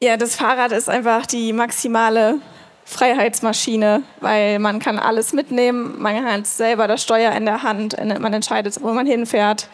Ja, 0.00 0.16
das 0.16 0.36
Fahrrad 0.36 0.70
ist 0.70 0.88
einfach 0.88 1.26
die 1.26 1.52
maximale 1.52 2.38
Freiheitsmaschine, 2.84 4.04
weil 4.20 4.60
man 4.60 4.78
kann 4.78 4.96
alles 4.96 5.32
mitnehmen, 5.32 6.00
man 6.00 6.24
hat 6.24 6.46
selber 6.46 6.86
das 6.86 7.02
Steuer 7.02 7.32
in 7.32 7.44
der 7.46 7.64
Hand, 7.64 7.96
man 8.20 8.32
entscheidet, 8.32 8.80
wo 8.80 8.92
man 8.92 9.06
hinfährt. 9.06 9.68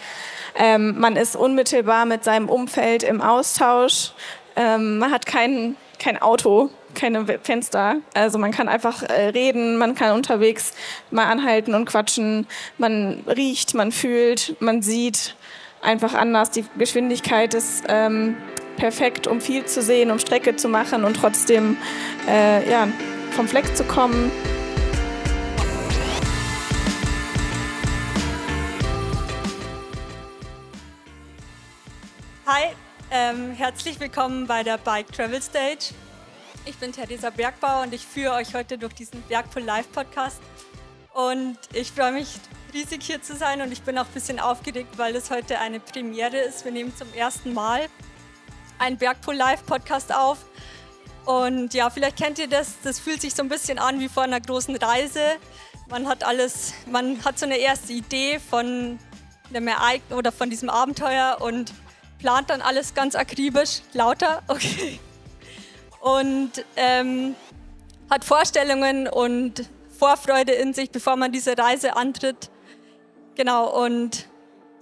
Ähm, 0.56 0.98
man 0.98 1.16
ist 1.16 1.36
unmittelbar 1.36 2.06
mit 2.06 2.24
seinem 2.24 2.48
Umfeld 2.48 3.02
im 3.02 3.20
Austausch. 3.20 4.12
Ähm, 4.56 4.96
man 4.96 5.12
hat 5.12 5.26
kein, 5.26 5.76
kein 5.98 6.16
Auto, 6.22 6.70
keine 6.94 7.26
Fenster. 7.42 7.96
Also 8.14 8.38
man 8.38 8.50
kann 8.50 8.66
einfach 8.66 9.02
äh, 9.02 9.28
reden, 9.28 9.76
man 9.76 9.94
kann 9.94 10.16
unterwegs 10.16 10.72
mal 11.10 11.26
anhalten 11.26 11.74
und 11.74 11.84
quatschen. 11.84 12.46
Man 12.78 13.24
riecht, 13.26 13.74
man 13.74 13.92
fühlt, 13.92 14.56
man 14.58 14.80
sieht 14.80 15.36
einfach 15.82 16.14
anders. 16.14 16.50
Die 16.50 16.64
Geschwindigkeit 16.78 17.52
ist 17.52 17.84
ähm, 17.88 18.36
perfekt, 18.76 19.26
um 19.26 19.40
viel 19.40 19.64
zu 19.64 19.82
sehen, 19.82 20.10
um 20.10 20.18
Strecke 20.18 20.56
zu 20.56 20.68
machen 20.68 21.04
und 21.04 21.14
trotzdem 21.14 21.76
äh, 22.28 22.68
ja, 22.70 22.88
vom 23.32 23.48
Fleck 23.48 23.76
zu 23.76 23.84
kommen. 23.84 24.30
Hi, 32.46 32.74
ähm, 33.10 33.52
herzlich 33.52 33.98
willkommen 34.00 34.46
bei 34.46 34.62
der 34.62 34.78
Bike 34.78 35.10
Travel 35.12 35.40
Stage. 35.40 35.94
Ich 36.66 36.76
bin 36.76 36.92
Theresa 36.92 37.30
Bergbauer 37.30 37.82
und 37.82 37.94
ich 37.94 38.06
führe 38.06 38.34
euch 38.34 38.54
heute 38.54 38.78
durch 38.78 38.94
diesen 38.94 39.22
Bergpool 39.22 39.62
Live 39.62 39.90
Podcast. 39.92 40.40
Und 41.12 41.58
ich 41.72 41.92
freue 41.92 42.12
mich 42.12 42.28
riesig 42.72 43.02
hier 43.02 43.22
zu 43.22 43.36
sein 43.36 43.62
und 43.62 43.70
ich 43.70 43.82
bin 43.82 43.96
auch 43.98 44.06
ein 44.06 44.12
bisschen 44.12 44.40
aufgeregt, 44.40 44.98
weil 44.98 45.14
es 45.14 45.30
heute 45.30 45.58
eine 45.60 45.78
Premiere 45.78 46.38
ist. 46.38 46.64
Wir 46.64 46.72
nehmen 46.72 46.94
zum 46.96 47.12
ersten 47.14 47.54
Mal 47.54 47.88
einen 48.78 48.96
Bergpool 48.96 49.34
Live 49.34 49.64
Podcast 49.66 50.14
auf. 50.14 50.38
Und 51.24 51.72
ja, 51.74 51.88
vielleicht 51.90 52.16
kennt 52.16 52.38
ihr 52.38 52.48
das, 52.48 52.74
das 52.82 53.00
fühlt 53.00 53.20
sich 53.20 53.34
so 53.34 53.42
ein 53.42 53.48
bisschen 53.48 53.78
an 53.78 53.98
wie 54.00 54.08
vor 54.08 54.24
einer 54.24 54.40
großen 54.40 54.76
Reise. 54.76 55.20
Man 55.88 56.06
hat 56.06 56.24
alles, 56.24 56.74
man 56.90 57.24
hat 57.24 57.38
so 57.38 57.46
eine 57.46 57.56
erste 57.56 57.92
Idee 57.92 58.38
von 58.38 58.98
einem 59.50 59.68
Ereignis 59.68 60.18
oder 60.18 60.32
von 60.32 60.50
diesem 60.50 60.68
Abenteuer 60.68 61.38
und 61.40 61.72
plant 62.18 62.50
dann 62.50 62.60
alles 62.60 62.94
ganz 62.94 63.14
akribisch. 63.14 63.80
Lauter, 63.92 64.42
okay 64.48 65.00
und 66.04 66.66
ähm, 66.76 67.34
hat 68.10 68.26
Vorstellungen 68.26 69.08
und 69.08 69.70
Vorfreude 69.98 70.52
in 70.52 70.74
sich, 70.74 70.90
bevor 70.90 71.16
man 71.16 71.32
diese 71.32 71.56
Reise 71.56 71.96
antritt. 71.96 72.50
Genau, 73.36 73.82
und 73.82 74.28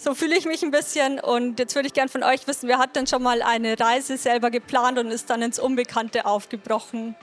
so 0.03 0.15
fühle 0.15 0.37
ich 0.37 0.47
mich 0.47 0.63
ein 0.63 0.71
bisschen. 0.71 1.21
Und 1.21 1.59
jetzt 1.59 1.75
würde 1.75 1.87
ich 1.87 1.95
gerne 1.95 2.09
von 2.09 2.23
euch 2.23 2.47
wissen, 2.47 2.69
wer 2.69 2.79
hat 2.79 2.97
denn 2.97 3.07
schon 3.07 3.23
mal 3.23 3.41
eine 3.41 3.79
Reise 3.79 4.17
selber 4.17 4.51
geplant 4.51 4.99
und 4.99 5.11
ist 5.11 5.31
dann 5.31 5.43
ins 5.43 5.59
Unbekannte 5.59 6.27
aufgebrochen? 6.27 7.15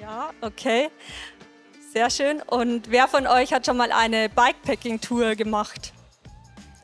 Ja, 0.00 0.30
okay. 0.40 0.90
Sehr 1.92 2.10
schön. 2.10 2.42
Und 2.42 2.90
wer 2.90 3.08
von 3.08 3.26
euch 3.26 3.52
hat 3.52 3.66
schon 3.66 3.76
mal 3.76 3.92
eine 3.92 4.28
Bikepacking-Tour 4.28 5.34
gemacht? 5.34 5.92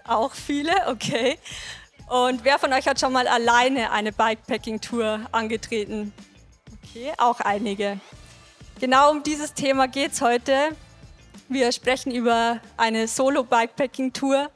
Auch 0.05 0.33
viele, 0.33 0.73
okay. 0.89 1.39
Und 2.09 2.45
wer 2.45 2.59
von 2.59 2.73
euch 2.73 2.89
hat 2.89 2.99
schon 3.01 3.12
mal 3.12 3.27
alleine 3.27 3.91
eine 3.91 4.12
Bikepacking-Tour 4.12 5.27
angetreten? 5.31 6.15
Okay, 6.83 7.12
auch 7.19 7.41
einige. 7.41 8.01
Genau 8.81 9.11
um 9.11 9.23
dieses 9.23 9.53
Thema 9.53 9.89
geht 9.89 10.12
es 10.12 10.23
heute. 10.23 10.75
Wir 11.51 11.73
sprechen 11.73 12.13
über 12.13 12.61
eine 12.77 13.09
Solo-Bikepacking-Tour 13.09 14.51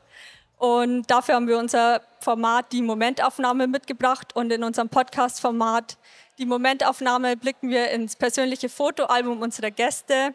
und 0.59 1.11
dafür 1.11 1.37
haben 1.37 1.49
wir 1.49 1.57
unser 1.57 2.03
Format, 2.21 2.71
die 2.71 2.83
Momentaufnahme, 2.83 3.67
mitgebracht. 3.67 4.37
Und 4.37 4.53
in 4.53 4.63
unserem 4.63 4.91
Podcast-Format, 4.91 5.97
die 6.37 6.45
Momentaufnahme, 6.45 7.39
blicken 7.39 7.71
wir 7.71 7.91
ins 7.93 8.15
persönliche 8.15 8.69
Fotoalbum 8.69 9.41
unserer 9.41 9.71
Gäste 9.71 10.35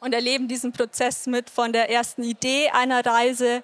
und 0.00 0.12
erleben 0.12 0.48
diesen 0.48 0.72
Prozess 0.72 1.28
mit 1.28 1.48
von 1.48 1.72
der 1.72 1.88
ersten 1.88 2.24
Idee 2.24 2.70
einer 2.70 3.06
Reise 3.06 3.62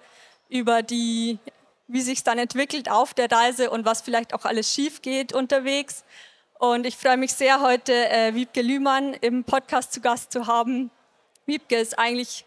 über 0.48 0.82
die 0.82 1.40
wie 1.88 2.00
sich 2.02 2.18
es 2.18 2.24
dann 2.24 2.38
entwickelt 2.38 2.88
auf 2.88 3.14
der 3.14 3.28
Reise 3.28 3.70
und 3.70 3.84
was 3.84 4.02
vielleicht 4.02 4.32
auch 4.32 4.44
alles 4.44 4.72
schief 4.72 5.02
geht 5.02 5.32
unterwegs. 5.32 6.04
Und 6.60 6.86
ich 6.86 6.96
freue 6.96 7.16
mich 7.16 7.32
sehr, 7.32 7.60
heute 7.60 7.92
äh, 7.92 8.32
Wiebke 8.32 8.62
Lühmann 8.62 9.14
im 9.14 9.42
Podcast 9.42 9.92
zu 9.92 10.00
Gast 10.00 10.30
zu 10.30 10.46
haben. 10.46 10.92
Wiebke 11.50 11.74
ist 11.74 11.98
eigentlich 11.98 12.44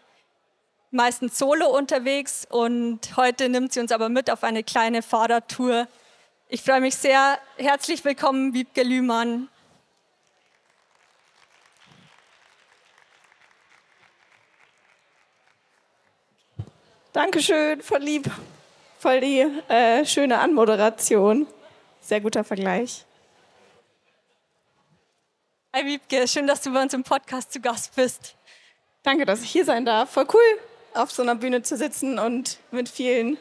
meistens 0.90 1.38
solo 1.38 1.66
unterwegs 1.66 2.46
und 2.48 3.18
heute 3.18 3.50
nimmt 3.50 3.74
sie 3.74 3.80
uns 3.80 3.92
aber 3.92 4.08
mit 4.08 4.30
auf 4.30 4.42
eine 4.42 4.64
kleine 4.64 5.02
Fahrradtour. 5.02 5.86
Ich 6.48 6.62
freue 6.62 6.80
mich 6.80 6.94
sehr. 6.94 7.38
Herzlich 7.58 8.02
willkommen, 8.02 8.54
Wiebke 8.54 8.82
Lühmann. 8.82 9.48
Dankeschön, 17.12 17.82
voll 17.82 18.00
lieb. 18.00 18.30
Voll 18.98 19.20
die 19.20 19.40
äh, 19.68 20.06
schöne 20.06 20.38
Anmoderation. 20.38 21.46
Sehr 22.00 22.22
guter 22.22 22.42
Vergleich. 22.42 23.04
Hi 25.74 25.84
Wiebke, 25.84 26.26
schön, 26.26 26.46
dass 26.46 26.62
du 26.62 26.72
bei 26.72 26.80
uns 26.80 26.94
im 26.94 27.02
Podcast 27.02 27.52
zu 27.52 27.60
Gast 27.60 27.94
bist. 27.96 28.34
Danke, 29.04 29.26
dass 29.26 29.42
ich 29.42 29.50
hier 29.50 29.66
sein 29.66 29.84
darf. 29.84 30.10
Voll 30.10 30.26
cool, 30.32 30.60
auf 30.94 31.12
so 31.12 31.22
einer 31.22 31.34
Bühne 31.34 31.62
zu 31.62 31.76
sitzen 31.76 32.18
und 32.18 32.58
mit 32.70 32.88
vielen 32.88 33.36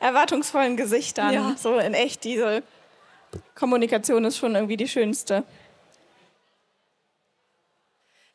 erwartungsvollen 0.00 0.76
Gesichtern. 0.76 1.32
Ja. 1.32 1.56
So 1.56 1.78
in 1.78 1.94
echt, 1.94 2.24
diese 2.24 2.64
Kommunikation 3.54 4.24
ist 4.24 4.36
schon 4.36 4.56
irgendwie 4.56 4.76
die 4.76 4.88
schönste. 4.88 5.44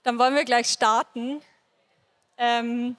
Dann 0.03 0.18
wollen 0.18 0.35
wir 0.35 0.45
gleich 0.45 0.68
starten. 0.68 1.41
Ähm, 2.38 2.95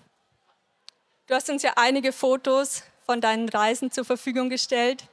du 1.27 1.35
hast 1.35 1.49
uns 1.49 1.63
ja 1.63 1.73
einige 1.77 2.13
Fotos 2.13 2.83
von 3.07 3.23
deinen 3.23 3.49
Reisen 3.49 3.91
zur 3.91 4.05
Verfügung 4.05 4.51
gestellt. 4.51 5.05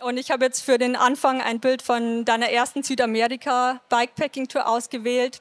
Und 0.00 0.16
ich 0.16 0.32
habe 0.32 0.44
jetzt 0.44 0.62
für 0.62 0.76
den 0.76 0.96
Anfang 0.96 1.40
ein 1.40 1.60
Bild 1.60 1.82
von 1.82 2.24
deiner 2.24 2.50
ersten 2.50 2.82
Südamerika-Bikepacking-Tour 2.82 4.66
ausgewählt. 4.66 5.40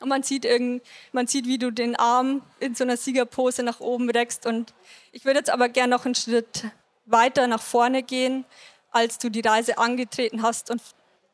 Und 0.00 0.08
man 0.08 0.22
sieht, 0.22 0.44
irgend, 0.44 0.82
man 1.12 1.26
sieht, 1.26 1.46
wie 1.46 1.58
du 1.58 1.70
den 1.70 1.96
Arm 1.96 2.42
in 2.60 2.74
so 2.74 2.84
einer 2.84 2.96
Siegerpose 2.96 3.62
nach 3.62 3.80
oben 3.80 4.10
reckst. 4.10 4.46
Und 4.46 4.74
ich 5.12 5.24
würde 5.24 5.38
jetzt 5.38 5.50
aber 5.50 5.68
gerne 5.68 5.94
noch 5.94 6.04
einen 6.04 6.14
Schritt 6.14 6.64
weiter 7.06 7.46
nach 7.46 7.62
vorne 7.62 8.02
gehen, 8.02 8.44
als 8.90 9.18
du 9.18 9.30
die 9.30 9.40
Reise 9.40 9.78
angetreten 9.78 10.42
hast. 10.42 10.70
Und 10.70 10.82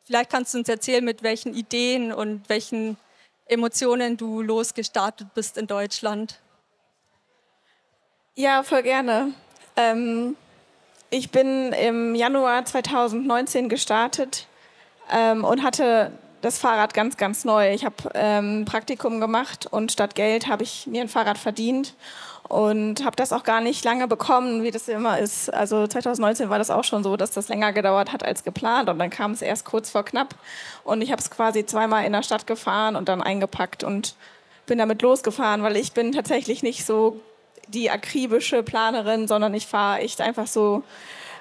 vielleicht 0.04 0.30
kannst 0.30 0.54
du 0.54 0.58
uns 0.58 0.68
erzählen, 0.68 1.04
mit 1.04 1.22
welchen 1.22 1.54
Ideen 1.54 2.12
und 2.12 2.48
welchen 2.48 2.96
Emotionen 3.46 4.16
du 4.16 4.42
losgestartet 4.42 5.34
bist 5.34 5.58
in 5.58 5.66
Deutschland. 5.66 6.40
Ja, 8.34 8.62
voll 8.62 8.82
gerne. 8.82 9.34
Ähm, 9.76 10.36
ich 11.10 11.30
bin 11.30 11.72
im 11.72 12.14
Januar 12.14 12.64
2019 12.64 13.68
gestartet 13.68 14.46
ähm, 15.10 15.44
und 15.44 15.62
hatte 15.62 16.12
das 16.42 16.58
Fahrrad 16.58 16.92
ganz, 16.92 17.16
ganz 17.16 17.44
neu. 17.44 17.72
Ich 17.72 17.84
habe 17.84 17.96
ähm, 18.14 18.64
Praktikum 18.66 19.20
gemacht 19.20 19.66
und 19.70 19.92
statt 19.92 20.14
Geld 20.14 20.48
habe 20.48 20.64
ich 20.64 20.86
mir 20.86 21.00
ein 21.00 21.08
Fahrrad 21.08 21.38
verdient 21.38 21.94
und 22.48 23.04
habe 23.04 23.16
das 23.16 23.32
auch 23.32 23.44
gar 23.44 23.60
nicht 23.60 23.84
lange 23.84 24.08
bekommen, 24.08 24.62
wie 24.64 24.72
das 24.72 24.88
immer 24.88 25.18
ist. 25.18 25.54
Also 25.54 25.86
2019 25.86 26.50
war 26.50 26.58
das 26.58 26.70
auch 26.70 26.84
schon 26.84 27.04
so, 27.04 27.16
dass 27.16 27.30
das 27.30 27.48
länger 27.48 27.72
gedauert 27.72 28.12
hat 28.12 28.24
als 28.24 28.42
geplant 28.42 28.90
und 28.90 28.98
dann 28.98 29.08
kam 29.08 29.30
es 29.30 29.40
erst 29.40 29.64
kurz 29.64 29.90
vor 29.90 30.04
knapp 30.04 30.34
und 30.84 31.00
ich 31.00 31.12
habe 31.12 31.22
es 31.22 31.30
quasi 31.30 31.64
zweimal 31.64 32.04
in 32.04 32.12
der 32.12 32.24
Stadt 32.24 32.46
gefahren 32.46 32.96
und 32.96 33.08
dann 33.08 33.22
eingepackt 33.22 33.84
und 33.84 34.16
bin 34.66 34.78
damit 34.78 35.00
losgefahren, 35.00 35.62
weil 35.62 35.76
ich 35.76 35.92
bin 35.92 36.10
tatsächlich 36.12 36.64
nicht 36.64 36.84
so 36.84 37.20
die 37.68 37.88
akribische 37.88 38.64
Planerin, 38.64 39.28
sondern 39.28 39.54
ich 39.54 39.66
fahre 39.68 40.00
echt 40.00 40.20
einfach 40.20 40.48
so 40.48 40.82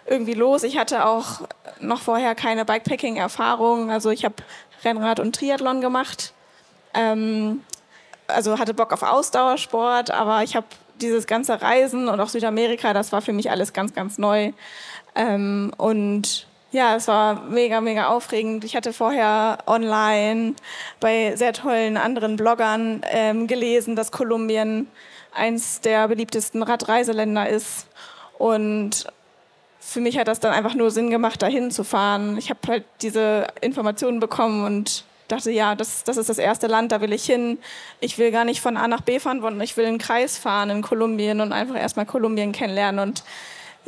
irgendwie 0.07 0.33
los. 0.33 0.63
Ich 0.63 0.77
hatte 0.77 1.05
auch 1.05 1.41
noch 1.79 2.01
vorher 2.01 2.35
keine 2.35 2.65
Bikepacking-Erfahrung. 2.65 3.91
Also 3.91 4.09
ich 4.09 4.25
habe 4.25 4.35
Rennrad 4.83 5.19
und 5.19 5.35
Triathlon 5.35 5.81
gemacht. 5.81 6.33
Ähm, 6.93 7.61
also 8.27 8.59
hatte 8.59 8.73
Bock 8.73 8.93
auf 8.93 9.03
Ausdauersport, 9.03 10.11
aber 10.11 10.43
ich 10.43 10.55
habe 10.55 10.67
dieses 11.01 11.27
ganze 11.27 11.61
Reisen 11.61 12.07
und 12.07 12.19
auch 12.19 12.29
Südamerika, 12.29 12.93
das 12.93 13.11
war 13.11 13.21
für 13.21 13.33
mich 13.33 13.49
alles 13.49 13.73
ganz, 13.73 13.93
ganz 13.93 14.17
neu. 14.17 14.51
Ähm, 15.15 15.73
und 15.77 16.47
ja, 16.71 16.95
es 16.95 17.07
war 17.07 17.41
mega, 17.49 17.81
mega 17.81 18.07
aufregend. 18.07 18.63
Ich 18.63 18.75
hatte 18.75 18.93
vorher 18.93 19.57
online 19.67 20.53
bei 20.99 21.35
sehr 21.35 21.53
tollen 21.53 21.97
anderen 21.97 22.37
Bloggern 22.37 23.01
ähm, 23.09 23.47
gelesen, 23.47 23.95
dass 23.95 24.11
Kolumbien 24.11 24.87
eins 25.33 25.81
der 25.81 26.07
beliebtesten 26.07 26.63
Radreiseländer 26.63 27.49
ist. 27.49 27.87
Und 28.37 29.07
für 29.83 29.99
mich 29.99 30.17
hat 30.17 30.27
das 30.27 30.39
dann 30.39 30.53
einfach 30.53 30.75
nur 30.75 30.91
Sinn 30.91 31.09
gemacht, 31.09 31.41
dahin 31.41 31.71
zu 31.71 31.83
fahren. 31.83 32.37
Ich 32.37 32.49
habe 32.49 32.59
halt 32.67 32.85
diese 33.01 33.47
Informationen 33.61 34.19
bekommen 34.19 34.63
und 34.63 35.03
dachte, 35.27 35.49
ja, 35.51 35.75
das, 35.75 36.03
das 36.03 36.17
ist 36.17 36.29
das 36.29 36.37
erste 36.37 36.67
Land, 36.67 36.91
da 36.91 37.01
will 37.01 37.11
ich 37.11 37.25
hin. 37.25 37.57
Ich 37.99 38.17
will 38.17 38.31
gar 38.31 38.45
nicht 38.45 38.61
von 38.61 38.77
A 38.77 38.87
nach 38.87 39.01
B 39.01 39.19
fahren, 39.19 39.41
sondern 39.41 39.61
ich 39.61 39.75
will 39.77 39.85
einen 39.85 39.97
Kreis 39.97 40.37
fahren 40.37 40.69
in 40.69 40.81
Kolumbien 40.83 41.41
und 41.41 41.51
einfach 41.51 41.75
erstmal 41.75 42.05
Kolumbien 42.05 42.51
kennenlernen. 42.51 42.99
Und 42.99 43.23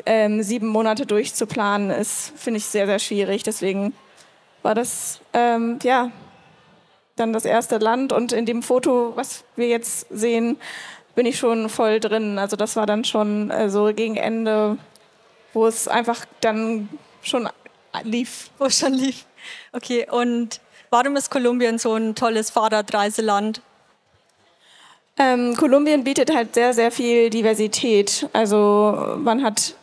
ähm, 0.07 0.41
sieben 0.41 0.67
Monate 0.67 1.05
durchzuplanen, 1.05 1.91
ist, 1.91 2.33
finde 2.35 2.57
ich, 2.57 2.65
sehr, 2.65 2.87
sehr 2.87 2.99
schwierig. 2.99 3.43
Deswegen 3.43 3.93
war 4.63 4.73
das 4.73 5.19
ähm, 5.33 5.77
ja 5.83 6.09
dann 7.15 7.33
das 7.33 7.45
erste 7.45 7.77
Land 7.77 8.11
und 8.11 8.31
in 8.31 8.47
dem 8.47 8.63
Foto, 8.63 9.11
was 9.15 9.43
wir 9.55 9.67
jetzt 9.67 10.07
sehen, 10.09 10.57
bin 11.13 11.27
ich 11.27 11.37
schon 11.37 11.69
voll 11.69 11.99
drin. 11.99 12.39
Also 12.39 12.55
das 12.55 12.75
war 12.75 12.87
dann 12.87 13.03
schon 13.03 13.51
äh, 13.51 13.69
so 13.69 13.93
gegen 13.93 14.15
Ende, 14.15 14.77
wo 15.53 15.67
es 15.67 15.87
einfach 15.87 16.25
dann 16.41 16.89
schon 17.21 17.47
lief. 18.03 18.49
Wo 18.57 18.65
es 18.65 18.79
schon 18.79 18.93
lief. 18.93 19.25
Okay, 19.71 20.07
und 20.09 20.59
warum 20.89 21.15
ist 21.15 21.29
Kolumbien 21.29 21.77
so 21.77 21.93
ein 21.93 22.15
tolles 22.15 22.49
Fahrradreiseland? 22.49 23.61
Ähm, 25.17 25.55
Kolumbien 25.55 26.03
bietet 26.03 26.33
halt 26.33 26.55
sehr, 26.55 26.73
sehr 26.73 26.91
viel 26.91 27.29
Diversität. 27.29 28.27
Also 28.33 29.15
man 29.17 29.43
hat 29.43 29.75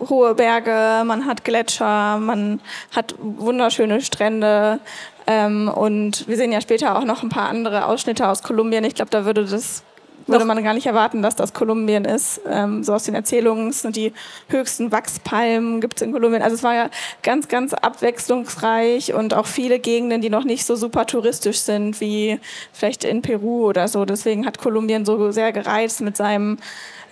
hohe 0.00 0.34
Berge, 0.34 1.04
man 1.04 1.26
hat 1.26 1.44
Gletscher, 1.44 2.18
man 2.18 2.60
hat 2.94 3.14
wunderschöne 3.18 4.00
Strände. 4.00 4.80
Ähm, 5.26 5.68
und 5.68 6.26
wir 6.28 6.36
sehen 6.36 6.52
ja 6.52 6.60
später 6.60 6.98
auch 6.98 7.04
noch 7.04 7.22
ein 7.22 7.28
paar 7.28 7.48
andere 7.48 7.86
Ausschnitte 7.86 8.28
aus 8.28 8.42
Kolumbien. 8.42 8.84
Ich 8.84 8.94
glaube, 8.94 9.10
da 9.10 9.24
würde 9.24 9.44
das 9.44 9.84
würde 10.26 10.44
man 10.44 10.62
gar 10.62 10.74
nicht 10.74 10.86
erwarten, 10.86 11.22
dass 11.22 11.36
das 11.36 11.52
Kolumbien 11.52 12.04
ist. 12.04 12.40
Ähm, 12.48 12.82
so 12.82 12.94
aus 12.94 13.04
den 13.04 13.14
Erzählungen 13.14 13.72
sind 13.72 13.96
die 13.96 14.12
höchsten 14.48 14.92
Wachspalmen 14.92 15.80
gibt 15.80 15.96
es 15.96 16.02
in 16.02 16.12
Kolumbien. 16.12 16.42
Also 16.42 16.56
es 16.56 16.62
war 16.62 16.74
ja 16.74 16.90
ganz, 17.22 17.48
ganz 17.48 17.74
abwechslungsreich 17.74 19.14
und 19.14 19.34
auch 19.34 19.46
viele 19.46 19.78
Gegenden, 19.78 20.20
die 20.20 20.30
noch 20.30 20.44
nicht 20.44 20.64
so 20.64 20.76
super 20.76 21.06
touristisch 21.06 21.58
sind 21.58 22.00
wie 22.00 22.38
vielleicht 22.72 23.04
in 23.04 23.22
Peru 23.22 23.66
oder 23.66 23.88
so. 23.88 24.04
Deswegen 24.04 24.46
hat 24.46 24.58
Kolumbien 24.58 25.04
so 25.04 25.30
sehr 25.30 25.52
gereizt 25.52 26.00
mit 26.00 26.16
seinem 26.16 26.58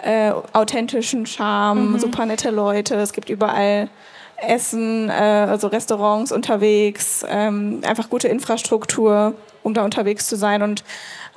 äh, 0.03 0.33
authentischen 0.53 1.27
Charme, 1.27 1.93
mhm. 1.93 1.99
super 1.99 2.27
nette 2.27 2.51
Leute. 2.51 2.97
Es 2.97 3.13
gibt 3.13 3.31
überall 3.31 3.89
Essen, 4.37 5.09
äh, 5.09 5.13
also 5.13 5.69
Restaurants 5.69 6.33
unterwegs, 6.33 7.25
ähm, 7.29 7.81
einfach 7.87 8.11
gute 8.11 8.29
Infrastruktur, 8.29 9.35
um 9.63 9.75
da 9.75 9.85
unterwegs 9.85 10.27
zu 10.27 10.37
sein. 10.37 10.63
Und 10.63 10.83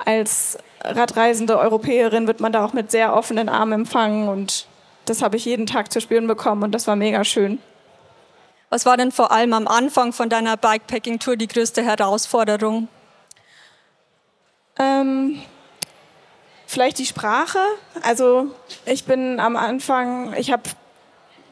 als 0.04 0.58
radreisende 0.86 1.58
Europäerin 1.58 2.26
wird 2.26 2.40
man 2.40 2.52
da 2.52 2.64
auch 2.64 2.72
mit 2.72 2.90
sehr 2.90 3.14
offenen 3.14 3.48
Armen 3.48 3.72
empfangen 3.72 4.28
und 4.28 4.66
das 5.04 5.22
habe 5.22 5.36
ich 5.36 5.44
jeden 5.44 5.66
Tag 5.66 5.92
zu 5.92 6.00
spüren 6.00 6.26
bekommen 6.26 6.62
und 6.62 6.72
das 6.72 6.86
war 6.86 6.96
mega 6.96 7.24
schön. 7.24 7.58
Was 8.70 8.84
war 8.84 8.96
denn 8.96 9.12
vor 9.12 9.30
allem 9.30 9.52
am 9.52 9.68
Anfang 9.68 10.12
von 10.12 10.28
deiner 10.28 10.56
Bikepacking-Tour 10.56 11.36
die 11.36 11.46
größte 11.46 11.82
Herausforderung? 11.82 12.88
Ähm, 14.78 15.40
vielleicht 16.66 16.98
die 16.98 17.06
Sprache. 17.06 17.60
Also 18.02 18.48
ich 18.84 19.04
bin 19.04 19.38
am 19.38 19.56
Anfang, 19.56 20.34
ich 20.34 20.50
habe 20.50 20.64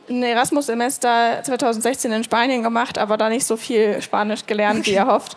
ein 0.08 0.22
Erasmus-Semester 0.22 1.42
2016 1.42 2.12
in 2.12 2.24
Spanien 2.24 2.62
gemacht, 2.62 2.98
aber 2.98 3.16
da 3.16 3.28
nicht 3.28 3.46
so 3.46 3.56
viel 3.56 4.00
Spanisch 4.02 4.46
gelernt, 4.46 4.86
wie 4.86 4.94
erhofft. 4.94 5.36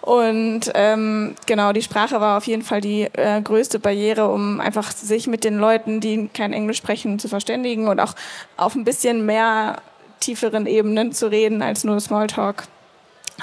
Und 0.00 0.70
ähm, 0.74 1.34
genau, 1.46 1.72
die 1.72 1.82
Sprache 1.82 2.20
war 2.20 2.36
auf 2.36 2.46
jeden 2.46 2.62
Fall 2.62 2.80
die 2.80 3.02
äh, 3.02 3.40
größte 3.40 3.78
Barriere, 3.78 4.28
um 4.28 4.60
einfach 4.60 4.90
sich 4.90 5.26
mit 5.26 5.44
den 5.44 5.58
Leuten, 5.58 6.00
die 6.00 6.28
kein 6.34 6.52
Englisch 6.52 6.78
sprechen, 6.78 7.18
zu 7.18 7.28
verständigen 7.28 7.88
und 7.88 8.00
auch 8.00 8.14
auf 8.56 8.74
ein 8.74 8.84
bisschen 8.84 9.24
mehr 9.24 9.76
tieferen 10.20 10.66
Ebenen 10.66 11.12
zu 11.12 11.30
reden 11.30 11.62
als 11.62 11.84
nur 11.84 12.00
Smalltalk. 12.00 12.64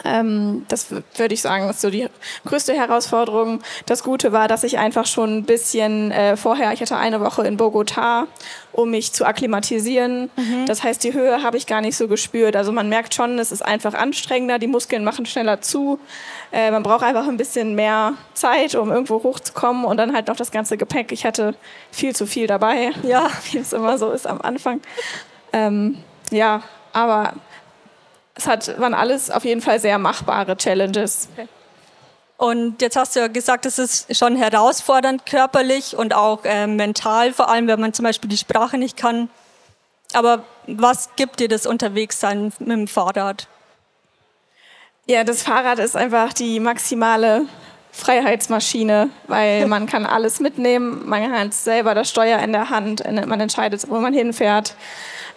Ähm, 0.06 0.66
das 0.68 0.92
würde 0.92 1.34
ich 1.34 1.42
sagen, 1.42 1.70
ist 1.70 1.82
so 1.82 1.90
die 1.90 2.08
größte 2.46 2.74
Herausforderung. 2.74 3.62
Das 3.86 4.04
Gute 4.04 4.32
war, 4.32 4.48
dass 4.48 4.64
ich 4.64 4.78
einfach 4.78 5.06
schon 5.06 5.38
ein 5.38 5.44
bisschen 5.44 6.12
äh, 6.12 6.38
vorher, 6.38 6.72
ich 6.74 6.82
hatte 6.82 6.98
eine 6.98 7.22
Woche 7.22 7.46
in 7.46 7.58
Bogota, 7.58 8.28
um 8.72 8.92
mich 8.92 9.14
zu 9.14 9.26
akklimatisieren. 9.26 10.30
Mhm. 10.36 10.66
Das 10.66 10.84
heißt, 10.84 11.04
die 11.04 11.14
Höhe 11.14 11.44
habe 11.44 11.58
ich 11.58 11.68
gar 11.68 11.82
nicht 11.82 11.98
so 11.98 12.08
gespürt. 12.08 12.56
Also 12.56 12.72
man 12.72 12.90
merkt 12.90 13.14
schon, 13.14 13.40
es 13.40 13.52
ist 13.52 13.62
einfach 13.62 13.94
anstrengender, 13.94 14.60
die 14.60 14.68
Muskeln 14.68 15.04
machen 15.04 15.26
schneller 15.26 15.62
zu. 15.62 16.00
Äh, 16.52 16.72
man 16.72 16.84
braucht 16.84 17.04
einfach 17.04 17.28
ein 17.28 17.38
bisschen 17.38 17.76
mehr 17.76 18.14
Zeit, 18.34 18.76
um 18.76 18.92
irgendwo 18.92 19.24
hochzukommen 19.24 19.86
und 19.86 19.98
dann 19.98 20.14
halt 20.14 20.28
noch 20.28 20.36
das 20.36 20.52
ganze 20.52 20.78
Gepäck. 20.78 21.12
Ich 21.12 21.26
hatte 21.26 21.56
viel 21.92 22.16
zu 22.16 22.26
viel 22.26 22.48
dabei, 22.48 22.92
ja, 23.04 23.30
wie 23.52 23.58
es 23.58 23.74
immer 23.74 23.98
so 23.98 24.12
ist 24.12 24.28
am 24.28 24.42
Anfang. 24.42 24.82
Ähm, 25.54 25.98
ja, 26.32 26.64
aber 26.94 27.34
es 28.36 28.48
hat, 28.48 28.80
waren 28.80 28.94
alles 28.94 29.30
auf 29.30 29.46
jeden 29.46 29.62
Fall 29.62 29.80
sehr 29.80 29.98
machbare 29.98 30.56
Challenges. 30.58 31.30
Okay. 31.34 31.48
Und 32.38 32.82
jetzt 32.82 32.96
hast 32.96 33.18
du 33.18 33.20
ja 33.20 33.28
gesagt, 33.28 33.66
es 33.66 33.80
ist 33.80 34.16
schon 34.16 34.38
herausfordernd 34.38 35.26
körperlich 35.26 35.98
und 35.98 36.14
auch 36.14 36.46
äh, 36.46 36.68
mental, 36.68 37.34
vor 37.34 37.50
allem 37.50 37.68
wenn 37.68 37.82
man 37.82 37.94
zum 37.94 38.06
Beispiel 38.06 38.30
die 38.30 38.38
Sprache 38.38 38.78
nicht 38.78 38.96
kann. 38.96 39.30
Aber 40.14 40.44
was 40.66 41.10
gibt 41.18 41.42
dir 41.42 41.50
das 41.50 41.66
Unterwegssein 41.66 42.54
mit 42.60 42.70
dem 42.70 42.88
Fahrrad? 42.88 43.48
Ja, 45.06 45.26
das 45.26 45.44
Fahrrad 45.44 45.80
ist 45.80 45.98
einfach 45.98 46.32
die 46.32 46.62
maximale 46.62 47.46
Freiheitsmaschine, 47.92 49.10
weil 49.28 49.66
man 49.68 49.86
kann 49.86 50.06
alles 50.06 50.40
mitnehmen, 50.40 51.10
man 51.10 51.32
hat 51.32 51.54
selber 51.54 51.94
das 51.94 52.10
Steuer 52.10 52.40
in 52.40 52.54
der 52.54 52.70
Hand, 52.70 53.04
man 53.28 53.42
entscheidet, 53.42 53.90
wo 53.90 54.00
man 54.00 54.14
hinfährt. 54.14 54.76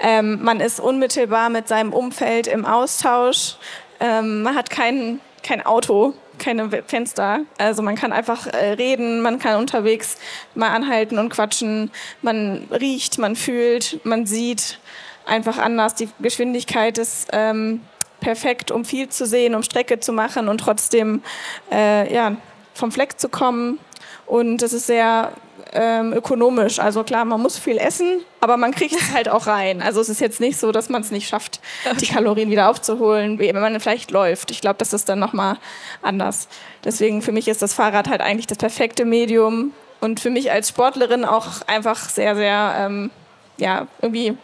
Ähm, 0.02 0.42
man 0.42 0.60
ist 0.60 0.80
unmittelbar 0.80 1.48
mit 1.48 1.68
seinem 1.68 1.92
Umfeld 1.92 2.48
im 2.48 2.66
Austausch. 2.66 3.54
Ähm, 4.00 4.42
man 4.42 4.56
hat 4.56 4.68
kein, 4.68 5.20
kein 5.44 5.64
Auto, 5.64 6.12
keine 6.38 6.68
Fenster. 6.86 7.42
Also 7.56 7.82
man 7.82 7.94
kann 7.94 8.12
einfach 8.12 8.48
äh, 8.48 8.72
reden, 8.72 9.20
man 9.20 9.38
kann 9.38 9.60
unterwegs 9.60 10.16
mal 10.56 10.70
anhalten 10.70 11.18
und 11.18 11.30
quatschen. 11.30 11.92
Man 12.20 12.66
riecht, 12.72 13.18
man 13.18 13.36
fühlt, 13.36 14.04
man 14.04 14.26
sieht 14.26 14.80
einfach 15.24 15.58
anders. 15.58 15.94
Die 15.94 16.08
Geschwindigkeit 16.18 16.98
ist 16.98 17.28
ähm, 17.32 17.80
perfekt, 18.18 18.72
um 18.72 18.84
viel 18.84 19.08
zu 19.08 19.24
sehen, 19.24 19.54
um 19.54 19.62
Strecke 19.62 20.00
zu 20.00 20.12
machen 20.12 20.48
und 20.48 20.58
trotzdem 20.58 21.22
äh, 21.70 22.12
ja, 22.12 22.36
vom 22.74 22.90
Fleck 22.90 23.20
zu 23.20 23.28
kommen. 23.28 23.78
Und 24.26 24.62
es 24.62 24.72
ist 24.72 24.86
sehr 24.88 25.32
ähm, 25.72 26.12
ökonomisch. 26.12 26.78
Also 26.78 27.02
klar, 27.02 27.24
man 27.24 27.40
muss 27.40 27.58
viel 27.58 27.78
essen, 27.78 28.20
aber 28.40 28.56
man 28.56 28.72
kriegt 28.72 28.94
es 28.94 29.12
halt 29.12 29.28
auch 29.28 29.46
rein. 29.46 29.82
Also 29.82 30.00
es 30.00 30.08
ist 30.08 30.20
jetzt 30.20 30.40
nicht 30.40 30.58
so, 30.58 30.72
dass 30.72 30.88
man 30.88 31.02
es 31.02 31.10
nicht 31.10 31.28
schafft, 31.28 31.60
die 32.00 32.06
Kalorien 32.06 32.50
wieder 32.50 32.68
aufzuholen, 32.68 33.38
wenn 33.38 33.54
man 33.54 33.80
vielleicht 33.80 34.10
läuft. 34.10 34.50
Ich 34.50 34.60
glaube, 34.60 34.76
das 34.78 34.92
ist 34.92 35.08
dann 35.08 35.18
nochmal 35.18 35.56
anders. 36.02 36.48
Deswegen 36.84 37.22
für 37.22 37.32
mich 37.32 37.48
ist 37.48 37.62
das 37.62 37.74
Fahrrad 37.74 38.08
halt 38.08 38.20
eigentlich 38.20 38.46
das 38.46 38.58
perfekte 38.58 39.04
Medium 39.04 39.72
und 40.00 40.20
für 40.20 40.30
mich 40.30 40.50
als 40.50 40.68
Sportlerin 40.68 41.24
auch 41.24 41.46
einfach 41.66 42.08
sehr, 42.08 42.34
sehr, 42.36 42.74
ähm, 42.78 43.10
ja, 43.56 43.86
irgendwie, 44.00 44.36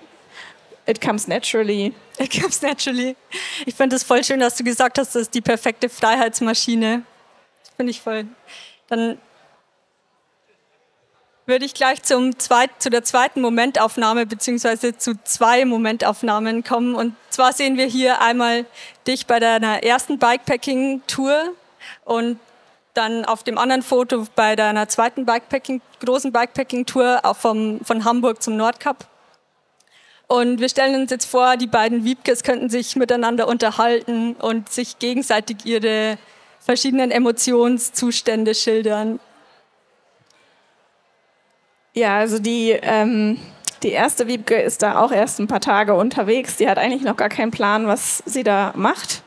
it 0.86 1.00
comes 1.00 1.26
naturally. 1.28 1.94
It 2.20 2.32
comes 2.40 2.62
naturally. 2.62 3.16
Ich 3.64 3.74
finde 3.74 3.94
es 3.94 4.02
voll 4.02 4.24
schön, 4.24 4.40
dass 4.40 4.56
du 4.56 4.64
gesagt 4.64 4.98
hast, 4.98 5.14
das 5.14 5.22
ist 5.22 5.34
die 5.34 5.40
perfekte 5.40 5.88
Freiheitsmaschine. 5.88 7.02
Finde 7.76 7.90
ich 7.90 8.00
voll. 8.00 8.24
Dann 8.88 9.18
würde 11.48 11.64
ich 11.64 11.72
gleich 11.72 12.02
zum 12.02 12.38
zweit, 12.38 12.70
zu 12.78 12.90
der 12.90 13.04
zweiten 13.04 13.40
Momentaufnahme 13.40 14.26
beziehungsweise 14.26 14.96
zu 14.98 15.14
zwei 15.24 15.64
Momentaufnahmen 15.64 16.62
kommen. 16.62 16.94
Und 16.94 17.16
zwar 17.30 17.54
sehen 17.54 17.78
wir 17.78 17.86
hier 17.86 18.20
einmal 18.20 18.66
dich 19.06 19.26
bei 19.26 19.40
deiner 19.40 19.82
ersten 19.82 20.18
Bikepacking-Tour 20.18 21.54
und 22.04 22.38
dann 22.92 23.24
auf 23.24 23.44
dem 23.44 23.56
anderen 23.56 23.82
Foto 23.82 24.26
bei 24.36 24.56
deiner 24.56 24.88
zweiten 24.88 25.24
Bikepacking, 25.24 25.80
großen 26.04 26.32
Bikepacking-Tour 26.32 27.22
von 27.34 28.04
Hamburg 28.04 28.42
zum 28.42 28.56
Nordkap. 28.56 29.06
Und 30.26 30.60
wir 30.60 30.68
stellen 30.68 31.00
uns 31.00 31.10
jetzt 31.10 31.24
vor, 31.24 31.56
die 31.56 31.66
beiden 31.66 32.04
Wiebkes 32.04 32.42
könnten 32.42 32.68
sich 32.68 32.94
miteinander 32.96 33.48
unterhalten 33.48 34.34
und 34.34 34.68
sich 34.68 34.98
gegenseitig 34.98 35.64
ihre 35.64 36.18
verschiedenen 36.60 37.10
Emotionszustände 37.10 38.54
schildern. 38.54 39.20
Ja, 41.98 42.18
also 42.18 42.38
die, 42.38 42.78
ähm, 42.80 43.38
die 43.82 43.90
erste 43.90 44.28
Wiebke 44.28 44.54
ist 44.54 44.82
da 44.82 45.00
auch 45.00 45.10
erst 45.10 45.40
ein 45.40 45.48
paar 45.48 45.60
Tage 45.60 45.94
unterwegs. 45.94 46.56
Die 46.56 46.68
hat 46.68 46.78
eigentlich 46.78 47.02
noch 47.02 47.16
gar 47.16 47.28
keinen 47.28 47.50
Plan, 47.50 47.88
was 47.88 48.22
sie 48.24 48.44
da 48.44 48.72
macht. 48.76 49.22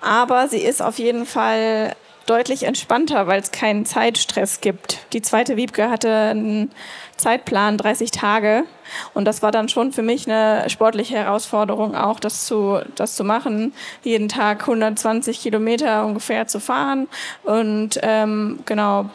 Aber 0.00 0.48
sie 0.48 0.56
ist 0.56 0.80
auf 0.80 0.98
jeden 0.98 1.26
Fall 1.26 1.94
deutlich 2.24 2.62
entspannter, 2.62 3.26
weil 3.26 3.42
es 3.42 3.50
keinen 3.50 3.84
Zeitstress 3.84 4.62
gibt. 4.62 5.00
Die 5.12 5.20
zweite 5.20 5.58
Wiebke 5.58 5.90
hatte 5.90 6.10
einen 6.10 6.70
Zeitplan, 7.18 7.76
30 7.76 8.10
Tage. 8.10 8.64
Und 9.12 9.26
das 9.26 9.42
war 9.42 9.52
dann 9.52 9.68
schon 9.68 9.92
für 9.92 10.02
mich 10.02 10.26
eine 10.26 10.70
sportliche 10.70 11.16
Herausforderung, 11.16 11.94
auch 11.94 12.20
das 12.20 12.46
zu, 12.46 12.80
das 12.94 13.16
zu 13.16 13.24
machen, 13.24 13.74
jeden 14.02 14.30
Tag 14.30 14.62
120 14.62 15.42
Kilometer 15.42 16.06
ungefähr 16.06 16.46
zu 16.46 16.58
fahren. 16.58 17.06
Und 17.44 18.00
ähm, 18.02 18.60
genau, 18.64 19.10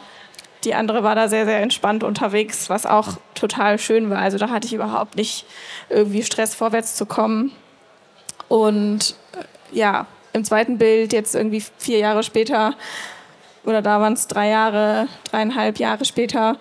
die 0.64 0.74
andere 0.74 1.02
war 1.02 1.14
da 1.14 1.28
sehr, 1.28 1.44
sehr 1.44 1.60
entspannt 1.60 2.02
unterwegs, 2.04 2.70
was 2.70 2.86
auch 2.86 3.18
total 3.34 3.78
schön 3.78 4.10
war. 4.10 4.18
Also 4.18 4.38
da 4.38 4.48
hatte 4.48 4.66
ich 4.66 4.72
überhaupt 4.72 5.16
nicht 5.16 5.46
irgendwie 5.88 6.22
Stress, 6.22 6.54
vorwärts 6.54 6.96
zu 6.96 7.06
kommen. 7.06 7.52
Und 8.48 9.14
äh, 9.32 9.76
ja, 9.76 10.06
im 10.32 10.44
zweiten 10.44 10.78
Bild, 10.78 11.12
jetzt 11.12 11.34
irgendwie 11.34 11.62
vier 11.78 11.98
Jahre 11.98 12.22
später, 12.22 12.74
oder 13.64 13.82
da 13.82 14.00
waren 14.00 14.12
es 14.14 14.26
drei 14.26 14.48
Jahre, 14.48 15.08
dreieinhalb 15.30 15.78
Jahre 15.78 16.04
später, 16.04 16.58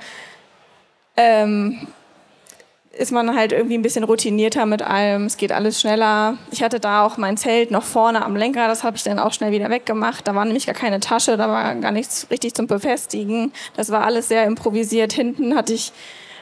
ähm, 1.17 1.88
ist 2.95 3.12
man 3.12 3.35
halt 3.35 3.51
irgendwie 3.51 3.77
ein 3.77 3.81
bisschen 3.81 4.03
routinierter 4.03 4.67
mit 4.67 4.83
allem. 4.83 5.25
Es 5.25 5.38
geht 5.38 5.51
alles 5.51 5.81
schneller. 5.81 6.38
Ich 6.51 6.62
hatte 6.62 6.79
da 6.79 7.03
auch 7.03 7.17
mein 7.17 7.38
Zelt 7.38 7.71
noch 7.71 7.83
vorne 7.83 8.23
am 8.23 8.35
Lenker. 8.35 8.67
Das 8.67 8.83
habe 8.83 8.97
ich 8.97 9.03
dann 9.03 9.17
auch 9.17 9.33
schnell 9.33 9.51
wieder 9.51 9.69
weggemacht. 9.69 10.27
Da 10.27 10.35
war 10.35 10.45
nämlich 10.45 10.67
gar 10.67 10.75
keine 10.75 11.00
Tasche, 11.00 11.35
da 11.35 11.50
war 11.50 11.73
gar 11.75 11.91
nichts 11.91 12.27
richtig 12.29 12.53
zum 12.53 12.67
Befestigen. 12.67 13.51
Das 13.75 13.89
war 13.91 14.03
alles 14.03 14.27
sehr 14.27 14.45
improvisiert. 14.45 15.12
Hinten 15.12 15.55
hatte 15.55 15.73
ich 15.73 15.91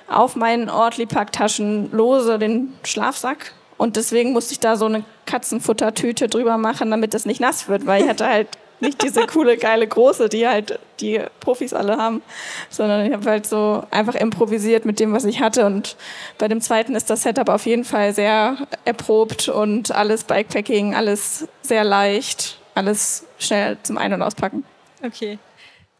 auf 0.10 0.36
meinen 0.36 0.70
Ortlipack-Taschen 0.70 1.90
lose 1.94 2.38
den 2.38 2.74
Schlafsack. 2.84 3.54
Und 3.78 3.96
deswegen 3.96 4.34
musste 4.34 4.52
ich 4.52 4.60
da 4.60 4.76
so 4.76 4.86
eine 4.86 5.06
Katzenfuttertüte 5.26 6.28
drüber 6.28 6.58
machen, 6.58 6.92
damit 6.92 7.14
das 7.14 7.26
nicht 7.26 7.40
nass 7.40 7.70
wird, 7.70 7.86
weil 7.86 8.04
ich 8.04 8.10
hatte 8.10 8.28
halt 8.28 8.50
nicht 8.82 9.02
diese 9.04 9.28
coole, 9.28 9.58
geile 9.58 9.88
große, 9.88 10.30
die 10.30 10.48
halt 10.48 10.80
die 11.00 11.22
Profis 11.40 11.74
alle 11.74 11.98
haben, 11.98 12.22
sondern 12.70 13.06
ich 13.06 13.14
habe 13.14 13.30
halt 13.30 13.46
so 13.46 13.84
einfach 13.92 14.16
improvisiert 14.16 14.86
mit 14.86 15.00
dem, 15.00 15.14
was 15.14 15.26
ich 15.26 15.40
hatte. 15.40 15.66
Und 15.66 15.96
bei 16.38 16.48
dem 16.48 16.62
zweiten 16.62 16.96
ist 16.96 17.10
das 17.10 17.24
Setup 17.24 17.50
auf 17.50 17.66
jeden 17.66 17.84
Fall 17.84 18.14
sehr 18.14 18.58
erprobt 18.86 19.50
und 19.50 19.92
alles 19.92 20.24
Bikepacking, 20.24 20.96
alles 20.96 21.48
sehr 21.62 21.84
leicht, 21.84 22.60
alles 22.76 23.26
schnell 23.40 23.78
zum 23.84 23.98
Ein- 23.98 24.14
und 24.14 24.22
Auspacken. 24.22 24.64
Okay. 25.04 25.40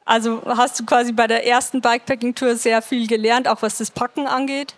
Also 0.06 0.42
hast 0.46 0.80
du 0.80 0.86
quasi 0.86 1.12
bei 1.12 1.28
der 1.28 1.46
ersten 1.48 1.82
Bikepacking-Tour 1.82 2.56
sehr 2.56 2.82
viel 2.82 3.08
gelernt, 3.08 3.48
auch 3.48 3.62
was 3.62 3.78
das 3.78 3.92
Packen 3.92 4.28
angeht? 4.28 4.76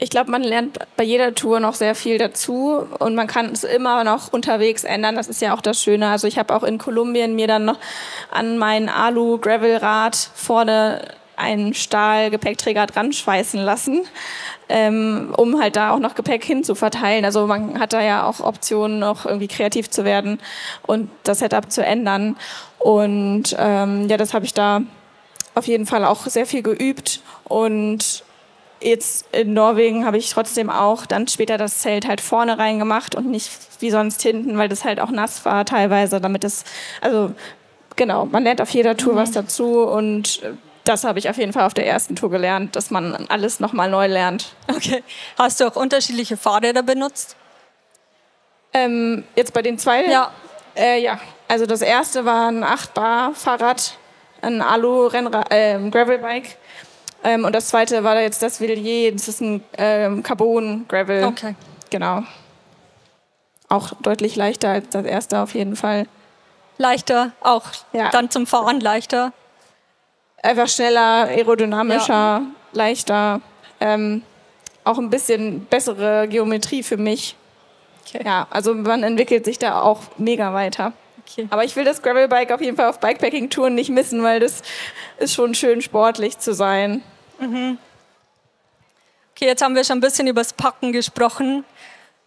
Ich 0.00 0.10
glaube, 0.10 0.30
man 0.30 0.44
lernt 0.44 0.78
bei 0.96 1.02
jeder 1.02 1.34
Tour 1.34 1.58
noch 1.58 1.74
sehr 1.74 1.96
viel 1.96 2.18
dazu 2.18 2.86
und 3.00 3.16
man 3.16 3.26
kann 3.26 3.46
es 3.46 3.64
immer 3.64 4.04
noch 4.04 4.32
unterwegs 4.32 4.84
ändern. 4.84 5.16
Das 5.16 5.26
ist 5.26 5.42
ja 5.42 5.52
auch 5.54 5.60
das 5.60 5.82
Schöne. 5.82 6.08
Also 6.08 6.28
ich 6.28 6.38
habe 6.38 6.54
auch 6.54 6.62
in 6.62 6.78
Kolumbien 6.78 7.34
mir 7.34 7.48
dann 7.48 7.64
noch 7.64 7.78
an 8.30 8.58
mein 8.58 8.88
Alu-Gravel-Rad 8.88 10.14
vorne 10.36 11.00
einen 11.34 11.74
Stahl-Gepäckträger 11.74 12.86
dran 12.86 13.12
schweißen 13.12 13.60
lassen, 13.60 14.06
ähm, 14.68 15.34
um 15.36 15.60
halt 15.60 15.74
da 15.74 15.90
auch 15.90 15.98
noch 15.98 16.14
Gepäck 16.14 16.44
hinzuverteilen. 16.44 17.24
Also 17.24 17.48
man 17.48 17.80
hat 17.80 17.92
da 17.92 18.00
ja 18.00 18.24
auch 18.24 18.38
Optionen, 18.38 19.00
noch 19.00 19.26
irgendwie 19.26 19.48
kreativ 19.48 19.90
zu 19.90 20.04
werden 20.04 20.38
und 20.86 21.10
das 21.24 21.40
Setup 21.40 21.72
zu 21.72 21.84
ändern. 21.84 22.36
Und 22.78 23.56
ähm, 23.58 24.08
ja, 24.08 24.16
das 24.16 24.32
habe 24.32 24.44
ich 24.44 24.54
da 24.54 24.82
auf 25.56 25.66
jeden 25.66 25.86
Fall 25.86 26.04
auch 26.04 26.26
sehr 26.26 26.46
viel 26.46 26.62
geübt 26.62 27.20
und 27.44 28.22
jetzt 28.80 29.26
in 29.32 29.54
Norwegen 29.54 30.04
habe 30.04 30.18
ich 30.18 30.30
trotzdem 30.30 30.70
auch 30.70 31.06
dann 31.06 31.28
später 31.28 31.58
das 31.58 31.78
Zelt 31.78 32.06
halt 32.06 32.20
vorne 32.20 32.58
reingemacht 32.58 33.14
und 33.14 33.26
nicht 33.30 33.50
wie 33.80 33.90
sonst 33.90 34.22
hinten, 34.22 34.58
weil 34.58 34.68
das 34.68 34.84
halt 34.84 35.00
auch 35.00 35.10
nass 35.10 35.44
war 35.44 35.64
teilweise, 35.64 36.20
damit 36.20 36.44
es, 36.44 36.64
also 37.00 37.32
genau, 37.96 38.26
man 38.26 38.44
lernt 38.44 38.60
auf 38.60 38.70
jeder 38.70 38.96
Tour 38.96 39.14
mhm. 39.14 39.18
was 39.18 39.32
dazu 39.32 39.82
und 39.82 40.40
das 40.84 41.04
habe 41.04 41.18
ich 41.18 41.28
auf 41.28 41.36
jeden 41.36 41.52
Fall 41.52 41.64
auf 41.64 41.74
der 41.74 41.86
ersten 41.86 42.16
Tour 42.16 42.30
gelernt, 42.30 42.74
dass 42.74 42.90
man 42.90 43.26
alles 43.28 43.60
nochmal 43.60 43.90
neu 43.90 44.06
lernt. 44.06 44.54
Okay. 44.74 45.02
Hast 45.36 45.60
du 45.60 45.66
auch 45.66 45.76
unterschiedliche 45.76 46.36
Fahrräder 46.36 46.82
benutzt? 46.82 47.36
Ähm, 48.72 49.24
jetzt 49.34 49.52
bei 49.52 49.60
den 49.60 49.78
zwei? 49.78 50.06
Ja. 50.06 50.30
Äh, 50.76 51.02
ja, 51.02 51.18
also 51.48 51.66
das 51.66 51.82
erste 51.82 52.24
war 52.24 52.48
ein 52.48 52.62
8-Bar-Fahrrad, 52.62 53.98
ein 54.42 54.62
Alu-Gravelbike. 54.62 56.46
Äh, 56.46 56.56
ähm, 57.24 57.44
und 57.44 57.54
das 57.54 57.68
zweite 57.68 58.04
war 58.04 58.20
jetzt 58.20 58.42
das 58.42 58.60
Villiers, 58.60 59.14
das 59.14 59.28
ist 59.28 59.40
ein 59.40 59.62
ähm, 59.76 60.22
Carbon-Gravel. 60.22 61.24
Okay. 61.24 61.54
Genau. 61.90 62.22
Auch 63.68 63.92
deutlich 64.02 64.36
leichter 64.36 64.70
als 64.70 64.88
das 64.90 65.04
erste 65.04 65.40
auf 65.40 65.54
jeden 65.54 65.76
Fall. 65.76 66.06
Leichter, 66.78 67.32
auch 67.40 67.64
ja. 67.92 68.10
dann 68.10 68.30
zum 68.30 68.46
Fahren 68.46 68.80
leichter. 68.80 69.32
Einfach 70.42 70.68
schneller, 70.68 71.24
aerodynamischer, 71.24 72.12
ja. 72.12 72.42
leichter. 72.72 73.40
Ähm, 73.80 74.22
auch 74.84 74.98
ein 74.98 75.10
bisschen 75.10 75.66
bessere 75.66 76.28
Geometrie 76.28 76.82
für 76.82 76.96
mich. 76.96 77.36
Okay. 78.06 78.22
Ja, 78.24 78.46
also 78.50 78.74
man 78.74 79.02
entwickelt 79.02 79.44
sich 79.44 79.58
da 79.58 79.82
auch 79.82 80.02
mega 80.16 80.54
weiter. 80.54 80.92
Okay. 81.28 81.46
Aber 81.50 81.64
ich 81.64 81.76
will 81.76 81.84
das 81.84 82.00
Gravelbike 82.02 82.52
auf 82.52 82.60
jeden 82.60 82.76
Fall 82.76 82.88
auf 82.88 83.00
Bikepacking-Touren 83.00 83.74
nicht 83.74 83.90
missen, 83.90 84.22
weil 84.22 84.40
das 84.40 84.62
ist 85.18 85.34
schon 85.34 85.54
schön 85.54 85.82
sportlich 85.82 86.38
zu 86.38 86.54
sein. 86.54 87.02
Mhm. 87.38 87.78
Okay, 89.34 89.46
jetzt 89.46 89.62
haben 89.62 89.74
wir 89.74 89.84
schon 89.84 89.98
ein 89.98 90.00
bisschen 90.00 90.26
über 90.26 90.40
das 90.40 90.52
Packen 90.52 90.92
gesprochen. 90.92 91.64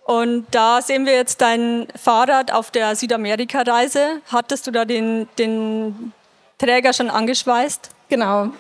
Und 0.06 0.46
da 0.52 0.82
sehen 0.82 1.06
wir 1.06 1.14
jetzt 1.14 1.42
dein 1.42 1.88
Fahrrad 1.96 2.52
auf 2.52 2.72
der 2.72 2.96
Südamerika-Reise. 2.96 4.22
Hattest 4.32 4.68
du 4.68 4.72
da 4.72 4.86
den, 4.86 5.28
den 5.38 6.14
Träger 6.58 6.94
schon 6.94 7.10
angeschweißt? 7.10 7.90
Genau. 8.10 8.52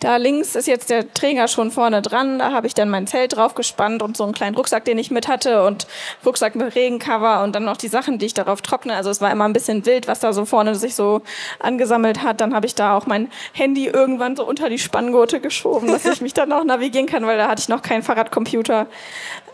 Da 0.00 0.16
links 0.16 0.54
ist 0.54 0.66
jetzt 0.66 0.90
der 0.90 1.12
Träger 1.14 1.48
schon 1.48 1.70
vorne 1.70 2.02
dran. 2.02 2.38
Da 2.38 2.52
habe 2.52 2.66
ich 2.66 2.74
dann 2.74 2.90
mein 2.90 3.06
Zelt 3.06 3.36
drauf 3.36 3.54
gespannt 3.54 4.02
und 4.02 4.16
so 4.16 4.24
einen 4.24 4.34
kleinen 4.34 4.54
Rucksack, 4.56 4.84
den 4.84 4.98
ich 4.98 5.10
mit 5.10 5.28
hatte 5.28 5.64
und 5.64 5.86
Rucksack 6.24 6.54
mit 6.54 6.74
Regencover 6.74 7.42
und 7.42 7.54
dann 7.54 7.64
noch 7.64 7.76
die 7.76 7.88
Sachen, 7.88 8.18
die 8.18 8.26
ich 8.26 8.34
darauf 8.34 8.62
trockne. 8.62 8.94
Also 8.94 9.10
es 9.10 9.20
war 9.20 9.30
immer 9.30 9.44
ein 9.44 9.52
bisschen 9.52 9.86
wild, 9.86 10.06
was 10.08 10.20
da 10.20 10.32
so 10.32 10.44
vorne 10.44 10.74
sich 10.74 10.94
so 10.94 11.22
angesammelt 11.60 12.22
hat. 12.22 12.40
Dann 12.40 12.54
habe 12.54 12.66
ich 12.66 12.74
da 12.74 12.96
auch 12.96 13.06
mein 13.06 13.30
Handy 13.52 13.86
irgendwann 13.86 14.36
so 14.36 14.46
unter 14.46 14.68
die 14.68 14.78
Spanngurte 14.78 15.40
geschoben, 15.40 15.88
dass 15.88 16.04
ich 16.04 16.20
mich 16.20 16.34
dann 16.34 16.52
auch 16.52 16.64
navigieren 16.64 17.06
kann, 17.06 17.26
weil 17.26 17.38
da 17.38 17.48
hatte 17.48 17.60
ich 17.60 17.68
noch 17.68 17.82
keinen 17.82 18.02
Fahrradcomputer. 18.02 18.86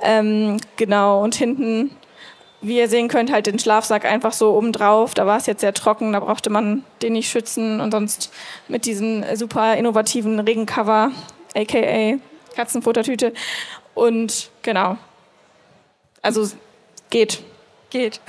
Ähm, 0.03 0.59
genau. 0.77 1.23
Und 1.23 1.35
hinten 1.35 1.97
wie 2.63 2.79
ihr 2.79 2.89
sehen 2.89 3.09
könnt, 3.09 3.33
halt 3.33 3.47
den 3.47 3.59
Schlafsack 3.59 4.05
einfach 4.05 4.33
so 4.33 4.55
oben 4.55 4.73
drauf. 4.73 5.15
Da 5.15 5.27
war 5.27 5.37
es 5.37 5.47
jetzt 5.47 5.61
sehr 5.61 5.75
trocken, 5.75 6.13
da 6.13 6.21
brauchte 6.21 6.49
man 6.49 6.85
den 7.03 7.15
nicht 7.15 7.29
schützen. 7.29 7.81
Und 7.81 7.91
sonst 7.91 8.33
mit 8.69 8.87
diesem 8.87 9.25
super 9.37 9.77
innovativen 9.77 10.39
Regencover, 10.41 11.11
aka 11.55 12.19
Katzenfuttertüte. 12.55 13.33
Und 13.95 14.51
genau. 14.63 14.97
Also 16.23 16.49
geht. 17.11 17.43
Geht. 17.91 18.21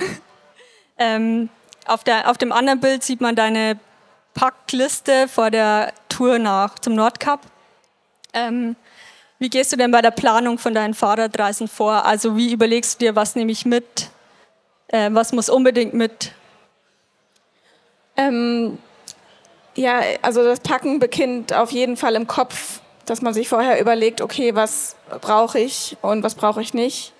ähm, 0.98 1.48
auf, 1.86 2.02
der, 2.04 2.30
auf 2.30 2.36
dem 2.36 2.52
anderen 2.52 2.80
Bild 2.80 3.04
sieht 3.04 3.20
man 3.20 3.36
deine 3.36 3.78
Packliste 4.34 5.28
vor 5.28 5.50
der 5.50 5.92
Tour 6.08 6.38
nach 6.38 6.78
zum 6.80 6.96
Nordkap. 6.96 7.40
Ähm, 8.32 8.74
wie 9.38 9.48
gehst 9.48 9.72
du 9.72 9.76
denn 9.76 9.90
bei 9.90 10.02
der 10.02 10.10
Planung 10.10 10.58
von 10.58 10.74
deinen 10.74 10.94
Fahrradreisen 10.94 11.68
vor? 11.68 12.04
Also 12.04 12.36
wie 12.36 12.52
überlegst 12.52 13.00
du 13.00 13.06
dir, 13.06 13.16
was 13.16 13.36
nehme 13.36 13.52
ich 13.52 13.64
mit? 13.64 14.10
Äh, 14.94 15.10
was 15.12 15.32
muss 15.32 15.48
unbedingt 15.48 15.92
mit? 15.92 16.30
Ähm, 18.16 18.78
ja, 19.74 20.00
also 20.22 20.44
das 20.44 20.60
Packen 20.60 21.00
beginnt 21.00 21.52
auf 21.52 21.72
jeden 21.72 21.96
Fall 21.96 22.14
im 22.14 22.28
Kopf, 22.28 22.80
dass 23.04 23.20
man 23.20 23.34
sich 23.34 23.48
vorher 23.48 23.80
überlegt, 23.80 24.20
okay, 24.20 24.54
was 24.54 24.94
brauche 25.20 25.58
ich 25.58 25.96
und 26.00 26.22
was 26.22 26.36
brauche 26.36 26.62
ich 26.62 26.74
nicht. 26.74 27.12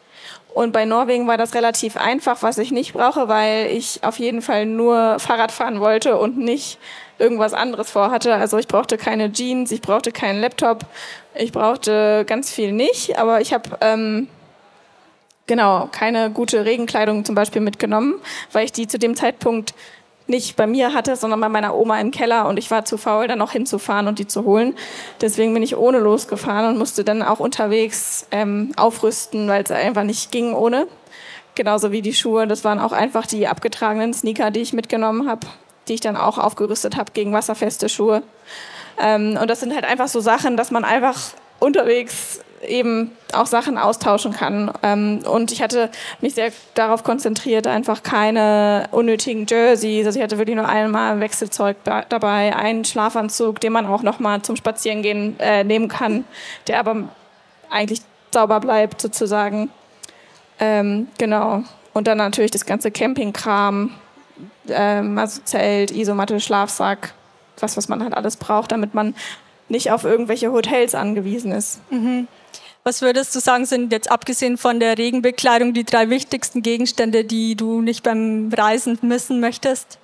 Und 0.54 0.70
bei 0.70 0.84
Norwegen 0.84 1.26
war 1.26 1.36
das 1.36 1.54
relativ 1.54 1.96
einfach, 1.96 2.44
was 2.44 2.58
ich 2.58 2.70
nicht 2.70 2.92
brauche, 2.92 3.26
weil 3.26 3.66
ich 3.72 4.04
auf 4.04 4.20
jeden 4.20 4.40
Fall 4.40 4.66
nur 4.66 5.18
Fahrrad 5.18 5.50
fahren 5.50 5.80
wollte 5.80 6.16
und 6.16 6.38
nicht 6.38 6.78
irgendwas 7.18 7.54
anderes 7.54 7.90
vorhatte. 7.90 8.36
Also 8.36 8.56
ich 8.56 8.68
brauchte 8.68 8.96
keine 8.98 9.32
Jeans, 9.32 9.72
ich 9.72 9.80
brauchte 9.80 10.12
keinen 10.12 10.40
Laptop, 10.40 10.86
ich 11.34 11.50
brauchte 11.50 12.24
ganz 12.24 12.52
viel 12.52 12.70
nicht. 12.70 13.18
Aber 13.18 13.40
ich 13.40 13.52
habe 13.52 13.70
ähm, 13.80 14.28
genau, 15.46 15.88
keine 15.92 16.30
gute 16.30 16.64
Regenkleidung 16.64 17.24
zum 17.24 17.34
Beispiel 17.34 17.60
mitgenommen, 17.60 18.14
weil 18.52 18.64
ich 18.64 18.72
die 18.72 18.86
zu 18.86 18.98
dem 18.98 19.16
Zeitpunkt 19.16 19.74
nicht 20.26 20.56
bei 20.56 20.66
mir 20.66 20.94
hatte, 20.94 21.16
sondern 21.16 21.40
bei 21.40 21.48
meiner 21.48 21.74
Oma 21.74 22.00
im 22.00 22.10
Keller 22.10 22.48
und 22.48 22.58
ich 22.58 22.70
war 22.70 22.84
zu 22.84 22.96
faul, 22.96 23.28
dann 23.28 23.38
noch 23.38 23.52
hinzufahren 23.52 24.08
und 24.08 24.18
die 24.18 24.26
zu 24.26 24.44
holen. 24.44 24.74
Deswegen 25.20 25.52
bin 25.52 25.62
ich 25.62 25.76
ohne 25.76 25.98
losgefahren 25.98 26.66
und 26.66 26.78
musste 26.78 27.04
dann 27.04 27.22
auch 27.22 27.40
unterwegs 27.40 28.26
ähm, 28.30 28.72
aufrüsten, 28.76 29.48
weil 29.48 29.62
es 29.62 29.70
einfach 29.70 30.04
nicht 30.04 30.32
ging 30.32 30.54
ohne. 30.54 30.86
Genauso 31.54 31.92
wie 31.92 32.02
die 32.02 32.14
Schuhe. 32.14 32.46
Das 32.46 32.64
waren 32.64 32.80
auch 32.80 32.92
einfach 32.92 33.26
die 33.26 33.46
abgetragenen 33.46 34.14
Sneaker, 34.14 34.50
die 34.50 34.60
ich 34.60 34.72
mitgenommen 34.72 35.28
habe, 35.28 35.46
die 35.88 35.94
ich 35.94 36.00
dann 36.00 36.16
auch 36.16 36.38
aufgerüstet 36.38 36.96
habe 36.96 37.12
gegen 37.12 37.32
wasserfeste 37.32 37.88
Schuhe. 37.88 38.22
Ähm, 38.98 39.38
und 39.40 39.48
das 39.48 39.60
sind 39.60 39.74
halt 39.74 39.84
einfach 39.84 40.08
so 40.08 40.20
Sachen, 40.20 40.56
dass 40.56 40.70
man 40.70 40.84
einfach 40.84 41.20
unterwegs 41.60 42.40
eben 42.68 43.10
auch 43.32 43.46
Sachen 43.46 43.78
austauschen 43.78 44.32
kann. 44.32 44.72
Ähm, 44.82 45.20
und 45.24 45.52
ich 45.52 45.62
hatte 45.62 45.90
mich 46.20 46.34
sehr 46.34 46.52
darauf 46.74 47.04
konzentriert, 47.04 47.66
einfach 47.66 48.02
keine 48.02 48.88
unnötigen 48.90 49.46
Jerseys. 49.46 50.06
Also 50.06 50.18
ich 50.18 50.22
hatte 50.22 50.38
wirklich 50.38 50.56
nur 50.56 50.68
einmal 50.68 51.20
Wechselzeug 51.20 51.76
dabei, 51.84 52.54
einen 52.54 52.84
Schlafanzug, 52.84 53.60
den 53.60 53.72
man 53.72 53.86
auch 53.86 54.02
noch 54.02 54.18
mal 54.18 54.42
zum 54.42 54.56
Spazierengehen 54.56 55.38
äh, 55.38 55.64
nehmen 55.64 55.88
kann, 55.88 56.24
der 56.66 56.80
aber 56.80 57.08
eigentlich 57.70 58.00
sauber 58.32 58.60
bleibt 58.60 59.00
sozusagen. 59.00 59.70
Ähm, 60.58 61.08
genau. 61.18 61.62
Und 61.92 62.06
dann 62.06 62.18
natürlich 62.18 62.50
das 62.50 62.66
ganze 62.66 62.90
Campingkram, 62.90 63.90
ähm, 64.68 65.18
also 65.18 65.40
Zelt, 65.44 65.90
Isomatte, 65.90 66.40
Schlafsack, 66.40 67.14
was, 67.60 67.76
was 67.76 67.88
man 67.88 68.02
halt 68.02 68.14
alles 68.14 68.36
braucht, 68.36 68.72
damit 68.72 68.94
man 68.94 69.14
nicht 69.68 69.90
auf 69.90 70.04
irgendwelche 70.04 70.52
Hotels 70.52 70.94
angewiesen 70.94 71.52
ist. 71.52 71.80
Mhm. 71.90 72.28
Was 72.84 73.00
würdest 73.00 73.34
du 73.34 73.40
sagen, 73.40 73.64
sind 73.64 73.92
jetzt 73.92 74.10
abgesehen 74.10 74.58
von 74.58 74.78
der 74.78 74.98
Regenbekleidung 74.98 75.72
die 75.72 75.84
drei 75.84 76.10
wichtigsten 76.10 76.60
Gegenstände, 76.60 77.24
die 77.24 77.56
du 77.56 77.80
nicht 77.80 78.02
beim 78.02 78.50
Reisen 78.54 78.98
missen 79.00 79.40
möchtest? 79.40 79.98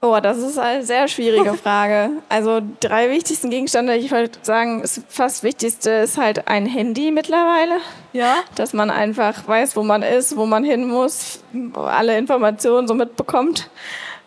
Oh, 0.00 0.18
das 0.22 0.38
ist 0.38 0.58
eine 0.58 0.84
sehr 0.84 1.08
schwierige 1.08 1.54
Frage. 1.62 2.10
Also 2.28 2.62
drei 2.80 3.10
wichtigsten 3.10 3.50
Gegenstände, 3.50 3.96
ich 3.96 4.10
würde 4.10 4.30
sagen, 4.42 4.80
das 4.80 5.00
fast 5.08 5.42
wichtigste 5.42 5.90
ist 5.90 6.16
halt 6.16 6.46
ein 6.46 6.66
Handy 6.66 7.10
mittlerweile. 7.10 7.78
Ja. 8.12 8.36
Dass 8.54 8.72
man 8.72 8.90
einfach 8.90 9.46
weiß, 9.46 9.76
wo 9.76 9.82
man 9.82 10.02
ist, 10.02 10.36
wo 10.36 10.46
man 10.46 10.62
hin 10.62 10.88
muss, 10.88 11.40
alle 11.74 12.16
Informationen 12.16 12.86
so 12.86 12.94
mitbekommt. 12.94 13.68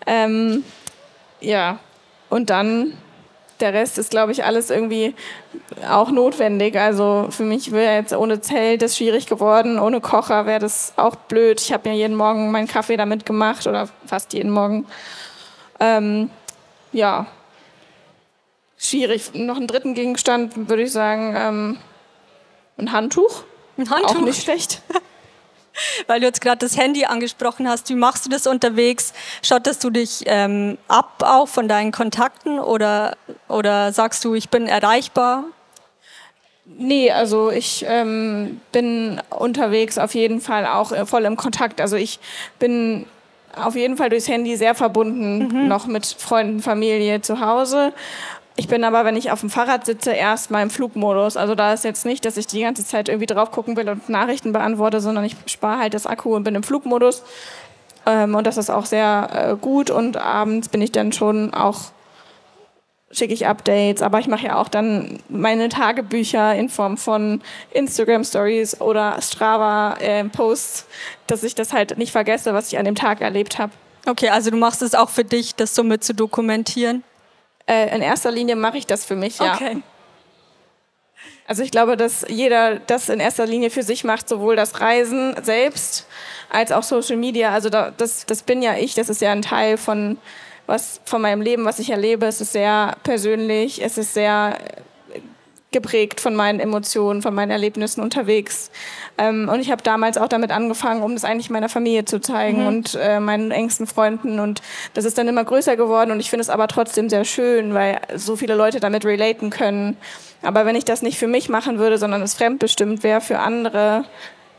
Ähm, 0.06 0.66
ja, 1.40 1.80
und 2.30 2.50
dann 2.50 2.98
der 3.62 3.74
Rest 3.74 3.98
ist, 3.98 4.12
glaube 4.12 4.32
ich, 4.32 4.44
alles 4.44 4.70
irgendwie 4.70 5.16
auch 5.90 6.12
notwendig. 6.12 6.78
Also 6.78 7.28
für 7.30 7.44
mich 7.44 7.72
wäre 7.72 7.96
jetzt 7.96 8.14
ohne 8.14 8.42
Zelt 8.42 8.82
das 8.82 8.98
schwierig 8.98 9.28
geworden, 9.28 9.80
ohne 9.80 10.02
Kocher 10.02 10.46
wäre 10.46 10.60
das 10.60 10.94
auch 10.98 11.16
blöd. 11.16 11.62
Ich 11.62 11.72
habe 11.72 11.90
mir 11.90 11.96
jeden 11.96 12.16
Morgen 12.16 12.52
meinen 12.52 12.68
Kaffee 12.68 12.98
damit 12.98 13.26
gemacht 13.26 13.68
oder 13.68 13.88
fast 14.06 14.34
jeden 14.34 14.52
Morgen. 14.52 14.86
Ähm, 15.80 16.30
ja, 16.92 17.28
schwierig. 18.78 19.34
Noch 19.34 19.58
einen 19.58 19.68
dritten 19.68 19.94
Gegenstand 19.94 20.70
würde 20.70 20.84
ich 20.84 20.92
sagen, 20.92 21.34
ähm, 21.38 21.78
ein 22.78 22.92
Handtuch. 22.92 23.44
Ein 23.78 23.90
Handtuch. 23.90 24.16
Auch 24.16 24.22
nicht 24.22 24.44
schlecht. 24.44 24.82
Weil 26.12 26.20
du 26.20 26.26
jetzt 26.26 26.42
gerade 26.42 26.58
das 26.58 26.78
Handy 26.78 27.06
angesprochen 27.06 27.70
hast, 27.70 27.88
wie 27.88 27.96
machst 27.96 28.26
du 28.26 28.30
das 28.30 28.46
unterwegs? 28.46 29.14
Schottest 29.44 29.82
du 29.82 29.90
dich 29.90 30.24
ähm, 30.26 30.78
ab 30.90 31.24
auch 31.26 31.48
von 31.48 31.70
deinen 31.70 31.94
Kontakten 31.94 32.60
oder, 32.60 33.16
oder 33.48 33.94
sagst 33.94 34.26
du, 34.26 34.36
ich 34.36 34.50
bin 34.50 34.68
erreichbar? 34.68 35.46
Nee, 36.66 37.12
also 37.12 37.50
ich 37.50 37.86
ähm, 37.88 38.60
bin 38.74 39.22
unterwegs 39.30 39.98
auf 39.98 40.14
jeden 40.14 40.42
Fall 40.42 40.66
auch 40.66 40.92
äh, 40.92 41.06
voll 41.06 41.24
im 41.24 41.38
Kontakt. 41.38 41.80
Also 41.80 41.96
ich 41.96 42.20
bin 42.60 43.06
auf 43.56 43.78
jeden 43.78 43.96
Fall 43.96 44.10
durchs 44.10 44.28
Handy 44.28 44.58
sehr 44.58 44.76
verbunden, 44.76 45.48
mhm. 45.48 45.68
noch 45.70 45.86
mit 45.86 46.06
Freunden, 46.06 46.62
Familie 46.62 47.22
zu 47.22 47.40
Hause. 47.40 47.94
Ich 48.62 48.68
bin 48.68 48.84
aber, 48.84 49.06
wenn 49.06 49.16
ich 49.16 49.32
auf 49.32 49.40
dem 49.40 49.50
Fahrrad 49.50 49.88
sitze, 49.88 50.12
erst 50.12 50.52
mal 50.52 50.62
im 50.62 50.70
Flugmodus. 50.70 51.36
Also 51.36 51.56
da 51.56 51.74
ist 51.74 51.84
jetzt 51.84 52.06
nicht, 52.06 52.26
dass 52.26 52.38
ich 52.38 52.46
die 52.46 52.62
ganze 52.62 52.86
Zeit 52.86 53.10
irgendwie 53.10 53.26
drauf 53.26 53.50
gucken 53.50 53.76
will 53.76 53.90
und 53.90 54.08
Nachrichten 54.08 54.52
beantworte, 54.52 55.02
sondern 55.02 55.26
ich 55.26 55.36
spare 55.48 55.80
halt 55.80 55.96
das 55.96 56.06
Akku 56.06 56.36
und 56.36 56.44
bin 56.44 56.54
im 56.54 56.62
Flugmodus. 56.62 57.24
Ähm, 58.06 58.36
und 58.36 58.46
das 58.46 58.58
ist 58.58 58.70
auch 58.70 58.86
sehr 58.86 59.30
äh, 59.34 59.56
gut. 59.56 59.90
Und 59.90 60.16
abends 60.16 60.70
bin 60.70 60.80
ich 60.80 60.92
dann 60.92 61.12
schon 61.12 61.56
auch 61.56 61.86
schicke 63.10 63.34
ich 63.34 63.48
Updates, 63.48 64.04
aber 64.04 64.20
ich 64.20 64.28
mache 64.28 64.46
ja 64.46 64.58
auch 64.58 64.70
dann 64.70 65.18
meine 65.28 65.68
Tagebücher 65.68 66.54
in 66.54 66.70
Form 66.70 66.98
von 66.98 67.42
Instagram 67.72 68.24
Stories 68.24 68.80
oder 68.80 69.20
Strava 69.24 69.96
äh, 70.00 70.24
Posts, 70.26 70.86
dass 71.26 71.42
ich 71.42 71.56
das 71.56 71.74
halt 71.74 71.98
nicht 71.98 72.12
vergesse, 72.12 72.54
was 72.54 72.72
ich 72.72 72.78
an 72.78 72.86
dem 72.86 72.94
Tag 72.94 73.22
erlebt 73.22 73.58
habe. 73.58 73.72
Okay, 74.06 74.30
also 74.30 74.52
du 74.52 74.58
machst 74.58 74.84
es 74.84 74.94
auch 74.94 75.10
für 75.10 75.26
dich, 75.26 75.56
das 75.56 75.74
somit 75.74 76.04
zu 76.04 76.14
dokumentieren? 76.14 77.04
Äh, 77.68 77.96
in 77.96 78.02
erster 78.02 78.32
Linie 78.32 78.56
mache 78.56 78.78
ich 78.78 78.88
das 78.88 79.06
für 79.06 79.16
mich, 79.16 79.40
ja. 79.40 79.56
Okay. 79.56 79.82
Also 81.48 81.64
ich 81.64 81.72
glaube, 81.72 81.98
dass 81.98 82.26
jeder 82.30 82.80
das 82.80 83.10
in 83.10 83.20
erster 83.20 83.46
Linie 83.46 83.72
für 83.72 83.84
sich 83.84 84.04
macht, 84.04 84.30
sowohl 84.30 84.56
das 84.56 84.80
Reisen 84.80 85.36
selbst 85.44 86.08
als 86.50 86.72
auch 86.72 86.84
Social 86.84 87.18
Media. 87.18 87.52
Also 87.52 87.70
da, 87.70 87.92
das, 87.92 88.26
das 88.26 88.44
bin 88.44 88.62
ja 88.62 88.76
ich, 88.76 88.94
das 88.94 89.10
ist 89.10 89.22
ja 89.22 89.32
ein 89.32 89.42
Teil 89.42 89.78
von 89.78 90.18
was 90.68 91.02
von 91.04 91.22
meinem 91.22 91.42
Leben, 91.42 91.66
was 91.66 91.80
ich 91.80 91.90
erlebe. 91.90 92.26
Es 92.26 92.40
ist 92.40 92.54
sehr 92.54 92.96
persönlich, 93.04 93.84
es 93.84 93.98
ist 93.98 94.14
sehr 94.14 94.58
geprägt 95.72 96.20
von 96.20 96.36
meinen 96.36 96.60
Emotionen, 96.60 97.22
von 97.22 97.34
meinen 97.34 97.52
Erlebnissen 97.52 98.02
unterwegs. 98.02 98.72
Ähm, 99.18 99.50
und 99.52 99.62
ich 99.62 99.72
habe 99.72 99.82
damals 99.82 100.18
auch 100.18 100.28
damit 100.28 100.52
angefangen, 100.52 101.02
um 101.02 101.14
das 101.14 101.24
eigentlich 101.24 101.50
meiner 101.50 101.70
Familie 101.70 102.04
zu 102.04 102.20
zeigen 102.20 102.62
mhm. 102.62 102.68
und 102.68 102.96
äh, 103.02 103.22
meinen 103.22 103.52
engsten 103.52 103.88
Freunden. 103.88 104.40
Und 104.40 104.62
das 104.94 105.06
ist 105.06 105.18
dann 105.18 105.30
immer 105.30 105.46
größer 105.46 105.78
geworden. 105.78 106.12
Und 106.12 106.20
ich 106.20 106.30
finde 106.30 106.42
es 106.42 106.50
aber 106.50 106.68
trotzdem 106.68 107.10
sehr 107.10 107.24
schön, 107.24 107.74
weil 107.74 108.02
so 108.16 108.36
viele 108.36 108.56
Leute 108.56 108.82
damit 108.82 109.06
relaten 109.06 109.50
können. 109.50 109.96
Aber 110.42 110.66
wenn 110.66 110.76
ich 110.76 110.84
das 110.84 111.02
nicht 111.02 111.18
für 111.18 111.28
mich 111.28 111.48
machen 111.48 111.80
würde, 111.80 111.98
sondern 111.98 112.22
es 112.22 112.34
fremdbestimmt 112.34 113.04
wäre 113.04 113.22
für 113.22 113.40
andere, 113.40 114.04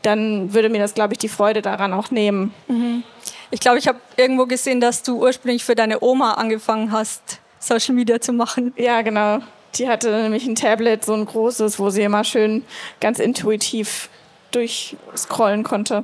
dann 0.01 0.53
würde 0.53 0.69
mir 0.69 0.79
das, 0.79 0.95
glaube 0.95 1.13
ich, 1.13 1.19
die 1.19 1.29
Freude 1.29 1.61
daran 1.61 1.93
auch 1.93 2.09
nehmen. 2.09 2.53
Mhm. 2.67 3.03
Ich 3.51 3.59
glaube, 3.59 3.77
ich 3.77 3.87
habe 3.87 3.99
irgendwo 4.17 4.47
gesehen, 4.47 4.81
dass 4.81 5.03
du 5.03 5.21
ursprünglich 5.21 5.63
für 5.63 5.75
deine 5.75 6.01
Oma 6.01 6.33
angefangen 6.33 6.91
hast, 6.91 7.39
Social 7.59 7.93
Media 7.93 8.19
zu 8.19 8.33
machen. 8.33 8.73
Ja, 8.77 9.03
genau. 9.03 9.39
Die 9.75 9.87
hatte 9.89 10.11
nämlich 10.21 10.45
ein 10.45 10.55
Tablet, 10.55 11.03
so 11.03 11.13
ein 11.13 11.25
großes, 11.25 11.79
wo 11.79 11.89
sie 11.89 12.03
immer 12.03 12.23
schön 12.23 12.63
ganz 12.99 13.19
intuitiv 13.19 14.09
durchscrollen 14.51 15.63
konnte. 15.63 16.03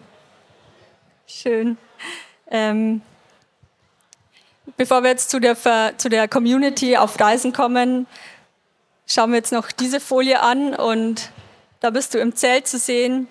Schön. 1.28 1.78
Ähm, 2.50 3.02
bevor 4.78 5.04
wir 5.04 5.12
jetzt 5.12 5.30
zu 5.30 5.40
der, 5.40 5.56
zu 5.98 6.10
der 6.10 6.28
Community 6.28 6.98
auf 6.98 7.20
Reisen 7.20 7.54
kommen, 7.54 8.08
schauen 9.06 9.32
wir 9.32 9.38
jetzt 9.38 9.52
noch 9.52 9.72
diese 9.72 10.00
Folie 10.00 10.42
an 10.42 10.74
und 10.74 11.32
da 11.80 11.92
bist 11.92 12.14
du 12.14 12.20
im 12.20 12.36
Zelt 12.36 12.68
zu 12.68 12.80
sehen 12.80 13.28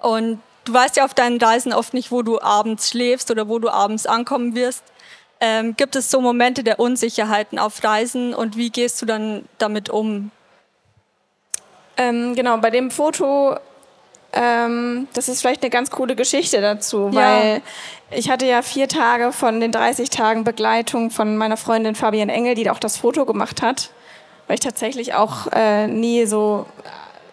und 0.00 0.40
Du 0.64 0.72
weißt 0.72 0.96
ja 0.96 1.04
auf 1.04 1.12
deinen 1.12 1.38
Reisen 1.38 1.72
oft 1.74 1.92
nicht, 1.92 2.10
wo 2.10 2.22
du 2.22 2.40
abends 2.40 2.88
schläfst 2.88 3.30
oder 3.30 3.48
wo 3.48 3.58
du 3.58 3.68
abends 3.68 4.06
ankommen 4.06 4.54
wirst. 4.54 4.82
Ähm, 5.46 5.76
gibt 5.76 5.94
es 5.94 6.10
so 6.10 6.22
Momente 6.22 6.64
der 6.64 6.80
Unsicherheiten 6.80 7.58
auf 7.58 7.84
Reisen 7.84 8.32
und 8.32 8.56
wie 8.56 8.70
gehst 8.70 9.02
du 9.02 9.06
dann 9.06 9.44
damit 9.58 9.90
um? 9.90 10.30
Ähm, 11.98 12.34
genau, 12.34 12.56
bei 12.56 12.70
dem 12.70 12.90
Foto, 12.90 13.54
ähm, 14.32 15.06
das 15.12 15.28
ist 15.28 15.42
vielleicht 15.42 15.62
eine 15.62 15.68
ganz 15.68 15.90
coole 15.90 16.16
Geschichte 16.16 16.62
dazu, 16.62 17.10
ja. 17.12 17.20
weil 17.20 17.62
ich 18.10 18.30
hatte 18.30 18.46
ja 18.46 18.62
vier 18.62 18.88
Tage 18.88 19.32
von 19.32 19.60
den 19.60 19.70
30 19.70 20.08
Tagen 20.08 20.44
Begleitung 20.44 21.10
von 21.10 21.36
meiner 21.36 21.58
Freundin 21.58 21.94
Fabienne 21.94 22.32
Engel, 22.32 22.54
die 22.54 22.70
auch 22.70 22.78
das 22.78 22.96
Foto 22.96 23.26
gemacht 23.26 23.60
hat, 23.60 23.90
weil 24.46 24.54
ich 24.54 24.60
tatsächlich 24.60 25.12
auch 25.12 25.48
äh, 25.52 25.88
nie 25.88 26.24
so 26.24 26.64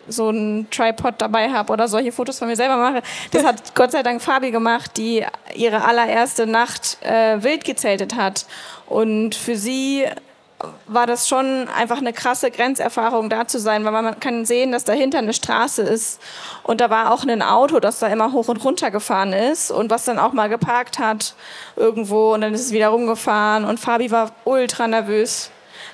so 0.07 0.29
einen 0.29 0.69
Tripod 0.69 1.15
dabei 1.17 1.51
habe 1.51 1.71
oder 1.73 1.87
solche 1.87 2.11
Fotos 2.11 2.39
von 2.39 2.47
mir 2.47 2.55
selber 2.55 2.77
mache. 2.77 3.01
Das 3.31 3.43
hat 3.43 3.75
Gott 3.75 3.91
sei 3.91 4.03
Dank 4.03 4.21
Fabi 4.21 4.51
gemacht, 4.51 4.97
die 4.97 5.25
ihre 5.53 5.83
allererste 5.85 6.47
Nacht 6.47 6.97
äh, 7.01 7.41
wild 7.43 7.65
gezeltet 7.65 8.15
hat. 8.15 8.45
Und 8.87 9.35
für 9.35 9.55
sie 9.55 10.05
war 10.87 11.07
das 11.07 11.27
schon 11.27 11.67
einfach 11.69 11.97
eine 11.97 12.13
krasse 12.13 12.51
Grenzerfahrung 12.51 13.29
da 13.29 13.47
zu 13.47 13.59
sein, 13.59 13.83
weil 13.83 13.91
man 13.91 14.19
kann 14.19 14.45
sehen, 14.45 14.71
dass 14.71 14.83
dahinter 14.83 15.19
eine 15.19 15.33
Straße 15.33 15.81
ist 15.81 16.21
und 16.63 16.81
da 16.81 16.89
war 16.89 17.11
auch 17.11 17.23
ein 17.23 17.41
Auto, 17.41 17.79
das 17.79 17.99
da 17.99 18.07
immer 18.07 18.31
hoch 18.31 18.47
und 18.47 18.63
runter 18.63 18.91
gefahren 18.91 19.33
ist 19.33 19.71
und 19.71 19.89
was 19.89 20.05
dann 20.05 20.19
auch 20.19 20.33
mal 20.33 20.49
geparkt 20.49 20.99
hat 20.99 21.35
irgendwo 21.75 22.33
und 22.33 22.41
dann 22.41 22.53
ist 22.53 22.65
es 22.65 22.71
wieder 22.71 22.89
rumgefahren 22.89 23.65
und 23.65 23.79
Fabi 23.79 24.11
war 24.11 24.31
ultra 24.45 24.87
nervös 24.87 25.51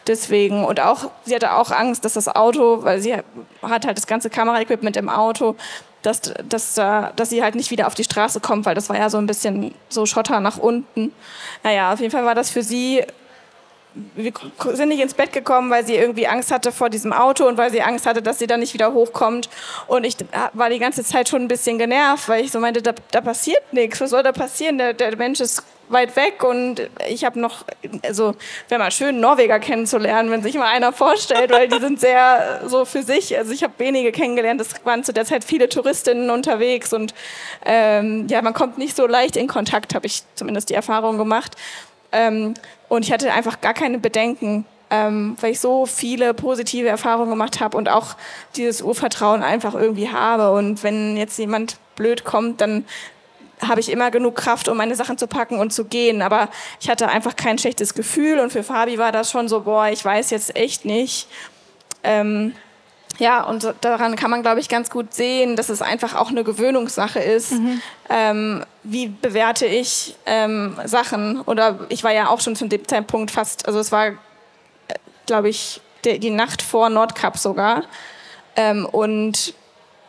deswegen. 0.08 0.66
Und 0.66 0.80
auch, 0.80 1.12
sie 1.26 1.36
hatte 1.36 1.54
auch 1.54 1.72
Angst, 1.72 2.06
dass 2.06 2.14
das 2.14 2.28
Auto, 2.28 2.84
weil 2.84 3.02
sie 3.02 3.16
hat 3.16 3.86
halt 3.86 3.98
das 3.98 4.08
ganze 4.08 4.30
Kameraequipment 4.30 4.98
im 4.98 5.10
Auto, 5.10 5.56
dass, 6.02 6.22
dass, 6.48 6.76
dass 6.76 7.30
sie 7.30 7.44
halt 7.44 7.56
nicht 7.56 7.72
wieder 7.72 7.88
auf 7.88 7.96
die 7.96 8.04
Straße 8.04 8.40
kommt, 8.40 8.66
weil 8.66 8.76
das 8.76 8.90
war 8.90 8.98
ja 8.98 9.10
so 9.10 9.18
ein 9.18 9.28
bisschen 9.28 9.74
so 9.90 10.06
Schotter 10.06 10.40
nach 10.40 10.58
unten. 10.58 11.12
Naja, 11.64 11.94
auf 11.94 12.00
jeden 12.00 12.12
Fall 12.12 12.26
war 12.26 12.36
das 12.36 12.50
für 12.50 12.64
sie 12.64 13.04
wir 14.16 14.32
sind 14.74 14.90
nicht 14.90 15.02
ins 15.02 15.14
Bett 15.14 15.34
gekommen, 15.34 15.70
weil 15.70 15.86
sie 15.86 15.96
irgendwie 15.96 16.28
Angst 16.28 16.52
hatte 16.52 16.72
vor 16.72 16.90
diesem 16.90 17.14
Auto 17.14 17.48
und 17.48 17.58
weil 17.58 17.72
sie 17.72 17.82
Angst 17.82 18.06
hatte, 18.06 18.22
dass 18.22 18.40
sie 18.40 18.48
dann 18.48 18.60
nicht 18.60 18.74
wieder 18.74 18.94
hochkommt. 18.94 19.50
Und 19.88 20.04
ich 20.06 20.18
war 20.54 20.70
die 20.70 20.80
ganze 20.80 21.04
Zeit 21.04 21.30
schon 21.30 21.44
ein 21.44 21.48
bisschen 21.48 21.78
genervt, 21.78 22.30
weil 22.30 22.44
ich 22.44 22.52
so 22.52 22.60
meinte, 22.60 22.82
da, 22.82 22.94
da 23.12 23.22
passiert 23.22 23.62
nichts. 23.74 24.00
Was 24.02 24.12
soll 24.12 24.24
da 24.24 24.32
passieren? 24.32 24.78
Der, 24.78 24.94
der 24.94 25.16
Mensch 25.16 25.40
ist 25.40 25.64
weit 25.90 26.16
weg 26.16 26.44
und 26.44 26.90
ich 27.08 27.24
habe 27.24 27.40
noch, 27.40 27.66
also 28.04 28.36
wäre 28.68 28.80
mal 28.80 28.92
schön, 28.92 29.20
Norweger 29.20 29.60
kennenzulernen, 29.60 30.32
wenn 30.32 30.44
sich 30.44 30.56
mal 30.56 30.68
einer 30.68 30.92
vorstellt, 30.92 31.52
weil 31.52 31.68
die 31.68 31.80
sind 31.80 32.00
sehr 32.00 32.62
so 32.66 32.86
für 32.86 33.04
sich. 33.04 33.38
Also 33.38 33.52
ich 33.52 33.64
habe 33.64 33.74
wenige 33.78 34.12
kennengelernt, 34.12 34.60
es 34.62 34.74
waren 34.84 35.04
zu 35.04 35.14
der 35.14 35.26
Zeit 35.26 35.44
viele 35.44 35.70
Touristinnen 35.70 36.30
unterwegs 36.30 36.94
und 36.94 37.14
ähm, 37.66 38.28
ja, 38.30 38.42
man 38.42 38.54
kommt 38.54 38.78
nicht 38.78 38.96
so 38.96 39.08
leicht 39.08 39.38
in 39.38 39.48
Kontakt, 39.48 39.96
habe 39.96 40.06
ich 40.06 40.24
zumindest 40.36 40.70
die 40.70 40.74
Erfahrung 40.74 41.18
gemacht. 41.18 41.56
Ähm, 42.12 42.54
und 42.90 43.04
ich 43.06 43.12
hatte 43.12 43.34
einfach 43.34 43.62
gar 43.62 43.74
keine 43.74 44.00
Bedenken, 44.00 44.66
ähm, 44.90 45.36
weil 45.42 45.52
ich 45.52 45.60
so 45.60 45.86
viele 45.86 46.34
positive 46.34 46.88
Erfahrungen 46.88 47.30
gemacht 47.30 47.60
habe 47.60 47.78
und 47.78 47.90
auch 47.90 48.16
dieses 48.56 48.82
Urvertrauen 48.82 49.44
einfach 49.44 49.76
irgendwie 49.76 50.10
habe. 50.10 50.52
Und 50.52 50.84
wenn 50.84 51.18
jetzt 51.18 51.38
jemand 51.38 51.78
blöd 51.96 52.24
kommt, 52.24 52.62
dann 52.62 52.86
habe 53.66 53.80
ich 53.80 53.92
immer 53.92 54.12
genug 54.12 54.36
Kraft, 54.36 54.68
um 54.68 54.78
meine 54.78 54.96
Sachen 54.96 55.18
zu 55.18 55.28
packen 55.28 55.60
und 55.60 55.74
zu 55.74 55.86
gehen. 55.86 56.22
Aber 56.22 56.50
ich 56.80 56.90
hatte 56.90 57.10
einfach 57.10 57.36
kein 57.36 57.58
schlechtes 57.58 57.94
Gefühl 57.94 58.40
und 58.40 58.52
für 58.52 58.64
Fabi 58.64 58.98
war 58.98 59.12
das 59.12 59.32
schon 59.32 59.48
so, 59.48 59.62
boah, 59.62 59.88
ich 59.88 60.04
weiß 60.04 60.30
jetzt 60.30 60.56
echt 60.56 60.86
nicht. 60.86 61.28
Ähm, 62.04 62.54
ja, 63.20 63.44
und 63.44 63.74
daran 63.82 64.16
kann 64.16 64.30
man, 64.30 64.44
glaube 64.44 64.60
ich, 64.60 64.70
ganz 64.70 64.90
gut 64.90 65.14
sehen, 65.14 65.56
dass 65.56 65.70
es 65.70 65.82
einfach 65.82 66.14
auch 66.14 66.30
eine 66.30 66.44
Gewöhnungssache 66.44 67.20
ist. 67.20 67.54
Mhm. 67.54 67.82
Ähm, 68.10 68.66
wie 68.84 69.08
bewerte 69.08 69.66
ich 69.66 70.16
ähm, 70.26 70.78
Sachen? 70.86 71.42
Oder 71.42 71.80
ich 71.90 72.04
war 72.04 72.14
ja 72.14 72.30
auch 72.30 72.42
schon 72.42 72.56
zu 72.56 72.68
dem 72.68 72.88
Zeitpunkt 72.88 73.32
fast, 73.32 73.66
also 73.66 73.80
es 73.80 73.92
war, 73.92 74.12
glaube 75.26 75.50
ich, 75.50 75.82
die, 76.06 76.20
die, 76.20 76.30
Nacht 76.30 76.62
vor 76.62 76.90
Nordkap 76.90 77.38
sogar. 77.38 77.84
Ähm, 78.56 78.86
und 78.86 79.56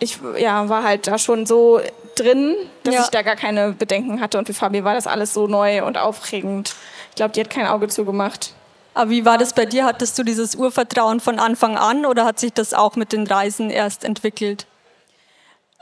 ich 0.00 0.18
ja, 0.38 0.68
war 0.68 0.84
halt 0.84 1.06
da 1.06 1.18
schon 1.18 1.46
so 1.46 1.80
drin, 2.18 2.54
dass 2.84 2.94
Ja. 2.94 3.00
ich 3.02 3.08
da 3.08 3.22
gar 3.22 3.36
keine 3.36 3.72
Bedenken 3.72 4.20
hatte. 4.20 4.38
Und 4.38 4.46
für 4.46 4.54
Fabi 4.54 4.84
war 4.84 4.94
das 4.94 5.06
alles 5.06 5.32
so 5.34 5.46
neu 5.46 5.84
und 5.84 5.96
aufregend. 5.98 6.74
Ich 7.10 7.16
glaube, 7.16 7.32
die 7.32 7.40
hat 7.40 7.50
kein 7.50 7.66
Auge 7.66 7.88
zugemacht. 7.88 8.52
Aber 8.94 9.10
wie 9.10 9.24
war 9.24 9.38
das 9.38 9.52
bei 9.52 9.64
dir? 9.66 9.84
Hattest 9.84 10.18
du 10.18 10.22
dieses 10.24 10.54
Urvertrauen 10.56 11.20
von 11.20 11.38
Anfang 11.38 11.76
an 11.76 12.04
oder 12.06 12.24
hat 12.24 12.38
sich 12.40 12.52
das 12.52 12.74
auch 12.74 12.96
mit 12.96 13.12
den 13.12 13.26
Reisen 13.26 13.70
erst 13.70 14.02
entwickelt? 14.04 14.66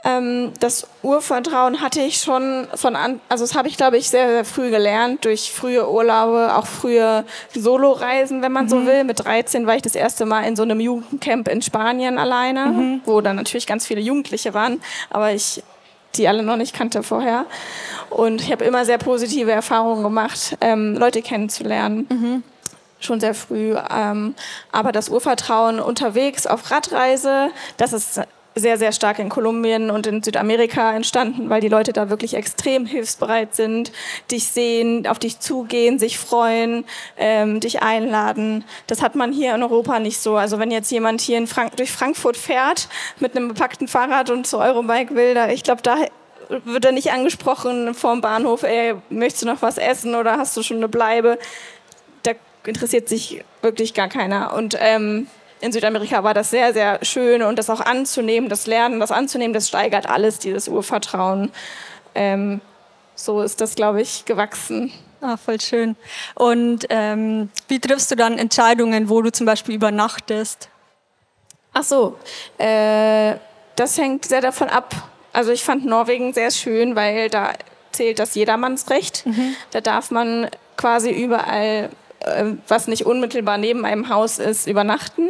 Ähm, 0.03 0.53
das 0.59 0.87
Urvertrauen 1.01 1.81
hatte 1.81 1.99
ich 2.01 2.19
schon 2.19 2.67
von 2.75 2.95
an, 2.95 3.19
also 3.29 3.43
das 3.43 3.55
habe 3.55 3.67
ich 3.67 3.77
glaube 3.77 3.97
ich 3.97 4.09
sehr, 4.11 4.27
sehr 4.29 4.45
früh 4.45 4.69
gelernt 4.69 5.25
durch 5.25 5.51
frühe 5.51 5.89
Urlaube, 5.89 6.55
auch 6.55 6.67
frühe 6.67 7.25
Soloreisen, 7.55 8.43
wenn 8.43 8.51
man 8.51 8.69
so 8.69 8.85
will. 8.85 9.03
Mit 9.03 9.25
13 9.25 9.65
war 9.65 9.75
ich 9.75 9.81
das 9.81 9.95
erste 9.95 10.27
Mal 10.27 10.43
in 10.43 10.55
so 10.55 10.61
einem 10.61 10.79
Jugendcamp 10.79 11.47
in 11.47 11.63
Spanien 11.63 12.19
alleine, 12.19 13.01
wo 13.05 13.21
dann 13.21 13.37
natürlich 13.37 13.65
ganz 13.65 13.87
viele 13.87 13.99
Jugendliche 14.01 14.53
waren, 14.53 14.79
aber 15.09 15.31
ich 15.31 15.63
die 16.17 16.27
alle 16.27 16.43
noch 16.43 16.57
nicht 16.57 16.73
kannte 16.73 17.03
vorher. 17.03 17.45
Und 18.09 18.41
ich 18.41 18.51
habe 18.51 18.65
immer 18.65 18.85
sehr 18.85 18.97
positive 18.97 19.51
Erfahrungen 19.51 20.03
gemacht, 20.03 20.57
ähm, 20.61 20.95
Leute 20.95 21.21
kennenzulernen 21.21 22.43
schon 22.99 23.19
sehr 23.19 23.33
früh. 23.33 23.75
Ähm, 23.91 24.35
aber 24.71 24.91
das 24.91 25.09
Urvertrauen 25.09 25.79
unterwegs 25.79 26.47
auf 26.47 26.71
Radreise, 26.71 27.49
das 27.77 27.93
ist 27.93 28.21
sehr, 28.59 28.77
sehr 28.77 28.91
stark 28.91 29.19
in 29.19 29.29
Kolumbien 29.29 29.89
und 29.89 30.07
in 30.07 30.23
Südamerika 30.23 30.93
entstanden, 30.93 31.49
weil 31.49 31.61
die 31.61 31.69
Leute 31.69 31.93
da 31.93 32.09
wirklich 32.09 32.33
extrem 32.33 32.85
hilfsbereit 32.85 33.55
sind, 33.55 33.91
dich 34.31 34.47
sehen, 34.47 35.07
auf 35.07 35.19
dich 35.19 35.39
zugehen, 35.39 35.99
sich 35.99 36.17
freuen, 36.17 36.85
ähm, 37.17 37.59
dich 37.59 37.81
einladen. 37.81 38.63
Das 38.87 39.01
hat 39.01 39.15
man 39.15 39.31
hier 39.31 39.55
in 39.55 39.63
Europa 39.63 39.99
nicht 39.99 40.19
so. 40.19 40.35
Also 40.35 40.59
wenn 40.59 40.71
jetzt 40.71 40.91
jemand 40.91 41.21
hier 41.21 41.37
in 41.37 41.47
Frank 41.47 41.75
durch 41.77 41.91
Frankfurt 41.91 42.37
fährt 42.37 42.89
mit 43.19 43.35
einem 43.35 43.47
bepackten 43.47 43.87
Fahrrad 43.87 44.29
und 44.29 44.47
zu 44.47 44.59
Eurobike 44.59 45.15
will, 45.15 45.33
da, 45.33 45.49
ich 45.49 45.63
glaube, 45.63 45.81
da 45.81 45.97
wird 46.63 46.85
er 46.85 46.93
nicht 46.93 47.11
angesprochen 47.11 47.93
vorm 47.93 48.21
Bahnhof, 48.21 48.63
ey, 48.63 48.95
möchtest 49.09 49.43
du 49.43 49.47
noch 49.47 49.61
was 49.61 49.77
essen 49.77 50.15
oder 50.15 50.37
hast 50.37 50.55
du 50.55 50.63
schon 50.63 50.77
eine 50.77 50.87
Bleibe? 50.87 51.37
da 52.27 52.33
interessiert 52.65 53.09
sich 53.09 53.43
wirklich 53.61 53.93
gar 53.93 54.09
keiner. 54.09 54.53
Und 54.53 54.77
ähm, 54.79 55.27
in 55.59 55.71
Südamerika 55.71 56.23
war 56.23 56.33
das 56.33 56.49
sehr, 56.49 56.73
sehr 56.73 56.99
schön 57.03 57.41
und 57.41 57.57
das 57.57 57.69
auch 57.69 57.81
anzunehmen, 57.81 58.49
das 58.49 58.67
Lernen, 58.67 58.99
das 58.99 59.11
anzunehmen, 59.11 59.53
das 59.53 59.67
steigert 59.67 60.07
alles, 60.07 60.39
dieses 60.39 60.67
Urvertrauen. 60.67 61.51
Ähm, 62.15 62.61
so 63.15 63.41
ist 63.41 63.61
das, 63.61 63.75
glaube 63.75 64.01
ich, 64.01 64.25
gewachsen. 64.25 64.91
Ah, 65.21 65.37
voll 65.37 65.59
schön. 65.59 65.95
Und 66.35 66.85
ähm, 66.89 67.49
wie 67.67 67.79
triffst 67.79 68.11
du 68.11 68.15
dann 68.15 68.37
Entscheidungen, 68.37 69.09
wo 69.09 69.21
du 69.21 69.31
zum 69.31 69.45
Beispiel 69.45 69.75
übernachtest? 69.75 70.69
Ach 71.73 71.83
so, 71.83 72.17
äh, 72.59 73.35
das 73.75 73.97
hängt 73.97 74.25
sehr 74.25 74.41
davon 74.41 74.69
ab. 74.69 74.95
Also 75.33 75.51
ich 75.51 75.63
fand 75.63 75.85
Norwegen 75.85 76.33
sehr 76.33 76.51
schön, 76.51 76.95
weil 76.95 77.29
da 77.29 77.53
zählt 77.91 78.19
das 78.19 78.35
Jedermannsrecht. 78.35 79.23
Da 79.71 79.81
darf 79.81 80.11
man 80.11 80.49
quasi 80.77 81.11
überall, 81.11 81.89
was 82.67 82.87
nicht 82.87 83.05
unmittelbar 83.05 83.57
neben 83.57 83.85
einem 83.85 84.09
Haus 84.09 84.39
ist, 84.39 84.67
übernachten. 84.67 85.29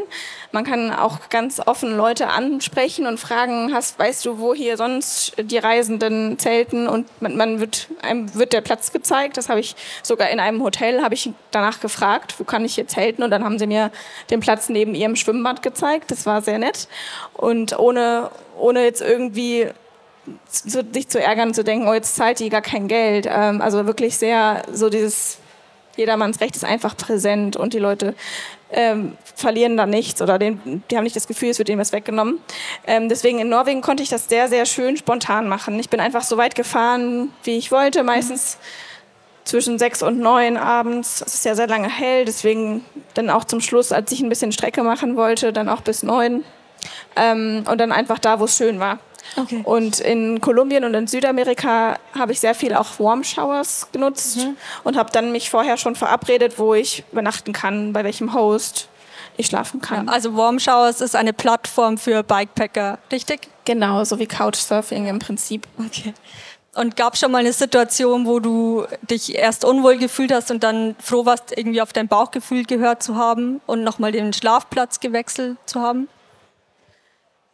Man 0.51 0.63
kann 0.63 0.91
auch 0.91 1.29
ganz 1.29 1.59
offen 1.65 1.95
Leute 1.95 2.27
ansprechen 2.27 3.05
und 3.05 3.19
fragen, 3.19 3.73
hast, 3.73 3.99
weißt 3.99 4.25
du, 4.25 4.39
wo 4.39 4.53
hier 4.53 4.77
sonst 4.77 5.33
die 5.37 5.57
Reisenden 5.57 6.39
zelten? 6.39 6.87
Und 6.87 7.07
man, 7.21 7.35
man 7.35 7.59
wird, 7.59 7.87
einem 8.01 8.33
wird 8.35 8.53
der 8.53 8.61
Platz 8.61 8.93
gezeigt. 8.93 9.37
Das 9.37 9.49
habe 9.49 9.59
ich 9.59 9.75
sogar 10.01 10.29
in 10.29 10.39
einem 10.39 10.63
Hotel, 10.63 11.03
habe 11.03 11.13
ich 11.13 11.29
danach 11.51 11.81
gefragt, 11.81 12.35
wo 12.37 12.45
kann 12.45 12.63
ich 12.63 12.75
hier 12.75 12.87
zelten? 12.87 13.21
Und 13.23 13.31
dann 13.31 13.43
haben 13.43 13.59
sie 13.59 13.67
mir 13.67 13.91
den 14.29 14.39
Platz 14.39 14.69
neben 14.69 14.95
ihrem 14.95 15.15
Schwimmbad 15.15 15.61
gezeigt. 15.61 16.11
Das 16.11 16.25
war 16.25 16.41
sehr 16.41 16.57
nett. 16.57 16.87
Und 17.33 17.77
ohne, 17.77 18.31
ohne 18.57 18.83
jetzt 18.83 19.01
irgendwie 19.01 19.67
zu, 20.49 20.83
dich 20.83 21.09
zu 21.09 21.21
ärgern, 21.21 21.53
zu 21.53 21.63
denken, 21.63 21.87
oh, 21.87 21.93
jetzt 21.93 22.15
zahlt 22.15 22.39
die 22.39 22.49
gar 22.49 22.61
kein 22.61 22.87
Geld. 22.87 23.27
Ähm, 23.29 23.61
also 23.61 23.85
wirklich 23.85 24.17
sehr 24.17 24.63
so 24.71 24.89
dieses 24.89 25.39
jedermanns 25.97 26.39
Recht 26.39 26.55
ist 26.55 26.63
einfach 26.63 26.95
präsent 26.95 27.55
und 27.55 27.73
die 27.73 27.79
Leute 27.79 28.15
ähm, 28.71 29.17
verlieren 29.35 29.77
da 29.77 29.85
nichts 29.85 30.21
oder 30.21 30.39
den, 30.39 30.83
die 30.89 30.97
haben 30.97 31.03
nicht 31.03 31.15
das 31.15 31.27
Gefühl, 31.27 31.49
es 31.49 31.59
wird 31.59 31.69
ihnen 31.69 31.79
was 31.79 31.91
weggenommen. 31.91 32.39
Ähm, 32.85 33.09
deswegen 33.09 33.39
in 33.39 33.49
Norwegen 33.49 33.81
konnte 33.81 34.03
ich 34.03 34.09
das 34.09 34.29
sehr, 34.29 34.47
sehr 34.47 34.65
schön 34.65 34.97
spontan 34.97 35.47
machen. 35.47 35.79
Ich 35.79 35.89
bin 35.89 35.99
einfach 35.99 36.23
so 36.23 36.37
weit 36.37 36.55
gefahren, 36.55 37.31
wie 37.43 37.57
ich 37.57 37.71
wollte, 37.71 38.03
meistens 38.03 38.57
zwischen 39.43 39.79
sechs 39.79 40.03
und 40.03 40.19
neun 40.19 40.57
abends. 40.57 41.21
Es 41.25 41.35
ist 41.35 41.45
ja 41.45 41.55
sehr 41.55 41.67
lange 41.67 41.89
hell, 41.89 42.25
deswegen 42.25 42.83
dann 43.13 43.29
auch 43.29 43.45
zum 43.45 43.61
Schluss, 43.61 43.91
als 43.91 44.11
ich 44.11 44.21
ein 44.21 44.29
bisschen 44.29 44.51
Strecke 44.51 44.83
machen 44.83 45.15
wollte, 45.15 45.53
dann 45.53 45.69
auch 45.69 45.81
bis 45.81 46.03
neun. 46.03 46.43
Ähm, 47.15 47.63
und 47.69 47.79
dann 47.79 47.91
einfach 47.91 48.19
da, 48.19 48.39
wo 48.39 48.45
es 48.45 48.57
schön 48.57 48.79
war. 48.79 48.99
Okay. 49.35 49.61
Und 49.63 49.99
in 49.99 50.41
Kolumbien 50.41 50.83
und 50.83 50.93
in 50.93 51.07
Südamerika 51.07 51.97
habe 52.17 52.31
ich 52.31 52.39
sehr 52.39 52.55
viel 52.55 52.73
auch 52.73 52.99
Warm 52.99 53.23
Showers 53.23 53.87
genutzt 53.91 54.39
und 54.83 54.97
habe 54.97 55.11
dann 55.11 55.31
mich 55.31 55.49
vorher 55.49 55.77
schon 55.77 55.95
verabredet, 55.95 56.57
wo 56.57 56.73
ich 56.73 57.03
übernachten 57.11 57.53
kann, 57.53 57.93
bei 57.93 58.03
welchem 58.03 58.33
Host 58.33 58.87
ich 59.37 59.47
schlafen 59.47 59.81
kann. 59.81 60.09
Also 60.09 60.35
Warm 60.35 60.59
Showers 60.59 61.01
ist 61.01 61.15
eine 61.15 61.33
Plattform 61.33 61.97
für 61.97 62.23
Bikepacker, 62.23 62.97
richtig? 63.11 63.47
Genau, 63.65 64.03
so 64.03 64.17
wie 64.19 64.25
Couchsurfing 64.25 65.07
im 65.07 65.19
Prinzip. 65.19 65.67
Okay. 65.77 66.13
Und 66.73 66.95
gab 66.95 67.15
es 67.15 67.19
schon 67.19 67.31
mal 67.31 67.39
eine 67.39 67.53
Situation, 67.53 68.27
wo 68.27 68.39
du 68.39 68.85
dich 69.09 69.35
erst 69.35 69.65
unwohl 69.65 69.97
gefühlt 69.97 70.31
hast 70.31 70.51
und 70.51 70.63
dann 70.63 70.95
froh 70.99 71.25
warst, 71.25 71.57
irgendwie 71.57 71.81
auf 71.81 71.91
dein 71.91 72.07
Bauchgefühl 72.07 72.65
gehört 72.65 73.01
zu 73.01 73.15
haben 73.15 73.61
und 73.65 73.83
nochmal 73.83 74.11
den 74.11 74.31
Schlafplatz 74.31 74.99
gewechselt 74.99 75.57
zu 75.65 75.81
haben? 75.81 76.07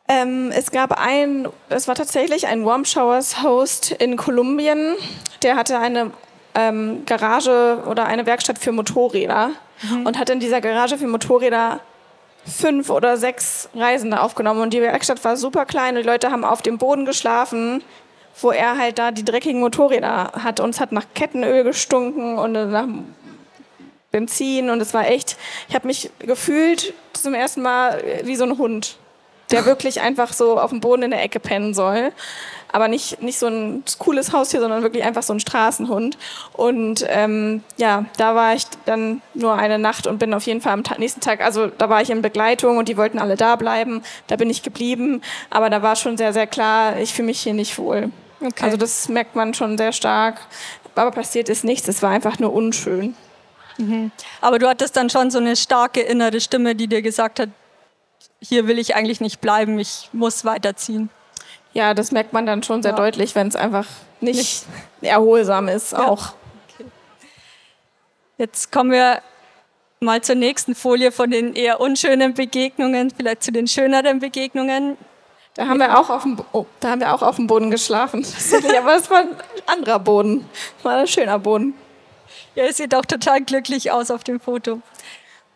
Ähm, 0.07 0.51
es 0.53 0.71
gab 0.71 0.99
ein, 0.99 1.47
es 1.69 1.87
war 1.87 1.95
tatsächlich 1.95 2.47
ein 2.47 2.65
Warm 2.65 2.83
Showers 2.83 3.41
Host 3.41 3.91
in 3.91 4.17
Kolumbien, 4.17 4.95
der 5.43 5.55
hatte 5.55 5.79
eine 5.79 6.11
ähm, 6.55 7.05
Garage 7.05 7.83
oder 7.87 8.05
eine 8.05 8.25
Werkstatt 8.25 8.59
für 8.59 8.71
Motorräder 8.73 9.51
und 10.03 10.17
hat 10.19 10.29
in 10.29 10.39
dieser 10.39 10.61
Garage 10.61 10.97
für 10.97 11.07
Motorräder 11.07 11.79
fünf 12.45 12.89
oder 12.89 13.15
sechs 13.17 13.69
Reisende 13.73 14.21
aufgenommen 14.21 14.61
und 14.61 14.73
die 14.73 14.81
Werkstatt 14.81 15.23
war 15.23 15.37
super 15.37 15.65
klein 15.65 15.95
und 15.95 16.03
die 16.03 16.07
Leute 16.07 16.31
haben 16.31 16.43
auf 16.43 16.61
dem 16.61 16.77
Boden 16.77 17.05
geschlafen, 17.05 17.81
wo 18.41 18.51
er 18.51 18.77
halt 18.77 18.99
da 18.99 19.11
die 19.11 19.23
dreckigen 19.23 19.61
Motorräder 19.61 20.33
hat 20.43 20.59
und 20.59 20.71
es 20.71 20.79
hat 20.79 20.91
nach 20.91 21.05
Kettenöl 21.13 21.63
gestunken 21.63 22.37
und 22.37 22.51
nach 22.51 22.87
Benzin 24.11 24.69
und 24.69 24.81
es 24.81 24.93
war 24.93 25.07
echt, 25.07 25.37
ich 25.69 25.75
habe 25.75 25.87
mich 25.87 26.11
gefühlt 26.19 26.93
zum 27.13 27.33
ersten 27.33 27.61
Mal 27.61 28.03
wie 28.23 28.35
so 28.35 28.43
ein 28.43 28.57
Hund, 28.57 28.97
der 29.51 29.65
wirklich 29.65 30.01
einfach 30.01 30.33
so 30.33 30.59
auf 30.59 30.71
dem 30.71 30.79
Boden 30.79 31.03
in 31.03 31.11
der 31.11 31.23
Ecke 31.23 31.39
pennen 31.39 31.73
soll. 31.73 32.11
Aber 32.71 32.87
nicht, 32.87 33.21
nicht 33.21 33.37
so 33.37 33.45
ein 33.45 33.83
cooles 33.99 34.33
Haustier, 34.33 34.59
sondern 34.59 34.81
wirklich 34.81 35.03
einfach 35.03 35.21
so 35.21 35.31
ein 35.31 35.39
Straßenhund. 35.39 36.17
Und 36.53 37.05
ähm, 37.07 37.61
ja, 37.77 38.05
da 38.17 38.33
war 38.33 38.55
ich 38.55 38.65
dann 38.85 39.21
nur 39.35 39.53
eine 39.53 39.77
Nacht 39.77 40.07
und 40.07 40.17
bin 40.17 40.33
auf 40.33 40.43
jeden 40.47 40.59
Fall 40.59 40.73
am 40.73 40.83
nächsten 40.97 41.21
Tag, 41.21 41.41
also 41.41 41.67
da 41.67 41.87
war 41.89 42.01
ich 42.01 42.09
in 42.09 42.23
Begleitung 42.23 42.77
und 42.77 42.89
die 42.89 42.97
wollten 42.97 43.19
alle 43.19 43.35
da 43.35 43.57
bleiben. 43.57 44.01
Da 44.25 44.37
bin 44.37 44.49
ich 44.49 44.63
geblieben. 44.63 45.21
Aber 45.51 45.69
da 45.69 45.83
war 45.83 45.95
schon 45.95 46.17
sehr, 46.17 46.33
sehr 46.33 46.47
klar, 46.47 46.97
ich 46.97 47.13
fühle 47.13 47.27
mich 47.27 47.41
hier 47.41 47.53
nicht 47.53 47.77
wohl. 47.77 48.09
Okay. 48.41 48.65
Also 48.65 48.77
das 48.77 49.07
merkt 49.07 49.35
man 49.35 49.53
schon 49.53 49.77
sehr 49.77 49.91
stark. 49.91 50.41
Aber 50.95 51.11
passiert 51.11 51.49
ist 51.49 51.63
nichts, 51.63 51.87
es 51.87 52.01
war 52.01 52.09
einfach 52.09 52.39
nur 52.39 52.53
unschön. 52.53 53.15
Aber 54.41 54.59
du 54.59 54.67
hattest 54.67 54.95
dann 54.95 55.09
schon 55.09 55.31
so 55.31 55.39
eine 55.39 55.55
starke 55.55 56.01
innere 56.01 56.39
Stimme, 56.39 56.75
die 56.75 56.87
dir 56.87 57.01
gesagt 57.01 57.39
hat, 57.39 57.49
hier 58.43 58.67
will 58.67 58.77
ich 58.79 58.95
eigentlich 58.95 59.21
nicht 59.21 59.41
bleiben, 59.41 59.79
ich 59.79 60.09
muss 60.13 60.45
weiterziehen. 60.45 61.09
Ja, 61.73 61.93
das 61.93 62.11
merkt 62.11 62.33
man 62.33 62.45
dann 62.45 62.61
schon 62.63 62.83
sehr 62.83 62.91
Ja. 62.91 62.97
deutlich, 62.97 63.33
wenn 63.35 63.47
es 63.47 63.55
einfach 63.55 63.87
nicht 64.21 64.65
erholsam 65.01 65.67
ist 65.67 65.95
auch. 65.95 66.33
Jetzt 68.37 68.71
kommen 68.71 68.91
wir 68.91 69.21
mal 69.99 70.21
zur 70.21 70.35
nächsten 70.35 70.75
Folie 70.75 71.11
von 71.11 71.31
den 71.31 71.55
eher 71.55 71.79
unschönen 71.79 72.33
Begegnungen, 72.33 73.11
vielleicht 73.15 73.43
zu 73.43 73.51
den 73.51 73.67
schöneren 73.67 74.19
Begegnungen. 74.19 74.97
Da 75.55 75.67
haben 75.67 75.79
wir 75.79 75.97
auch 75.99 76.09
auf 76.09 76.23
dem, 76.23 76.37
oh, 76.51 76.65
da 76.79 76.89
haben 76.91 77.01
wir 77.01 77.13
auch 77.13 77.21
auf 77.21 77.35
dem 77.35 77.45
Boden 77.47 77.69
geschlafen. 77.71 78.25
Aber 78.77 78.95
es 78.95 79.09
war 79.09 79.19
ein 79.19 79.35
anderer 79.67 79.99
Boden. 79.99 80.49
Es 80.79 80.85
war 80.85 80.97
ein 80.97 81.07
schöner 81.07 81.37
Boden. 81.39 81.75
Ja, 82.55 82.65
ihr 82.65 82.73
seht 82.73 82.93
auch 82.95 83.05
total 83.05 83.41
glücklich 83.41 83.91
aus 83.91 84.09
auf 84.11 84.23
dem 84.23 84.39
Foto. 84.39 84.81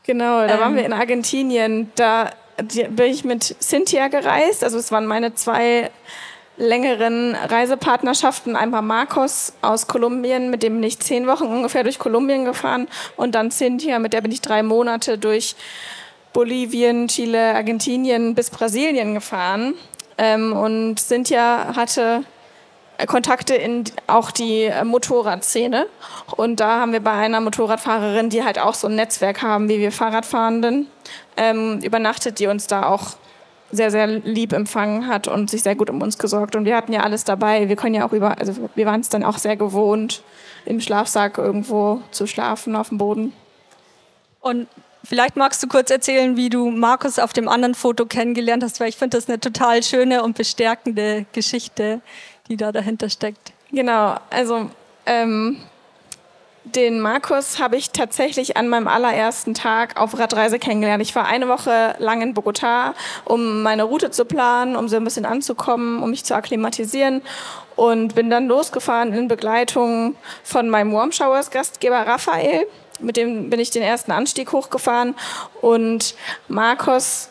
Genau, 0.04 0.46
da 0.48 0.54
Ähm. 0.54 0.60
waren 0.60 0.76
wir 0.76 0.86
in 0.86 0.94
Argentinien. 0.94 1.92
Da 1.96 2.32
bin 2.58 3.06
ich 3.06 3.24
mit 3.24 3.56
Cynthia 3.62 4.08
gereist. 4.08 4.64
Also 4.64 4.78
es 4.78 4.92
waren 4.92 5.06
meine 5.06 5.34
zwei 5.36 5.92
längeren 6.58 7.36
Reisepartnerschaften. 7.36 8.56
Einmal 8.56 8.82
Marcos 8.82 9.54
aus 9.62 9.88
Kolumbien, 9.88 10.50
mit 10.50 10.64
dem 10.64 10.76
bin 10.76 10.84
ich 10.84 11.00
zehn 11.00 11.28
Wochen 11.28 11.46
ungefähr 11.46 11.84
durch 11.84 12.00
Kolumbien 12.00 12.46
gefahren. 12.46 12.88
Und 13.16 13.36
dann 13.36 13.52
Cynthia, 13.52 14.00
mit 14.00 14.14
der 14.14 14.22
bin 14.22 14.32
ich 14.32 14.42
drei 14.42 14.64
Monate 14.64 15.18
durch 15.18 15.56
Bolivien, 16.34 17.08
Chile, 17.08 17.56
Argentinien 17.56 18.36
bis 18.36 18.50
Brasilien 18.50 19.14
gefahren. 19.14 19.76
Ähm, 20.18 20.54
und 20.54 21.00
Cynthia 21.00 21.76
hatte 21.76 22.24
Kontakte 23.06 23.54
in 23.54 23.84
auch 24.08 24.32
die 24.32 24.64
äh, 24.64 24.84
Motorradszene. 24.84 25.88
Und 26.36 26.60
da 26.60 26.80
haben 26.80 26.94
wir 26.94 27.00
bei 27.02 27.12
einer 27.12 27.42
Motorradfahrerin, 27.42 28.30
die 28.30 28.44
halt 28.44 28.58
auch 28.60 28.74
so 28.74 28.88
ein 28.88 28.96
Netzwerk 28.96 29.44
haben, 29.44 29.70
wie 29.70 29.80
wir 29.80 29.92
Fahrradfahrenden, 29.92 30.88
ähm, 31.36 31.80
übernachtet, 31.82 32.40
die 32.40 32.48
uns 32.48 32.68
da 32.68 32.88
auch 32.88 33.18
sehr, 33.72 33.92
sehr 33.92 34.08
lieb 34.08 34.54
empfangen 34.54 35.08
hat 35.08 35.28
und 35.28 35.50
sich 35.50 35.62
sehr 35.62 35.76
gut 35.76 35.90
um 35.90 36.02
uns 36.02 36.18
gesorgt. 36.18 36.56
Und 36.56 36.66
wir 36.66 36.76
hatten 36.76 36.94
ja 36.94 37.02
alles 37.02 37.24
dabei. 37.24 37.70
Wir 37.70 37.76
können 37.76 37.96
ja 37.96 38.08
auch 38.08 38.14
über, 38.14 38.40
also 38.40 38.70
wir 38.76 38.86
waren 38.86 39.02
es 39.02 39.10
dann 39.10 39.24
auch 39.24 39.38
sehr 39.38 39.58
gewohnt, 39.58 40.24
im 40.66 40.82
Schlafsack 40.82 41.38
irgendwo 41.38 42.02
zu 42.12 42.28
schlafen 42.28 42.76
auf 42.76 42.90
dem 42.90 42.98
Boden. 42.98 43.34
Und 44.40 44.68
vielleicht 45.04 45.36
magst 45.36 45.62
du 45.64 45.68
kurz 45.68 45.92
erzählen, 45.92 46.38
wie 46.38 46.50
du 46.50 46.70
Markus 46.70 47.20
auf 47.20 47.34
dem 47.34 47.48
anderen 47.48 47.76
Foto 47.76 48.06
kennengelernt 48.06 48.64
hast, 48.64 48.80
weil 48.80 48.90
ich 48.90 48.98
finde 48.98 49.18
das 49.18 49.28
eine 49.28 49.40
total 49.40 49.84
schöne 49.84 50.24
und 50.24 50.38
bestärkende 50.38 51.26
Geschichte, 51.34 52.02
die 52.48 52.58
da 52.58 52.72
dahinter 52.72 53.10
steckt. 53.10 53.54
Genau, 53.72 54.16
also 54.30 54.70
ähm, 55.06 55.58
den 56.76 57.00
Markus 57.00 57.60
habe 57.60 57.78
ich 57.78 57.92
tatsächlich 57.92 58.58
an 58.58 58.68
meinem 58.68 58.88
allerersten 58.88 59.54
Tag 59.54 60.00
auf 60.00 60.20
Radreise 60.20 60.60
kennengelernt. 60.60 61.02
Ich 61.02 61.16
war 61.16 61.26
eine 61.26 61.48
Woche 61.48 61.96
lang 62.00 62.22
in 62.22 62.34
Bogotá, 62.34 62.94
um 63.24 63.62
meine 63.64 63.84
Route 63.84 64.12
zu 64.12 64.26
planen, 64.26 64.76
um 64.76 64.90
so 64.90 64.98
ein 64.98 65.04
bisschen 65.04 65.26
anzukommen, 65.26 66.04
um 66.04 66.10
mich 66.10 66.26
zu 66.26 66.36
akklimatisieren 66.36 67.22
und 67.76 68.16
bin 68.16 68.30
dann 68.30 68.48
losgefahren 68.48 69.14
in 69.14 69.28
Begleitung 69.28 70.16
von 70.44 70.70
meinem 70.70 70.92
Warm 70.94 71.12
Showers 71.12 71.52
Gastgeber 71.52 72.06
Raphael. 72.06 72.68
Mit 73.00 73.16
dem 73.16 73.50
bin 73.50 73.60
ich 73.60 73.70
den 73.70 73.84
ersten 73.84 74.12
Anstieg 74.12 74.52
hochgefahren 74.52 75.16
und 75.62 76.16
Markus, 76.48 77.30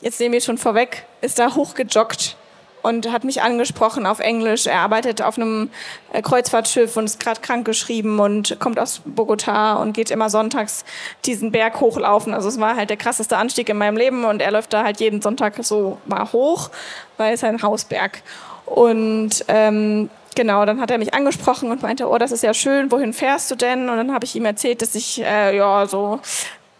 jetzt 0.00 0.20
nehme 0.20 0.36
ich 0.36 0.44
schon 0.44 0.58
vorweg, 0.58 1.06
ist 1.22 1.38
da 1.38 1.54
hochgejoggt 1.54 2.36
und 2.84 3.10
hat 3.10 3.24
mich 3.24 3.40
angesprochen 3.40 4.04
auf 4.04 4.20
Englisch. 4.20 4.66
Er 4.66 4.80
arbeitet 4.80 5.22
auf 5.22 5.38
einem 5.38 5.70
äh, 6.12 6.20
Kreuzfahrtschiff 6.20 6.94
und 6.98 7.06
ist 7.06 7.18
gerade 7.18 7.40
krankgeschrieben 7.40 8.20
und 8.20 8.60
kommt 8.60 8.78
aus 8.78 9.00
Bogota 9.06 9.76
und 9.76 9.94
geht 9.94 10.10
immer 10.10 10.28
sonntags 10.28 10.84
diesen 11.24 11.50
Berg 11.50 11.80
hochlaufen. 11.80 12.34
Also 12.34 12.48
es 12.48 12.60
war 12.60 12.76
halt 12.76 12.90
der 12.90 12.98
krasseste 12.98 13.38
Anstieg 13.38 13.70
in 13.70 13.78
meinem 13.78 13.96
Leben 13.96 14.24
und 14.24 14.42
er 14.42 14.50
läuft 14.50 14.74
da 14.74 14.84
halt 14.84 15.00
jeden 15.00 15.22
Sonntag 15.22 15.54
so 15.62 15.96
mal 16.04 16.30
hoch, 16.30 16.68
weil 17.16 17.32
es 17.32 17.42
ein 17.42 17.62
Hausberg. 17.62 18.22
Und 18.66 19.46
ähm, 19.48 20.10
genau, 20.34 20.66
dann 20.66 20.78
hat 20.78 20.90
er 20.90 20.98
mich 20.98 21.14
angesprochen 21.14 21.70
und 21.70 21.80
meinte, 21.80 22.06
oh, 22.06 22.18
das 22.18 22.32
ist 22.32 22.42
ja 22.42 22.52
schön, 22.52 22.92
wohin 22.92 23.14
fährst 23.14 23.50
du 23.50 23.54
denn? 23.54 23.88
Und 23.88 23.96
dann 23.96 24.12
habe 24.12 24.26
ich 24.26 24.36
ihm 24.36 24.44
erzählt, 24.44 24.82
dass 24.82 24.94
ich 24.94 25.22
äh, 25.22 25.56
ja 25.56 25.86
so 25.86 26.20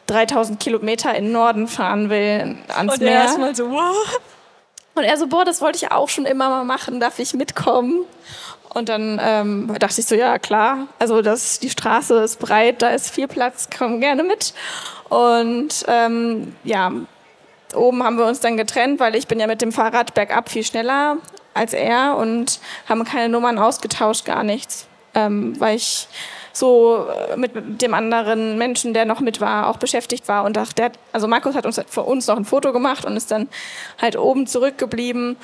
3000 0.09 0.61
Kilometer 0.61 1.15
in 1.15 1.25
den 1.25 1.33
Norden 1.33 1.67
fahren 1.67 2.11
will 2.11 2.59
ans 2.77 2.93
und 2.93 3.01
Meer. 3.01 3.21
Und 3.21 3.27
erstmal 3.27 3.55
so, 3.55 3.71
wow. 3.71 4.21
Und 4.95 5.05
er 5.05 5.17
so, 5.17 5.27
boah, 5.27 5.45
das 5.45 5.61
wollte 5.61 5.77
ich 5.77 5.91
auch 5.91 6.09
schon 6.09 6.25
immer 6.25 6.49
mal 6.49 6.65
machen, 6.65 7.01
darf 7.01 7.19
ich 7.19 7.35
mitkommen? 7.35 8.05
Und 8.75 8.89
dann 8.89 9.21
ähm, 9.23 9.75
dachte 9.79 10.01
ich 10.01 10.07
so, 10.07 10.15
ja 10.15 10.39
klar, 10.39 10.89
also 10.99 11.23
das, 11.23 11.61
die 11.61 11.71
Straße 11.71 12.23
ist 12.23 12.41
breit, 12.41 12.83
da 12.83 12.91
ist 12.91 13.11
viel 13.11 13.29
Platz, 13.29 13.69
komm 13.77 14.01
gerne 14.01 14.25
mit. 14.25 14.53
Und 15.09 15.85
ähm, 15.87 16.57
ja, 16.65 16.93
oben 17.75 18.03
haben 18.03 18.19
wir 18.19 18.27
uns 18.27 18.41
dann 18.41 18.57
getrennt, 18.57 18.99
weil 18.99 19.15
ich 19.15 19.29
bin 19.29 19.39
ja 19.39 19.47
mit 19.47 19.63
dem 19.63 19.73
Fahrrad 19.73 20.15
bergab 20.15 20.49
viel 20.49 20.65
schneller 20.65 21.19
als 21.55 21.73
er 21.73 22.17
und 22.17 22.59
haben 22.89 23.05
keine 23.05 23.29
Nummern 23.29 23.59
ausgetauscht, 23.59 24.25
gar 24.25 24.43
nichts, 24.43 24.87
ähm, 25.15 25.59
weil 25.61 25.77
ich 25.77 26.09
so 26.55 27.07
äh, 27.33 27.37
mit 27.37 27.83
dem 27.83 27.95
anderen 27.95 28.57
Menschen, 28.57 28.95
der 28.95 29.05
noch 29.05 29.21
mit 29.21 29.41
war, 29.41 29.69
auch 29.69 29.77
beschäftigt 29.77 30.29
war. 30.29 30.45
Und 30.45 30.57
der, 30.79 30.93
also 31.13 31.29
Markus 31.29 31.55
hat 31.55 31.67
uns 31.67 31.81
für 31.89 32.03
uns 32.03 32.27
noch 32.27 32.37
ein 32.37 32.45
Foto 32.45 32.73
gemacht 32.73 33.05
und 33.05 33.17
ist 33.17 33.31
dann 33.31 33.49
halt 34.01 34.17
oben 34.17 34.47
zurückgeblieben. 34.47 35.37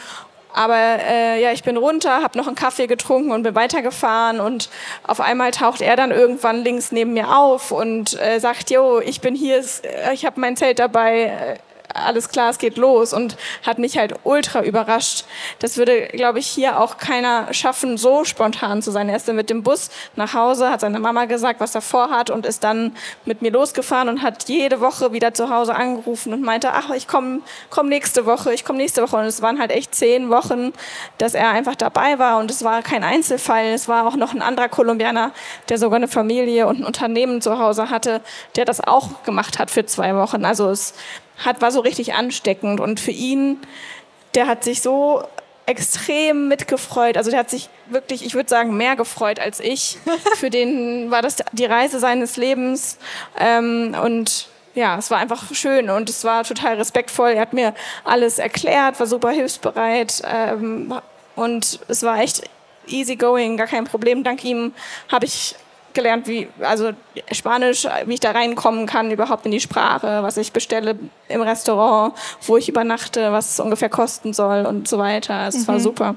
Aber 0.53 0.77
äh, 0.77 1.41
ja, 1.41 1.53
ich 1.53 1.63
bin 1.63 1.77
runter, 1.77 2.23
habe 2.23 2.37
noch 2.37 2.47
einen 2.47 2.57
Kaffee 2.57 2.87
getrunken 2.87 3.31
und 3.31 3.43
bin 3.43 3.55
weitergefahren 3.55 4.41
und 4.41 4.69
auf 5.07 5.21
einmal 5.21 5.53
taucht 5.53 5.81
er 5.81 5.95
dann 5.95 6.11
irgendwann 6.11 6.65
links 6.65 6.91
neben 6.91 7.13
mir 7.13 7.37
auf 7.37 7.71
und 7.71 8.21
äh, 8.21 8.41
sagt, 8.41 8.71
Jo, 8.71 9.01
ich 9.01 9.21
bin 9.21 9.35
hier, 9.35 9.59
äh, 9.59 10.13
ich 10.13 10.27
habe 10.27 10.41
mein 10.41 10.57
Zelt 10.57 10.79
dabei, 10.81 11.25
äh, 11.25 11.57
alles 11.95 12.29
klar, 12.29 12.51
es 12.51 12.59
geht 12.59 12.77
los 12.77 13.13
und 13.13 13.37
hat 13.65 13.79
mich 13.79 13.99
halt 13.99 14.15
ultra 14.25 14.63
überrascht. 14.63 15.25
Das 15.59 15.77
würde, 15.77 16.09
glaube 16.09 16.39
ich, 16.39 16.47
hier 16.47 16.81
auch 16.81 16.99
keiner 16.99 17.53
schaffen, 17.53 17.97
so 17.97 18.25
spontan 18.25 18.83
zu 18.83 18.91
sein. 18.91 19.09
Er 19.09 19.17
ist 19.17 19.29
dann 19.29 19.37
mit 19.37 19.51
dem 19.51 19.63
Bus 19.63 19.91
nach 20.17 20.35
Hause, 20.35 20.71
hat 20.71 20.81
seine 20.81 20.99
Mama 20.99 21.25
gesagt, 21.25 21.61
was 21.61 21.75
er 21.75 21.81
vorhat 21.81 22.31
und 22.31 22.47
ist 22.47 22.65
dann 22.65 22.97
mit 23.25 23.43
mir 23.43 23.51
losgefahren 23.51 24.09
und 24.09 24.23
hat 24.23 24.49
jede 24.49 24.81
Woche 24.81 25.13
wieder 25.13 25.35
zu 25.35 25.51
Hause 25.51 25.75
angerufen 25.75 26.33
und 26.33 26.43
meinte, 26.43 26.73
ach, 26.73 26.91
ich 26.91 27.09
komme 27.09 27.41
komm 27.71 27.89
nächste 27.89 28.27
Woche, 28.27 28.53
ich 28.53 28.65
komme 28.65 28.79
nächste 28.79 29.03
Woche. 29.03 29.17
Und 29.17 29.25
es 29.25 29.43
waren 29.43 29.59
halt 29.59 29.71
echt 29.71 29.95
zehn 29.95 30.31
Wochen, 30.31 30.73
dass 31.19 31.35
er 31.35 31.51
einfach 31.51 31.77
dabei 31.77 32.19
war 32.19 32.39
und 32.39 32.51
es 32.51 32.65
war 32.65 32.83
kein 32.83 33.05
Einzelfall. 33.05 33.67
Es 33.67 33.89
war 33.89 34.07
auch 34.07 34.17
noch 34.17 34.35
ein 34.35 34.43
anderer 34.43 34.69
Kolumbianer, 34.69 35.33
der 35.69 35.79
sogar 35.79 35.97
eine 35.97 36.09
Familie 36.09 36.67
und 36.67 36.81
ein 36.81 36.85
Unternehmen 36.85 37.41
zu 37.41 37.59
Hause 37.59 37.91
hatte, 37.91 38.21
der 38.57 38.65
das 38.65 38.81
auch 38.81 39.23
gemacht 39.25 39.59
hat 39.59 39.71
für 39.71 39.87
zwei 39.87 40.15
Wochen. 40.15 40.45
Also 40.45 40.71
es 40.71 40.95
hat, 41.45 41.61
war 41.61 41.71
so 41.71 41.81
richtig 41.81 42.15
ansteckend. 42.15 42.81
Und 42.81 43.01
für 43.01 43.11
ihn, 43.11 43.59
der 44.35 44.47
hat 44.47 44.65
sich 44.65 44.83
so 44.83 45.25
extrem 45.67 46.49
mitgefreut. 46.49 47.17
Also 47.17 47.31
der 47.31 47.41
hat 47.41 47.51
sich 47.51 47.69
wirklich, 47.89 48.25
ich 48.25 48.35
würde 48.35 48.49
sagen, 48.49 48.77
mehr 48.77 48.97
gefreut 48.97 49.39
als 49.39 49.61
ich. 49.61 49.99
Für 50.37 50.51
den 50.51 51.11
war 51.11 51.23
das 51.23 51.37
die 51.53 51.65
Reise 51.65 52.01
seines 52.01 52.37
Lebens. 52.37 52.99
Ähm, 53.39 53.97
und 54.03 54.49
ja, 54.75 54.99
es 54.99 55.11
war 55.11 55.19
einfach 55.19 55.53
schön 55.55 55.91
und 55.91 56.09
es 56.09 56.25
war 56.25 56.45
total 56.45 56.77
respektvoll. 56.77 57.31
Er 57.31 57.43
hat 57.43 57.53
mir 57.53 57.75
alles 58.05 58.39
erklärt, 58.39 58.99
war 58.99 59.07
super 59.07 59.31
hilfsbereit 59.31 60.23
ähm, 60.25 60.95
und 61.37 61.81
es 61.89 62.03
war 62.03 62.21
echt 62.21 62.43
easy 62.87 63.17
going, 63.17 63.57
gar 63.57 63.67
kein 63.67 63.85
Problem. 63.85 64.25
Dank 64.25 64.45
ihm 64.45 64.73
habe 65.09 65.25
ich 65.25 65.57
gelernt, 65.95 66.27
wie, 66.27 66.49
also 66.61 66.93
Spanisch, 67.33 67.87
wie 68.07 68.15
ich 68.15 68.21
da 68.21 68.31
reinkommen 68.31 68.87
kann, 68.87 69.11
überhaupt 69.11 69.47
in 69.47 69.53
die 69.53 69.61
Sprache, 69.61 70.23
was 70.23 70.37
ich 70.37 70.53
bestelle 70.53 70.99
im 71.29 71.43
Restaurant, 71.43 72.15
wo 72.47 72.57
ich 72.57 72.69
übernachte, 72.69 73.33
was 73.33 73.53
es 73.53 73.61
ungefähr 73.61 73.89
kosten 73.89 74.33
soll 74.33 74.67
und 74.67 74.89
so 74.89 74.99
weiter. 74.99 75.49
Es 75.49 75.59
mhm. 75.59 75.69
war 75.69 75.81
super. 75.81 76.17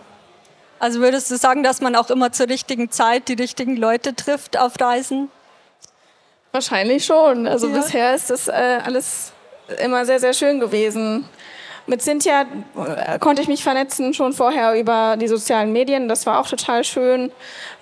Also 0.79 0.99
würdest 0.99 1.31
du 1.31 1.37
sagen, 1.37 1.63
dass 1.63 1.81
man 1.81 1.95
auch 1.95 2.09
immer 2.09 2.31
zur 2.31 2.49
richtigen 2.49 2.91
Zeit 2.91 3.29
die 3.29 3.33
richtigen 3.33 3.77
Leute 3.77 4.15
trifft 4.15 4.57
auf 4.59 4.73
Reisen? 4.79 5.29
Wahrscheinlich 6.51 7.05
schon. 7.05 7.47
Also 7.47 7.67
ja. 7.67 7.73
bisher 7.73 8.13
ist 8.13 8.29
das 8.29 8.47
äh, 8.47 8.79
alles 8.83 9.31
immer 9.81 10.05
sehr, 10.05 10.19
sehr 10.19 10.33
schön 10.33 10.59
gewesen. 10.59 11.25
Mit 11.85 12.01
Cynthia 12.01 12.45
äh, 12.77 13.19
konnte 13.19 13.41
ich 13.41 13.49
mich 13.49 13.61
vernetzen 13.61 14.13
schon 14.13 14.31
vorher 14.31 14.79
über 14.79 15.17
die 15.17 15.27
sozialen 15.27 15.73
Medien. 15.73 16.07
Das 16.07 16.25
war 16.25 16.39
auch 16.39 16.47
total 16.47 16.83
schön. 16.85 17.31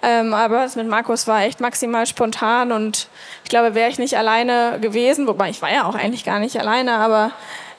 Ähm, 0.02 0.34
aber 0.34 0.68
mit 0.76 0.88
Markus 0.88 1.28
war 1.28 1.44
echt 1.44 1.60
maximal 1.60 2.08
spontan 2.08 2.72
und 2.72 3.08
ich 3.44 3.50
glaube, 3.50 3.76
wäre 3.76 3.90
ich 3.90 4.00
nicht 4.00 4.18
alleine 4.18 4.80
gewesen, 4.82 5.28
wobei 5.28 5.50
ich 5.50 5.62
war 5.62 5.72
ja 5.72 5.86
auch 5.86 5.94
eigentlich 5.94 6.26
gar 6.26 6.40
nicht 6.40 6.60
alleine, 6.60 6.94
aber 6.94 7.32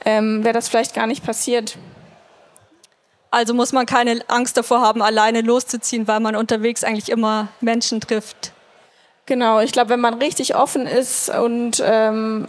ähm, 0.05 0.45
wäre 0.45 0.55
das 0.55 0.69
vielleicht 0.69 0.95
gar 0.95 1.09
nicht 1.09 1.25
passiert. 1.25 1.77
Also 3.33 3.55
muss 3.55 3.73
man 3.73 3.87
keine 3.87 4.21
Angst 4.29 4.57
davor 4.57 4.83
haben, 4.83 5.03
alleine 5.03 5.41
loszuziehen, 5.41 6.07
weil 6.07 6.21
man 6.21 6.37
unterwegs 6.37 6.85
eigentlich 6.85 7.09
immer 7.09 7.49
Menschen 7.61 8.01
trifft. 8.01 8.53
Genau, 9.27 9.61
ich 9.61 9.73
glaube, 9.73 9.91
wenn 9.91 10.01
man 10.01 10.15
richtig 10.15 10.55
offen 10.55 10.87
ist 10.87 11.31
und 11.31 11.83
ähm, 11.85 12.47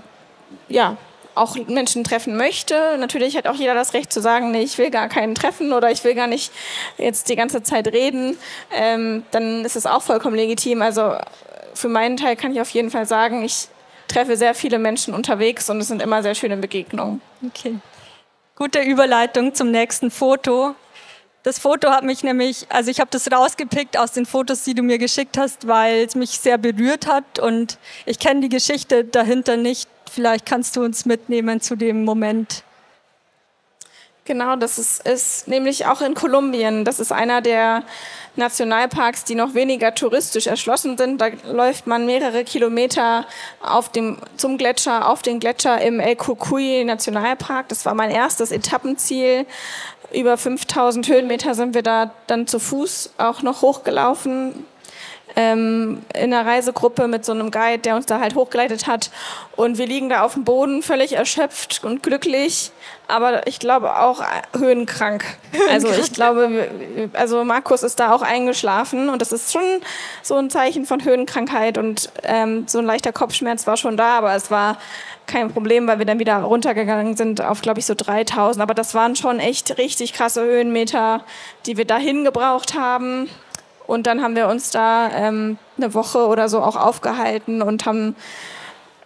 ja, 0.68 0.98
auch 1.36 1.56
Menschen 1.68 2.04
treffen 2.04 2.38
möchte. 2.38 2.98
Natürlich 2.98 3.36
hat 3.38 3.48
auch 3.48 3.56
jeder 3.56 3.74
das 3.74 3.94
Recht 3.94 4.12
zu 4.14 4.22
sagen, 4.22 4.52
nee, 4.52 4.62
ich 4.62 4.78
will 4.78 4.90
gar 4.90 5.10
keinen 5.10 5.36
treffen 5.36 5.74
oder 5.74 5.92
ich 5.92 6.04
will 6.04 6.16
gar 6.16 6.28
nicht 6.28 6.52
jetzt 6.98 7.30
die 7.30 7.36
ganze 7.36 7.64
Zeit 7.64 7.88
reden. 7.88 8.38
Ähm, 8.72 9.24
dann 9.32 9.66
ist 9.66 9.76
es 9.76 9.86
auch 9.86 10.02
vollkommen 10.02 10.36
legitim. 10.36 10.82
Also 10.82 11.16
für 11.74 11.90
meinen 11.90 12.18
Teil 12.18 12.36
kann 12.36 12.52
ich 12.52 12.62
auf 12.62 12.70
jeden 12.70 12.92
Fall 12.92 13.06
sagen, 13.06 13.44
ich 13.44 13.68
treffe 14.08 14.38
sehr 14.38 14.54
viele 14.54 14.80
Menschen 14.80 15.14
unterwegs 15.14 15.70
und 15.70 15.80
es 15.80 15.88
sind 15.88 16.02
immer 16.02 16.22
sehr 16.22 16.36
schöne 16.36 16.58
Begegnungen. 16.58 17.22
Okay. 17.48 17.76
Gute 18.56 18.82
Überleitung 18.82 19.56
zum 19.56 19.72
nächsten 19.72 20.12
Foto. 20.12 20.76
Das 21.44 21.60
Foto 21.60 21.90
hat 21.90 22.04
mich 22.06 22.24
nämlich, 22.24 22.68
also 22.70 22.90
ich 22.90 23.02
habe 23.02 23.10
das 23.12 23.30
rausgepickt 23.30 23.98
aus 23.98 24.14
den 24.14 24.26
Fotos, 24.26 24.64
die 24.64 24.74
du 24.74 24.82
mir 24.82 24.98
geschickt 24.98 25.38
hast, 25.38 25.68
weil 25.68 26.06
es 26.06 26.16
mich 26.16 26.30
sehr 26.40 26.58
berührt 26.58 27.08
hat 27.08 27.40
und 27.40 27.78
ich 28.06 28.18
kenne 28.20 28.42
die 28.42 28.50
Geschichte 28.50 29.04
dahinter 29.04 29.58
nicht. 29.58 29.90
Vielleicht 30.10 30.46
kannst 30.46 30.76
du 30.76 30.84
uns 30.84 31.06
mitnehmen 31.06 31.62
zu 31.62 31.76
dem 31.76 32.04
Moment. 32.04 32.64
Genau, 34.26 34.56
das 34.56 34.80
ist, 34.80 35.06
ist 35.06 35.48
nämlich 35.50 35.86
auch 35.86 36.02
in 36.02 36.14
Kolumbien. 36.14 36.86
Das 36.86 37.02
ist 37.02 37.12
einer 37.12 37.42
der 37.42 37.84
Nationalparks, 38.38 39.26
die 39.26 39.36
noch 39.36 39.54
weniger 39.54 39.94
touristisch 39.94 40.48
erschlossen 40.48 40.98
sind. 40.98 41.20
Da 41.20 41.28
läuft 41.52 41.88
man 41.88 42.06
mehrere 42.06 42.46
Kilometer 42.46 43.26
auf 43.62 43.90
dem, 43.92 44.18
zum 44.38 44.58
Gletscher, 44.58 45.10
auf 45.10 45.24
den 45.24 45.42
Gletscher 45.42 45.82
im 45.82 46.00
El 46.00 46.16
Cucuy 46.16 46.86
Nationalpark. 46.86 47.68
Das 47.68 47.86
war 47.86 47.96
mein 47.96 48.12
erstes 48.12 48.52
Etappenziel. 48.52 49.46
Über 50.14 50.38
5000 50.38 51.08
Höhenmeter 51.08 51.54
sind 51.54 51.74
wir 51.74 51.84
da 51.84 52.12
dann 52.28 52.48
zu 52.48 52.60
Fuß 52.60 53.14
auch 53.18 53.42
noch 53.42 53.62
hochgelaufen 53.62 54.66
ähm, 55.36 56.02
in 56.14 56.34
einer 56.34 56.46
Reisegruppe 56.46 57.08
mit 57.08 57.26
so 57.26 57.32
einem 57.32 57.52
Guide, 57.52 57.80
der 57.80 57.96
uns 57.96 58.06
da 58.06 58.20
halt 58.20 58.36
hochgeleitet 58.36 58.88
hat. 58.88 59.10
Und 59.56 59.78
wir 59.78 59.86
liegen 59.86 60.10
da 60.10 60.24
auf 60.24 60.34
dem 60.34 60.44
Boden, 60.44 60.82
völlig 60.82 61.14
erschöpft 61.14 61.84
und 61.84 62.04
glücklich, 62.04 62.72
aber 63.08 63.48
ich 63.48 63.60
glaube 63.60 63.98
auch 63.98 64.24
höhenkrank. 64.58 65.24
Also 65.70 65.90
ich 65.90 66.14
glaube, 66.14 66.68
also 67.14 67.44
Markus 67.44 67.84
ist 67.84 68.00
da 68.00 68.12
auch 68.12 68.22
eingeschlafen 68.22 69.10
und 69.10 69.22
das 69.22 69.32
ist 69.32 69.52
schon 69.52 69.64
so 70.22 70.36
ein 70.36 70.50
Zeichen 70.50 70.86
von 70.86 71.04
Höhenkrankheit 71.04 71.78
und 71.78 72.12
ähm, 72.24 72.66
so 72.68 72.80
ein 72.80 72.86
leichter 72.86 73.12
Kopfschmerz 73.12 73.66
war 73.66 73.78
schon 73.78 73.98
da, 73.98 74.18
aber 74.18 74.36
es 74.36 74.52
war 74.52 74.78
kein 75.26 75.52
Problem, 75.52 75.88
weil 75.88 76.00
wir 76.00 76.06
dann 76.06 76.20
wieder 76.20 76.38
runtergegangen 76.38 77.16
sind 77.16 77.42
auf, 77.42 77.62
glaube 77.62 77.80
ich, 77.80 77.86
so 77.86 77.96
3000. 77.96 78.62
Aber 78.62 78.74
das 78.74 78.94
waren 78.94 79.16
schon 79.16 79.40
echt 79.40 79.78
richtig 79.78 80.14
krasse 80.14 80.44
Höhenmeter, 80.44 81.24
die 81.66 81.78
wir 81.78 81.86
dahin 81.86 82.24
gebraucht 82.24 82.78
haben. 82.78 83.30
Und 83.88 84.08
dann 84.08 84.22
haben 84.22 84.36
wir 84.36 84.48
uns 84.48 84.72
da 84.72 85.10
ähm, 85.14 85.58
eine 85.78 85.94
Woche 85.94 86.28
oder 86.28 86.50
so 86.50 86.62
auch 86.62 86.76
aufgehalten 86.76 87.62
und 87.62 87.86
haben 87.86 88.16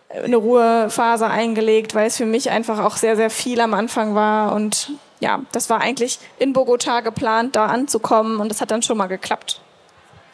eine 0.09 0.37
Ruhephase 0.37 1.27
eingelegt, 1.27 1.95
weil 1.95 2.07
es 2.07 2.17
für 2.17 2.25
mich 2.25 2.49
einfach 2.49 2.79
auch 2.79 2.95
sehr, 2.95 3.15
sehr 3.15 3.29
viel 3.29 3.59
am 3.59 3.73
Anfang 3.73 4.15
war. 4.15 4.53
Und 4.53 4.91
ja, 5.19 5.41
das 5.51 5.69
war 5.69 5.81
eigentlich 5.81 6.19
in 6.39 6.53
Bogota 6.53 7.01
geplant, 7.01 7.55
da 7.55 7.65
anzukommen 7.67 8.39
und 8.39 8.49
das 8.49 8.61
hat 8.61 8.71
dann 8.71 8.81
schon 8.81 8.97
mal 8.97 9.07
geklappt. 9.07 9.61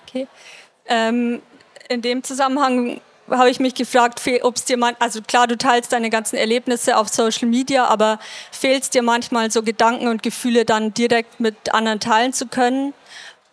Okay. 0.08 0.28
Ähm, 0.88 1.42
in 1.90 2.02
dem 2.02 2.24
Zusammenhang 2.24 3.02
habe 3.30 3.50
ich 3.50 3.60
mich 3.60 3.74
gefragt, 3.74 4.22
ob 4.42 4.56
es 4.58 4.66
dir 4.66 4.78
man, 4.78 4.96
also 5.00 5.22
klar, 5.22 5.48
du 5.48 5.58
teilst 5.58 5.94
deine 5.94 6.10
ganzen 6.10 6.36
Erlebnisse 6.36 6.98
auf 6.98 7.08
Social 7.08 7.48
Media, 7.48 7.86
aber 7.86 8.20
fehlt 8.52 8.84
es 8.84 8.90
dir 8.90 9.02
manchmal 9.02 9.50
so 9.50 9.64
Gedanken 9.64 10.08
und 10.08 10.24
Gefühle 10.24 10.66
dann 10.66 10.94
direkt 10.94 11.40
mit 11.40 11.74
anderen 11.74 12.00
teilen 12.00 12.34
zu 12.34 12.48
können, 12.48 12.94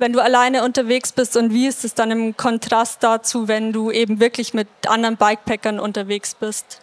wenn 0.01 0.13
du 0.13 0.21
alleine 0.21 0.65
unterwegs 0.65 1.13
bist 1.13 1.37
und 1.37 1.53
wie 1.53 1.67
ist 1.67 1.85
es 1.85 1.95
dann 1.95 2.11
im 2.11 2.37
Kontrast 2.37 3.03
dazu, 3.03 3.49
wenn 3.49 3.73
du 3.73 3.91
eben 3.91 4.19
wirklich 4.19 4.55
mit 4.55 4.67
anderen 4.87 5.17
Bikepackern 5.17 5.79
unterwegs 5.79 6.35
bist? 6.35 6.81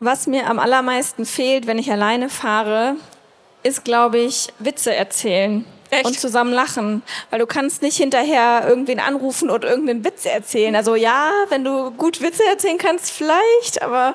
Was 0.00 0.26
mir 0.26 0.48
am 0.48 0.58
allermeisten 0.58 1.24
fehlt, 1.24 1.66
wenn 1.66 1.78
ich 1.78 1.90
alleine 1.90 2.28
fahre, 2.28 2.96
ist, 3.62 3.84
glaube 3.84 4.18
ich, 4.18 4.48
Witze 4.58 4.94
erzählen. 4.94 5.64
Echt? 5.90 6.04
und 6.04 6.20
zusammen 6.20 6.52
lachen. 6.52 7.02
Weil 7.30 7.38
du 7.38 7.46
kannst 7.46 7.80
nicht 7.80 7.96
hinterher 7.96 8.66
irgendwen 8.68 9.00
anrufen 9.00 9.48
und 9.48 9.64
irgendeinen 9.64 10.04
Witz 10.04 10.26
erzählen. 10.26 10.76
Also 10.76 10.94
ja, 10.94 11.30
wenn 11.48 11.64
du 11.64 11.90
gut 11.92 12.20
Witze 12.20 12.44
erzählen 12.44 12.76
kannst, 12.76 13.10
vielleicht, 13.10 13.80
aber 13.80 14.14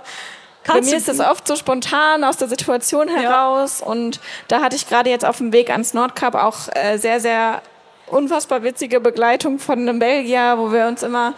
kannst 0.63 0.89
bei 0.89 0.91
mir 0.91 0.97
ist 0.97 1.07
das 1.07 1.19
oft 1.19 1.47
so 1.47 1.55
spontan 1.55 2.23
aus 2.23 2.37
der 2.37 2.47
Situation 2.47 3.07
heraus. 3.07 3.79
Ja. 3.81 3.87
Und 3.87 4.19
da 4.47 4.61
hatte 4.61 4.75
ich 4.75 4.87
gerade 4.87 5.09
jetzt 5.09 5.25
auf 5.25 5.37
dem 5.37 5.53
Weg 5.53 5.69
ans 5.69 5.93
Nordkap 5.93 6.35
auch 6.35 6.69
äh, 6.73 6.97
sehr, 6.97 7.19
sehr 7.19 7.61
unfassbar 8.07 8.63
witzige 8.63 8.99
Begleitung 8.99 9.59
von 9.59 9.79
einem 9.79 9.99
Belgier, 9.99 10.55
wo 10.57 10.71
wir 10.71 10.87
uns 10.87 11.03
immer 11.03 11.33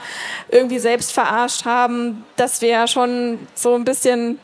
irgendwie 0.49 0.79
selbst 0.79 1.13
verarscht 1.13 1.65
haben, 1.65 2.25
dass 2.35 2.61
wir 2.61 2.88
schon 2.88 3.47
so 3.55 3.75
ein 3.75 3.85
bisschen 3.85 4.39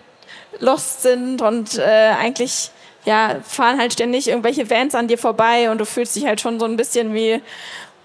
lost 0.60 1.02
sind 1.02 1.42
und 1.42 1.78
äh, 1.78 2.14
eigentlich 2.20 2.72
ja, 3.04 3.38
fahren 3.44 3.80
halt 3.80 3.94
ständig 3.94 4.28
irgendwelche 4.28 4.70
Vans 4.70 4.94
an 4.96 5.08
dir 5.08 5.18
vorbei 5.18 5.72
und 5.72 5.80
du 5.80 5.86
fühlst 5.86 6.16
dich 6.16 6.26
halt 6.26 6.40
schon 6.40 6.60
so 6.60 6.66
ein 6.66 6.78
bisschen 6.78 7.14
wie, 7.14 7.42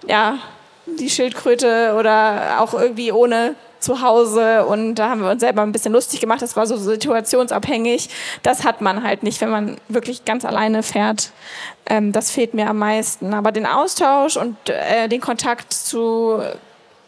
ja, 0.07 0.39
die 0.85 1.09
Schildkröte 1.09 1.95
oder 1.97 2.57
auch 2.59 2.73
irgendwie 2.73 3.11
ohne 3.11 3.55
zu 3.87 4.01
Hause 4.01 4.65
und 4.65 4.95
da 4.95 5.09
haben 5.09 5.21
wir 5.21 5.31
uns 5.31 5.39
selber 5.39 5.61
ein 5.61 5.71
bisschen 5.71 5.93
lustig 5.93 6.19
gemacht. 6.19 6.41
Das 6.41 6.57
war 6.57 6.67
so 6.67 6.75
situationsabhängig. 6.75 8.09
Das 8.43 8.65
hat 8.65 8.81
man 8.81 9.01
halt 9.01 9.23
nicht, 9.23 9.39
wenn 9.39 9.49
man 9.49 9.77
wirklich 9.87 10.25
ganz 10.25 10.43
alleine 10.43 10.83
fährt. 10.83 11.31
Ähm, 11.85 12.11
das 12.11 12.29
fehlt 12.29 12.53
mir 12.53 12.69
am 12.69 12.79
meisten. 12.79 13.33
Aber 13.33 13.53
den 13.53 13.65
Austausch 13.65 14.35
und 14.35 14.57
äh, 14.67 15.07
den 15.07 15.21
Kontakt 15.21 15.71
zu 15.71 16.41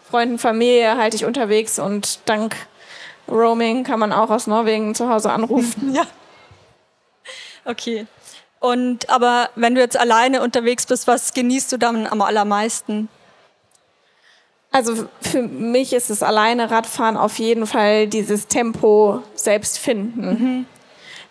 Freunden, 0.09 0.39
Familie 0.39 0.95
halte 0.95 1.17
ich 1.17 1.25
unterwegs 1.25 1.79
und 1.79 2.21
dank 2.23 2.55
Roaming 3.27 3.83
kann 3.83 3.99
man 3.99 4.13
auch 4.13 4.29
aus 4.29 4.47
Norwegen 4.47 4.95
zu 4.95 5.09
Hause 5.09 5.31
anrufen. 5.31 5.93
Ja. 5.93 6.03
Okay. 7.65 8.07
Und 8.61 9.09
aber 9.09 9.49
wenn 9.55 9.75
du 9.75 9.81
jetzt 9.81 9.99
alleine 9.99 10.41
unterwegs 10.41 10.85
bist, 10.85 11.07
was 11.07 11.33
genießt 11.33 11.73
du 11.73 11.77
dann 11.77 12.07
am 12.07 12.21
allermeisten? 12.21 13.09
Also 14.71 15.07
für 15.21 15.41
mich 15.41 15.93
ist 15.93 16.09
es 16.09 16.21
alleine 16.21 16.69
Radfahren 16.69 17.17
auf 17.17 17.39
jeden 17.39 17.65
Fall 17.65 18.07
dieses 18.07 18.47
Tempo 18.47 19.23
selbst 19.33 19.79
finden. 19.79 20.27
Mhm. 20.27 20.65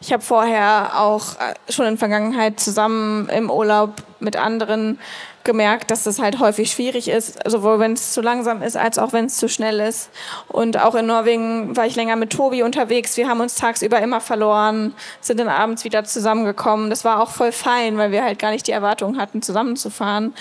Ich 0.00 0.12
habe 0.12 0.22
vorher 0.22 1.00
auch 1.00 1.34
äh, 1.36 1.72
schon 1.72 1.86
in 1.86 1.98
Vergangenheit 1.98 2.60
zusammen 2.60 3.28
im 3.28 3.50
Urlaub 3.50 3.94
mit 4.20 4.36
anderen 4.36 4.98
gemerkt, 5.44 5.90
dass 5.90 6.04
das 6.04 6.18
halt 6.18 6.40
häufig 6.40 6.70
schwierig 6.70 7.08
ist, 7.08 7.38
sowohl 7.48 7.78
wenn 7.78 7.94
es 7.94 8.12
zu 8.12 8.20
langsam 8.20 8.62
ist, 8.62 8.76
als 8.76 8.98
auch 8.98 9.12
wenn 9.12 9.24
es 9.24 9.38
zu 9.38 9.48
schnell 9.48 9.80
ist. 9.80 10.10
Und 10.48 10.78
auch 10.78 10.94
in 10.94 11.06
Norwegen 11.06 11.74
war 11.76 11.86
ich 11.86 11.96
länger 11.96 12.16
mit 12.16 12.30
Tobi 12.30 12.62
unterwegs. 12.62 13.16
Wir 13.16 13.28
haben 13.28 13.40
uns 13.40 13.54
tagsüber 13.54 13.98
immer 14.00 14.20
verloren, 14.20 14.94
sind 15.20 15.40
dann 15.40 15.48
abends 15.48 15.84
wieder 15.84 16.04
zusammengekommen. 16.04 16.90
Das 16.90 17.04
war 17.04 17.22
auch 17.22 17.30
voll 17.30 17.52
fein, 17.52 17.96
weil 17.96 18.12
wir 18.12 18.24
halt 18.24 18.38
gar 18.38 18.50
nicht 18.50 18.66
die 18.66 18.72
Erwartung 18.72 19.16
hatten, 19.16 19.40
zusammenzufahren. 19.42 20.34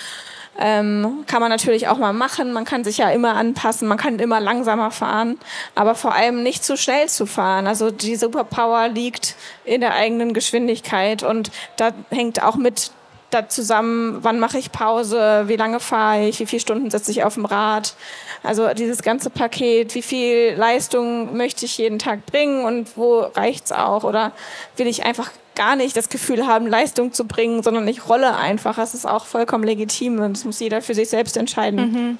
Ähm, 0.60 1.24
kann 1.28 1.40
man 1.40 1.50
natürlich 1.50 1.86
auch 1.86 1.98
mal 1.98 2.12
machen. 2.12 2.52
Man 2.52 2.64
kann 2.64 2.82
sich 2.82 2.98
ja 2.98 3.10
immer 3.10 3.36
anpassen, 3.36 3.86
man 3.86 3.96
kann 3.96 4.18
immer 4.18 4.40
langsamer 4.40 4.90
fahren, 4.90 5.38
aber 5.76 5.94
vor 5.94 6.14
allem 6.14 6.42
nicht 6.42 6.64
zu 6.64 6.76
schnell 6.76 7.08
zu 7.08 7.26
fahren. 7.26 7.68
Also 7.68 7.92
die 7.92 8.16
Superpower 8.16 8.88
liegt 8.88 9.36
in 9.64 9.80
der 9.80 9.94
eigenen 9.94 10.34
Geschwindigkeit 10.34 11.22
und 11.22 11.52
da 11.76 11.92
hängt 12.10 12.42
auch 12.42 12.56
mit 12.56 12.90
da 13.30 13.48
zusammen, 13.48 14.18
wann 14.22 14.38
mache 14.38 14.58
ich 14.58 14.72
Pause, 14.72 15.44
wie 15.46 15.56
lange 15.56 15.80
fahre 15.80 16.26
ich, 16.26 16.40
wie 16.40 16.46
viele 16.46 16.60
Stunden 16.60 16.90
sitze 16.90 17.10
ich 17.10 17.24
auf 17.24 17.34
dem 17.34 17.44
Rad. 17.44 17.94
Also 18.42 18.72
dieses 18.74 19.02
ganze 19.02 19.30
Paket, 19.30 19.94
wie 19.94 20.02
viel 20.02 20.54
Leistung 20.56 21.36
möchte 21.36 21.66
ich 21.66 21.76
jeden 21.78 21.98
Tag 21.98 22.24
bringen 22.26 22.64
und 22.64 22.96
wo 22.96 23.20
reicht 23.20 23.66
es 23.66 23.72
auch? 23.72 24.04
Oder 24.04 24.32
will 24.76 24.86
ich 24.86 25.04
einfach 25.04 25.30
gar 25.54 25.76
nicht 25.76 25.96
das 25.96 26.08
Gefühl 26.08 26.46
haben, 26.46 26.66
Leistung 26.66 27.12
zu 27.12 27.26
bringen, 27.26 27.62
sondern 27.62 27.86
ich 27.88 28.08
rolle 28.08 28.36
einfach. 28.36 28.76
Das 28.76 28.94
ist 28.94 29.06
auch 29.06 29.26
vollkommen 29.26 29.64
legitim 29.64 30.20
und 30.20 30.36
das 30.36 30.44
muss 30.44 30.60
jeder 30.60 30.80
für 30.80 30.94
sich 30.94 31.10
selbst 31.10 31.36
entscheiden. 31.36 31.80
Mhm. 31.80 32.18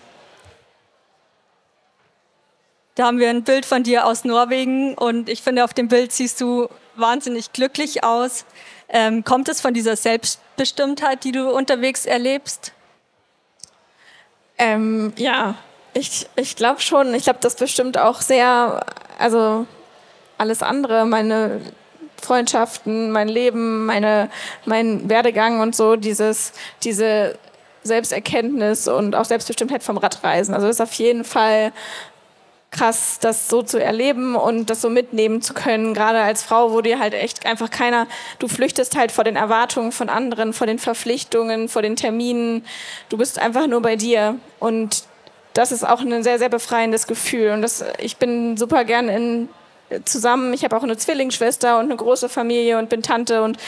Da 2.97 3.07
haben 3.07 3.21
wir 3.21 3.31
ein 3.31 3.44
Bild 3.44 3.64
von 3.64 3.85
dir 3.85 4.07
aus 4.07 4.25
Norwegen 4.25 4.94
und 4.94 5.29
ich 5.29 5.42
finde, 5.42 5.62
auf 5.62 5.73
dem 5.73 5.87
Bild 5.87 6.11
siehst 6.11 6.40
du 6.40 6.68
wahnsinnig 6.97 7.53
glücklich 7.53 8.03
aus. 8.03 8.44
Ähm, 8.88 9.24
kommt 9.24 9.48
es 9.48 9.61
von 9.61 9.74
dieser 9.74 9.96
Selbstbestimmtheit, 9.96 11.24
die 11.24 11.33
du 11.33 11.51
unterwegs 11.51 12.07
erlebst? 12.07 12.72
Ähm, 14.57 15.12
ja, 15.16 15.57
ich, 15.94 16.27
ich 16.37 16.57
glaube 16.57 16.81
schon. 16.81 17.14
Ich 17.14 17.24
glaube, 17.24 17.38
das 17.40 17.57
bestimmt 17.57 17.98
auch 17.98 18.20
sehr, 18.20 18.85
also 19.18 19.66
alles 20.38 20.62
andere, 20.62 21.07
meine 21.07 21.61
Freundschaften, 22.20 23.11
mein 23.11 23.29
Leben, 23.29 23.87
meine, 23.87 24.31
mein 24.64 25.09
Werdegang 25.09 25.61
und 25.61 25.77
so, 25.77 25.96
dieses, 25.96 26.53
diese 26.83 27.38
Selbsterkenntnis 27.83 28.88
und 28.88 29.14
auch 29.14 29.24
Selbstbestimmtheit 29.24 29.83
vom 29.83 29.98
Radreisen. 29.98 30.55
Also 30.55 30.66
das 30.66 30.77
ist 30.77 30.81
auf 30.81 30.92
jeden 30.94 31.24
Fall 31.24 31.72
krass, 32.70 33.18
das 33.20 33.48
so 33.48 33.62
zu 33.62 33.83
erleben 33.83 34.37
und 34.37 34.68
das 34.70 34.83
so 34.83 34.90
mitnehmen 34.90 35.40
zu 35.40 35.54
können. 35.54 35.94
Gerade 35.94 36.20
als 36.20 36.42
Frau, 36.42 36.72
wo 36.72 36.81
dir 36.81 36.98
halt 36.98 37.14
echt 37.14 37.46
einfach 37.46 37.70
keiner, 37.70 38.07
du 38.38 38.48
flüchtest 38.48 38.96
halt 38.96 39.11
vor 39.11 39.24
den 39.24 39.37
Erwartungen 39.37 39.92
von 39.92 40.09
anderen, 40.09 40.52
vor 40.52 40.66
den 40.66 40.78
Verpflichtungen, 40.78 41.68
vor 41.68 41.83
den 41.83 41.96
Terminen. 41.96 42.64
Du 43.09 43.16
bist 43.16 43.38
einfach 43.38 43.66
nur 43.66 43.81
bei 43.81 43.96
dir 43.96 44.37
und 44.61 45.04
das 45.54 45.72
ist 45.72 45.87
auch 45.87 46.00
ein 46.00 46.22
sehr, 46.22 46.38
sehr 46.38 46.50
befreiendes 46.50 47.07
Gefühl. 47.07 47.50
Und 47.50 47.62
das, 47.62 47.85
ich 47.98 48.16
bin 48.16 48.57
super 48.57 48.85
gern 48.85 49.09
in, 49.09 49.48
zusammen. 50.05 50.53
Ich 50.53 50.64
habe 50.64 50.77
auch 50.77 50.83
eine 50.83 50.96
Zwillingsschwester 50.96 51.79
und 51.79 51.87
eine 51.87 51.96
große 51.96 52.29
Familie 52.29 52.79
und 52.79 52.88
bin 52.88 53.03
Tante 53.03 53.42
und 53.42 53.59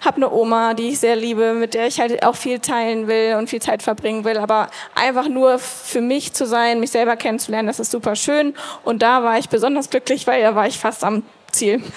habe 0.00 0.16
eine 0.16 0.30
Oma, 0.30 0.74
die 0.74 0.90
ich 0.90 1.00
sehr 1.00 1.16
liebe, 1.16 1.54
mit 1.54 1.74
der 1.74 1.86
ich 1.86 2.00
halt 2.00 2.24
auch 2.24 2.36
viel 2.36 2.60
teilen 2.60 3.08
will 3.08 3.34
und 3.36 3.50
viel 3.50 3.60
Zeit 3.60 3.82
verbringen 3.82 4.24
will. 4.24 4.38
Aber 4.38 4.70
einfach 4.94 5.28
nur 5.28 5.58
für 5.58 6.00
mich 6.00 6.32
zu 6.32 6.46
sein, 6.46 6.80
mich 6.80 6.90
selber 6.90 7.16
kennenzulernen, 7.16 7.66
das 7.66 7.80
ist 7.80 7.90
super 7.90 8.16
schön. 8.16 8.54
Und 8.84 9.02
da 9.02 9.22
war 9.22 9.38
ich 9.38 9.48
besonders 9.48 9.90
glücklich, 9.90 10.26
weil 10.26 10.42
da 10.42 10.54
war 10.54 10.66
ich 10.66 10.78
fast 10.78 11.04
am 11.04 11.24
Ziel. 11.50 11.82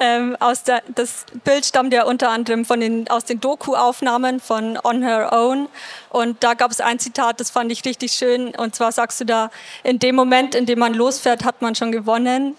ähm, 0.00 0.36
aus 0.40 0.64
der, 0.64 0.82
das 0.94 1.26
Bild 1.44 1.64
stammt 1.64 1.92
ja 1.92 2.04
unter 2.04 2.30
anderem 2.30 2.64
von 2.64 2.80
den, 2.80 3.08
aus 3.08 3.24
den 3.24 3.40
Doku-Aufnahmen 3.40 4.40
von 4.40 4.78
On 4.82 5.02
Her 5.02 5.32
Own. 5.32 5.68
Und 6.08 6.42
da 6.42 6.54
gab 6.54 6.70
es 6.70 6.80
ein 6.80 6.98
Zitat, 6.98 7.38
das 7.38 7.50
fand 7.50 7.70
ich 7.70 7.84
richtig 7.84 8.12
schön. 8.12 8.54
Und 8.56 8.74
zwar 8.74 8.90
sagst 8.90 9.20
du 9.20 9.24
da, 9.24 9.50
in 9.84 9.98
dem 9.98 10.16
Moment, 10.16 10.54
in 10.54 10.66
dem 10.66 10.78
man 10.78 10.94
losfährt, 10.94 11.44
hat 11.44 11.62
man 11.62 11.74
schon 11.74 11.92
gewonnen. 11.92 12.56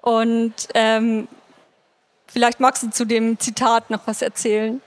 Und 0.00 0.54
ähm, 0.74 1.28
Vielleicht 2.36 2.60
magst 2.60 2.82
du 2.82 2.90
zu 2.90 3.04
dem 3.04 3.38
Zitat 3.38 3.88
noch 3.90 4.00
was 4.06 4.22
erzählen. 4.22 4.82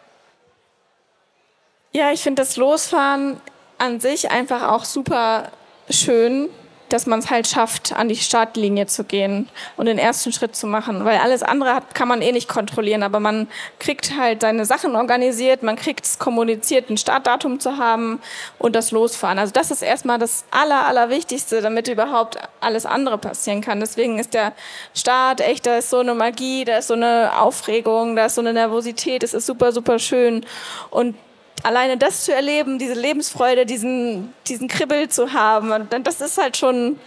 Ja, 1.92 2.12
ich 2.12 2.22
finde 2.22 2.44
das 2.44 2.58
Losfahren 2.58 3.42
an 3.78 4.00
sich 4.00 4.30
einfach 4.30 4.68
auch 4.68 4.86
super 4.86 5.52
schön, 5.90 6.50
dass 6.94 7.06
man 7.06 7.20
es 7.20 7.30
halt 7.30 7.48
schafft, 7.48 7.94
an 7.94 8.10
die 8.10 8.16
Startlinie 8.16 8.88
zu 8.88 9.04
gehen 9.04 9.48
und 9.78 9.86
den 9.86 9.98
ersten 9.98 10.32
Schritt 10.32 10.56
zu 10.56 10.68
machen. 10.68 11.06
Weil 11.06 11.20
alles 11.20 11.44
andere 11.44 11.74
hat, 11.74 11.96
kann 11.96 12.08
man 12.08 12.22
eh 12.22 12.32
nicht 12.32 12.50
kontrollieren, 12.50 13.04
aber 13.04 13.20
man 13.20 13.48
kriegt 13.80 14.18
halt 14.18 14.42
seine 14.42 14.66
Sachen 14.66 14.96
organisiert, 14.96 15.64
man 15.64 15.76
kriegt 15.76 16.06
es 16.06 16.20
kommuniziert, 16.20 16.90
ein 16.90 16.98
Startdatum 16.98 17.60
zu 17.60 17.78
haben 17.78 18.20
und 18.58 18.76
das 18.76 18.92
Losfahren. 18.92 19.40
Also 19.40 19.54
das 19.54 19.72
ist 19.72 19.82
erstmal 19.82 20.20
das 20.20 20.46
Aller, 20.52 20.86
Allerwichtigste, 20.86 21.62
damit 21.62 21.88
überhaupt 21.88 22.38
alles 22.60 22.86
andere 22.86 23.18
passieren 23.18 23.62
kann. 23.62 23.80
Deswegen 23.80 24.20
ist 24.20 24.34
der 24.34 24.54
Start 24.94 25.42
echt, 25.42 25.66
da 25.66 25.78
ist 25.78 25.90
so 25.90 26.00
eine 26.00 26.16
Magie, 26.16 26.66
da 26.66 26.78
ist 26.78 26.88
so 26.88 26.94
eine 26.94 27.32
Aufregung, 27.40 28.16
da 28.16 28.26
ist 28.26 28.36
so 28.36 28.42
eine 28.42 28.54
Nervosität, 28.54 29.24
es 29.24 29.34
ist 29.34 29.46
super, 29.46 29.72
super 29.72 30.00
schön. 30.00 30.46
Und 30.90 31.16
alleine 31.64 31.98
das 31.98 32.26
zu 32.26 32.34
erleben, 32.34 32.80
diese 32.80 32.94
Lebensfreude, 32.94 33.66
diesen, 33.66 34.34
diesen 34.48 34.68
Kribbel 34.68 35.10
zu 35.10 35.34
haben, 35.34 35.88
das 36.04 36.22
ist 36.22 36.38
halt 36.38 36.58
schon, 36.58 37.00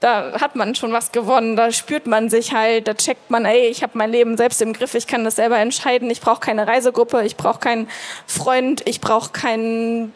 da 0.00 0.40
hat 0.40 0.56
man 0.56 0.74
schon 0.74 0.92
was 0.92 1.12
gewonnen, 1.12 1.56
da 1.56 1.72
spürt 1.72 2.06
man 2.06 2.30
sich 2.30 2.52
halt, 2.54 2.88
da 2.88 2.94
checkt 2.94 3.30
man, 3.30 3.44
ey, 3.44 3.68
ich 3.68 3.82
habe 3.82 3.96
mein 3.96 4.10
Leben 4.10 4.36
selbst 4.36 4.62
im 4.62 4.72
Griff, 4.72 4.94
ich 4.94 5.06
kann 5.06 5.24
das 5.24 5.36
selber 5.36 5.58
entscheiden, 5.58 6.10
ich 6.10 6.20
brauche 6.20 6.40
keine 6.40 6.66
Reisegruppe, 6.66 7.24
ich 7.24 7.36
brauche 7.36 7.60
keinen 7.60 7.88
Freund, 8.26 8.86
ich 8.86 9.00
brauche 9.00 9.30
keinen, 9.30 10.12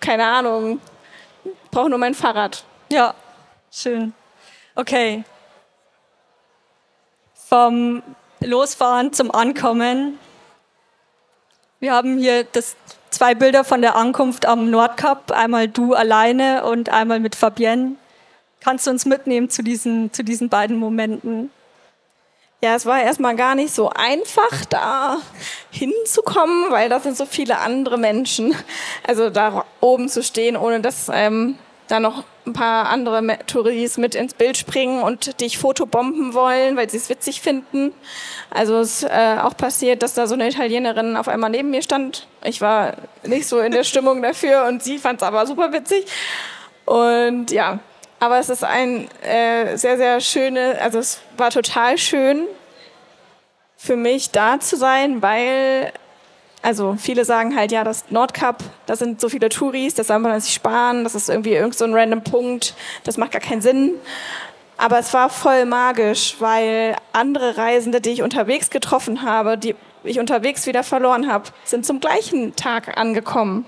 keine 0.00 0.26
Ahnung, 0.26 0.80
ich 1.44 1.70
brauche 1.70 1.90
nur 1.90 1.98
mein 1.98 2.14
Fahrrad. 2.14 2.64
Ja, 2.90 3.14
schön. 3.70 4.12
Okay. 4.74 5.24
Vom 7.48 8.02
Losfahren 8.40 9.12
zum 9.12 9.30
Ankommen 9.30 10.18
wir 11.80 11.92
haben 11.92 12.18
hier 12.18 12.44
das, 12.44 12.76
zwei 13.10 13.34
Bilder 13.34 13.64
von 13.64 13.80
der 13.80 13.96
Ankunft 13.96 14.46
am 14.46 14.70
Nordkap. 14.70 15.30
Einmal 15.32 15.68
du 15.68 15.94
alleine 15.94 16.64
und 16.64 16.88
einmal 16.90 17.20
mit 17.20 17.34
Fabienne. 17.34 17.92
Kannst 18.60 18.86
du 18.86 18.90
uns 18.90 19.06
mitnehmen 19.06 19.50
zu 19.50 19.62
diesen, 19.62 20.12
zu 20.12 20.24
diesen 20.24 20.48
beiden 20.48 20.78
Momenten? 20.78 21.50
Ja, 22.60 22.74
es 22.74 22.86
war 22.86 23.00
erstmal 23.00 23.36
gar 23.36 23.54
nicht 23.54 23.72
so 23.72 23.88
einfach, 23.90 24.64
da 24.68 25.18
hinzukommen, 25.70 26.72
weil 26.72 26.88
da 26.88 26.98
sind 26.98 27.16
so 27.16 27.24
viele 27.24 27.58
andere 27.58 27.98
Menschen. 27.98 28.56
Also 29.06 29.30
da 29.30 29.64
oben 29.80 30.08
zu 30.08 30.24
stehen, 30.24 30.56
ohne 30.56 30.80
dass 30.80 31.08
ähm, 31.12 31.56
da 31.86 32.00
noch 32.00 32.24
ein 32.48 32.52
paar 32.52 32.88
andere 32.88 33.38
Touris 33.46 33.98
mit 33.98 34.14
ins 34.14 34.34
Bild 34.34 34.56
springen 34.56 35.02
und 35.02 35.40
dich 35.40 35.58
fotobomben 35.58 36.34
wollen, 36.34 36.76
weil 36.76 36.90
sie 36.90 36.96
es 36.96 37.08
witzig 37.08 37.40
finden. 37.40 37.92
Also 38.50 38.78
es 38.78 39.02
ist 39.02 39.10
äh, 39.10 39.36
auch 39.42 39.56
passiert, 39.56 40.02
dass 40.02 40.14
da 40.14 40.26
so 40.26 40.34
eine 40.34 40.48
Italienerin 40.48 41.16
auf 41.16 41.28
einmal 41.28 41.50
neben 41.50 41.70
mir 41.70 41.82
stand. 41.82 42.26
Ich 42.42 42.60
war 42.60 42.94
nicht 43.24 43.46
so 43.46 43.60
in 43.60 43.72
der 43.72 43.84
Stimmung 43.84 44.22
dafür 44.22 44.64
und 44.66 44.82
sie 44.82 44.98
fand 44.98 45.20
es 45.20 45.26
aber 45.26 45.46
super 45.46 45.72
witzig. 45.72 46.06
Und 46.84 47.50
ja, 47.50 47.80
aber 48.20 48.38
es 48.38 48.48
ist 48.48 48.64
ein 48.64 49.08
äh, 49.22 49.76
sehr, 49.76 49.96
sehr 49.96 50.20
schöne, 50.20 50.78
also 50.80 50.98
es 50.98 51.20
war 51.36 51.50
total 51.50 51.98
schön 51.98 52.46
für 53.76 53.96
mich 53.96 54.32
da 54.32 54.58
zu 54.58 54.76
sein, 54.76 55.22
weil 55.22 55.92
also 56.62 56.96
viele 56.98 57.24
sagen 57.24 57.56
halt, 57.56 57.70
ja, 57.72 57.84
das 57.84 58.10
Nordkap, 58.10 58.62
da 58.86 58.96
sind 58.96 59.20
so 59.20 59.28
viele 59.28 59.48
Touris, 59.48 59.94
das 59.94 60.08
soll 60.08 60.18
man 60.18 60.40
sich 60.40 60.54
sparen, 60.54 61.04
das 61.04 61.14
ist 61.14 61.28
irgendwie 61.28 61.52
irgend 61.52 61.76
so 61.76 61.84
ein 61.84 61.94
random 61.94 62.22
Punkt, 62.24 62.74
das 63.04 63.16
macht 63.16 63.32
gar 63.32 63.40
keinen 63.40 63.62
Sinn. 63.62 63.94
Aber 64.76 64.98
es 64.98 65.12
war 65.12 65.28
voll 65.28 65.64
magisch, 65.66 66.36
weil 66.38 66.96
andere 67.12 67.56
Reisende, 67.56 68.00
die 68.00 68.10
ich 68.10 68.22
unterwegs 68.22 68.70
getroffen 68.70 69.22
habe, 69.22 69.58
die 69.58 69.74
ich 70.04 70.20
unterwegs 70.20 70.66
wieder 70.66 70.84
verloren 70.84 71.30
habe, 71.30 71.50
sind 71.64 71.84
zum 71.84 72.00
gleichen 72.00 72.54
Tag 72.54 72.96
angekommen. 72.96 73.66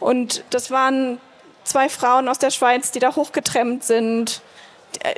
Und 0.00 0.42
das 0.50 0.70
waren 0.70 1.20
zwei 1.64 1.88
Frauen 1.88 2.28
aus 2.28 2.38
der 2.38 2.50
Schweiz, 2.50 2.90
die 2.90 2.98
da 2.98 3.14
hochgetrennt 3.14 3.84
sind 3.84 4.42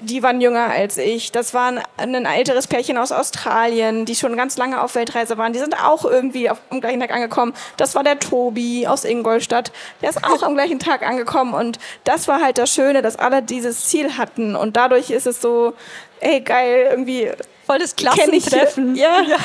die 0.02 0.22
waren 0.22 0.40
jünger 0.40 0.70
als 0.70 0.96
ich. 0.96 1.32
Das 1.32 1.54
war 1.54 1.72
ein 1.96 2.24
älteres 2.26 2.66
Pärchen 2.66 2.98
aus 2.98 3.10
Australien, 3.10 4.04
die 4.04 4.14
schon 4.14 4.36
ganz 4.36 4.56
lange 4.56 4.80
auf 4.80 4.94
Weltreise 4.94 5.38
waren. 5.38 5.52
Die 5.52 5.58
sind 5.58 5.74
auch 5.82 6.04
irgendwie 6.04 6.50
auf, 6.50 6.60
am 6.70 6.80
gleichen 6.80 7.00
Tag 7.00 7.12
angekommen. 7.12 7.54
Das 7.76 7.94
war 7.94 8.04
der 8.04 8.18
Tobi 8.18 8.86
aus 8.86 9.04
Ingolstadt. 9.04 9.72
Der 10.00 10.10
ist 10.10 10.24
auch 10.24 10.42
am 10.42 10.54
gleichen 10.54 10.78
Tag 10.78 11.02
angekommen. 11.02 11.54
Und 11.54 11.78
das 12.04 12.28
war 12.28 12.40
halt 12.40 12.58
das 12.58 12.72
Schöne, 12.72 13.02
dass 13.02 13.16
alle 13.16 13.42
dieses 13.42 13.86
Ziel 13.86 14.16
hatten. 14.16 14.56
Und 14.56 14.76
dadurch 14.76 15.10
ist 15.10 15.26
es 15.26 15.40
so, 15.40 15.74
ey, 16.20 16.40
geil, 16.40 16.88
irgendwie. 16.90 17.30
Voll 17.66 17.78
das 17.78 17.96
Klassentreffen. 17.96 18.94
Ja. 18.94 19.22
ja. 19.22 19.36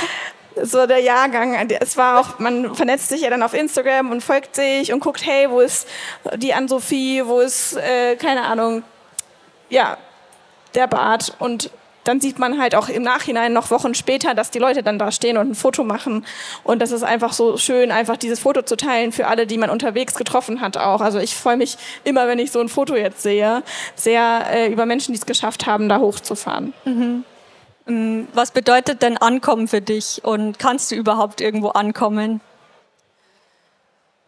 So 0.61 0.87
der 0.87 0.99
Jahrgang. 0.99 1.55
Es 1.79 1.97
war 1.97 2.19
auch, 2.19 2.39
man 2.39 2.73
vernetzt 2.75 3.09
sich 3.09 3.21
ja 3.21 3.29
dann 3.29 3.43
auf 3.43 3.53
Instagram 3.53 4.11
und 4.11 4.21
folgt 4.21 4.55
sich 4.55 4.91
und 4.91 4.99
guckt, 4.99 5.25
hey, 5.25 5.49
wo 5.49 5.61
ist 5.61 5.87
die 6.35 6.53
Ann-Sophie, 6.53 7.23
wo 7.25 7.39
ist, 7.39 7.77
äh, 7.77 8.15
keine 8.15 8.43
Ahnung, 8.43 8.83
ja, 9.69 9.97
der 10.77 10.87
Bart 10.87 11.35
und 11.39 11.69
dann 12.07 12.21
sieht 12.21 12.39
man 12.39 12.57
halt 12.57 12.73
auch 12.73 12.87
im 12.87 13.03
Nachhinein 13.03 13.51
noch 13.51 13.69
Wochen 13.69 13.93
später, 13.93 14.33
dass 14.33 14.49
die 14.49 14.59
Leute 14.59 14.81
dann 14.81 14.97
da 14.97 15.11
stehen 15.11 15.37
und 15.37 15.51
ein 15.51 15.55
Foto 15.55 15.83
machen. 15.83 16.25
Und 16.63 16.81
das 16.81 16.91
ist 16.91 17.03
einfach 17.03 17.33
so 17.33 17.57
schön, 17.57 17.91
einfach 17.91 18.15
dieses 18.15 18.39
Foto 18.39 18.61
zu 18.61 18.77
teilen 18.77 19.11
für 19.11 19.27
alle, 19.27 19.45
die 19.45 19.57
man 19.57 19.69
unterwegs 19.69 20.13
getroffen 20.15 20.61
hat 20.61 20.77
auch. 20.77 21.01
Also 21.01 21.19
ich 21.19 21.35
freue 21.35 21.57
mich 21.57 21.77
immer, 22.05 22.27
wenn 22.29 22.39
ich 22.39 22.51
so 22.51 22.61
ein 22.61 22.69
Foto 22.69 22.95
jetzt 22.95 23.23
sehe, 23.23 23.61
sehr 23.95 24.45
äh, 24.49 24.71
über 24.71 24.85
Menschen, 24.85 25.11
die 25.11 25.19
es 25.19 25.25
geschafft 25.25 25.65
haben, 25.65 25.89
da 25.89 25.99
hochzufahren. 25.99 26.73
Mhm. 26.85 27.25
Mm, 27.87 28.27
was 28.33 28.51
bedeutet 28.51 29.01
denn 29.01 29.17
Ankommen 29.17 29.67
für 29.67 29.81
dich 29.81 30.21
und 30.23 30.59
kannst 30.59 30.91
du 30.91 30.95
überhaupt 30.95 31.41
irgendwo 31.41 31.69
ankommen? 31.69 32.39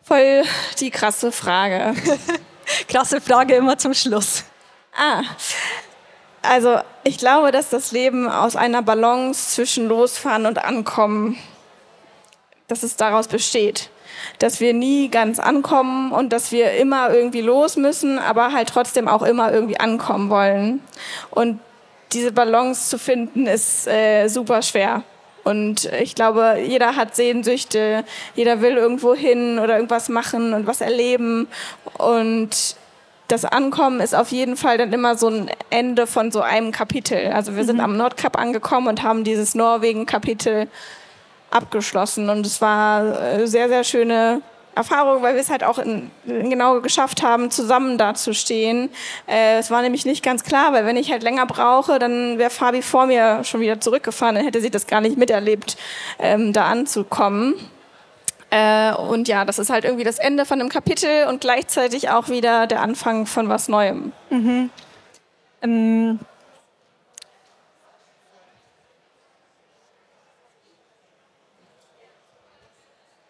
Voll 0.03 0.43
die 0.81 0.89
krasse 0.89 1.31
Frage. 1.31 1.93
krasse 2.89 3.21
Frage 3.21 3.55
immer 3.55 3.77
zum 3.77 3.93
Schluss. 3.93 4.43
Ah, 4.97 5.21
also 6.41 6.79
ich 7.03 7.17
glaube, 7.17 7.51
dass 7.51 7.69
das 7.69 7.91
Leben 7.91 8.29
aus 8.29 8.55
einer 8.55 8.81
Balance 8.81 9.55
zwischen 9.55 9.87
Losfahren 9.87 10.45
und 10.45 10.63
Ankommen, 10.63 11.37
dass 12.67 12.83
es 12.83 12.95
daraus 12.95 13.27
besteht. 13.27 13.89
Dass 14.39 14.59
wir 14.59 14.73
nie 14.73 15.09
ganz 15.09 15.39
ankommen 15.39 16.11
und 16.11 16.33
dass 16.33 16.51
wir 16.51 16.73
immer 16.73 17.13
irgendwie 17.13 17.41
los 17.41 17.77
müssen, 17.77 18.19
aber 18.19 18.51
halt 18.51 18.69
trotzdem 18.69 19.07
auch 19.07 19.21
immer 19.21 19.51
irgendwie 19.51 19.79
ankommen 19.79 20.29
wollen. 20.29 20.81
Und 21.31 21.59
diese 22.11 22.31
Balance 22.31 22.89
zu 22.89 22.97
finden, 22.97 23.47
ist 23.47 23.87
äh, 23.87 24.27
super 24.27 24.61
schwer. 24.61 25.03
Und 25.43 25.85
ich 25.85 26.15
glaube, 26.15 26.57
jeder 26.65 26.95
hat 26.95 27.15
Sehnsüchte, 27.15 28.03
jeder 28.35 28.61
will 28.61 28.77
irgendwo 28.77 29.15
hin 29.15 29.57
oder 29.59 29.75
irgendwas 29.75 30.09
machen 30.09 30.53
und 30.53 30.67
was 30.67 30.81
erleben. 30.81 31.47
Und 31.97 32.75
das 33.29 33.45
Ankommen 33.45 34.01
ist 34.01 34.15
auf 34.15 34.31
jeden 34.31 34.57
Fall 34.57 34.77
dann 34.77 34.91
immer 34.91 35.15
so 35.15 35.29
ein 35.29 35.51
Ende 35.69 36.07
von 36.07 36.31
so 36.31 36.41
einem 36.41 36.71
Kapitel. 36.71 37.31
Also 37.31 37.55
wir 37.55 37.63
sind 37.63 37.77
mhm. 37.77 37.83
am 37.83 37.97
Nordkap 37.97 38.37
angekommen 38.37 38.87
und 38.87 39.03
haben 39.03 39.23
dieses 39.23 39.55
Norwegen-Kapitel 39.55 40.67
abgeschlossen. 41.51 42.29
Und 42.29 42.45
es 42.45 42.59
war 42.59 43.01
eine 43.01 43.43
äh, 43.43 43.47
sehr, 43.47 43.69
sehr 43.69 43.83
schöne 43.83 44.41
Erfahrung, 44.73 45.21
weil 45.21 45.35
wir 45.35 45.41
es 45.41 45.49
halt 45.51 45.63
auch 45.63 45.77
in 45.77 46.09
genau 46.25 46.81
geschafft 46.81 47.21
haben, 47.21 47.51
zusammen 47.51 47.99
dazustehen. 47.99 48.89
Äh, 49.27 49.59
es 49.59 49.69
war 49.69 49.83
nämlich 49.83 50.05
nicht 50.05 50.23
ganz 50.23 50.43
klar, 50.43 50.73
weil 50.73 50.85
wenn 50.85 50.97
ich 50.97 51.11
halt 51.11 51.21
länger 51.21 51.45
brauche, 51.45 51.99
dann 51.99 52.39
wäre 52.39 52.49
Fabi 52.49 52.81
vor 52.81 53.05
mir 53.05 53.43
schon 53.43 53.61
wieder 53.61 53.79
zurückgefahren, 53.79 54.35
dann 54.35 54.45
hätte 54.45 54.61
sie 54.61 54.71
das 54.71 54.87
gar 54.87 55.01
nicht 55.01 55.17
miterlebt, 55.17 55.77
ähm, 56.17 56.51
da 56.51 56.65
anzukommen. 56.65 57.55
Äh, 58.51 58.93
und 58.93 59.27
ja, 59.27 59.45
das 59.45 59.59
ist 59.59 59.69
halt 59.69 59.85
irgendwie 59.85 60.03
das 60.03 60.17
Ende 60.17 60.45
von 60.45 60.59
einem 60.59 60.69
Kapitel 60.69 61.27
und 61.27 61.41
gleichzeitig 61.41 62.09
auch 62.09 62.29
wieder 62.29 62.65
der 62.67 62.81
Anfang 62.81 63.25
von 63.25 63.47
was 63.49 63.67
Neuem. 63.67 64.11
Mhm. 64.29 64.69
Ähm 65.61 66.19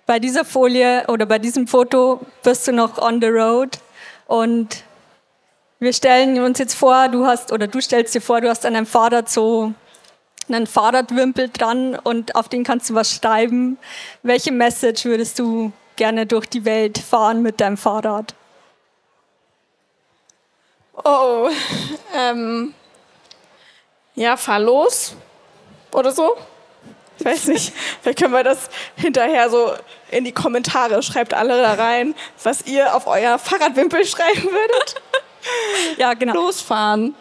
bei 0.05 0.19
dieser 0.19 0.45
Folie 0.45 1.05
oder 1.07 1.25
bei 1.25 1.37
diesem 1.37 1.67
Foto 1.67 2.21
bist 2.43 2.67
du 2.67 2.71
noch 2.71 2.97
on 2.97 3.21
the 3.21 3.27
road 3.27 3.77
und 4.25 4.83
wir 5.79 5.93
stellen 5.93 6.39
uns 6.41 6.59
jetzt 6.59 6.73
vor, 6.73 7.09
du 7.09 7.25
hast 7.25 7.51
oder 7.51 7.67
du 7.67 7.79
stellst 7.79 8.15
dir 8.15 8.21
vor, 8.21 8.41
du 8.41 8.49
hast 8.49 8.65
an 8.65 8.75
einem 8.75 8.85
Fahrrad 8.85 9.29
so 9.29 9.73
einen 10.49 10.67
Fahrradwimpel 10.67 11.49
dran 11.49 11.95
und 11.95 12.35
auf 12.35 12.49
den 12.49 12.63
kannst 12.63 12.89
du 12.89 12.95
was 12.95 13.13
schreiben. 13.13 13.77
Welche 14.23 14.51
Message 14.51 15.05
würdest 15.05 15.39
du 15.39 15.71
gerne 15.95 16.25
durch 16.25 16.45
die 16.47 16.65
Welt 16.65 16.97
fahren 16.97 17.41
mit 17.41 17.59
deinem 17.59 17.77
Fahrrad? 17.77 18.33
Oh, 21.03 21.49
ähm, 22.15 22.73
ja, 24.15 24.35
fahr 24.35 24.59
los 24.59 25.15
oder 25.91 26.11
so. 26.11 26.35
Ich 27.17 27.25
weiß 27.25 27.47
nicht, 27.47 27.73
vielleicht 28.01 28.19
können 28.19 28.33
wir 28.33 28.43
das 28.43 28.69
hinterher 28.95 29.49
so 29.49 29.73
in 30.09 30.23
die 30.23 30.31
Kommentare, 30.31 31.03
schreibt 31.03 31.33
alle 31.33 31.61
da 31.61 31.73
rein, 31.73 32.15
was 32.43 32.65
ihr 32.65 32.95
auf 32.95 33.07
euer 33.07 33.37
Fahrradwimpel 33.37 34.05
schreiben 34.05 34.43
würdet. 34.43 35.01
ja, 35.97 36.13
genau. 36.13 36.33
Losfahren. 36.33 37.15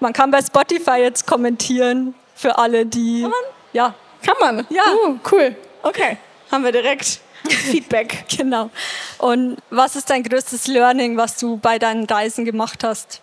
Man 0.00 0.12
kann 0.12 0.30
bei 0.30 0.40
Spotify 0.40 0.98
jetzt 0.98 1.26
kommentieren, 1.26 2.14
für 2.34 2.58
alle, 2.58 2.86
die. 2.86 3.22
Kann 3.22 3.30
man? 3.30 3.40
Ja. 3.72 3.94
Kann 4.24 4.36
man? 4.40 4.66
Ja. 4.70 4.82
Uh, 5.06 5.18
cool. 5.30 5.56
Okay. 5.82 6.16
Haben 6.50 6.64
wir 6.64 6.72
direkt 6.72 7.20
Feedback. 7.48 8.24
genau. 8.36 8.70
Und 9.18 9.58
was 9.70 9.96
ist 9.96 10.10
dein 10.10 10.22
größtes 10.22 10.66
Learning, 10.66 11.16
was 11.16 11.36
du 11.36 11.56
bei 11.56 11.78
deinen 11.78 12.04
Reisen 12.04 12.44
gemacht 12.44 12.84
hast? 12.84 13.20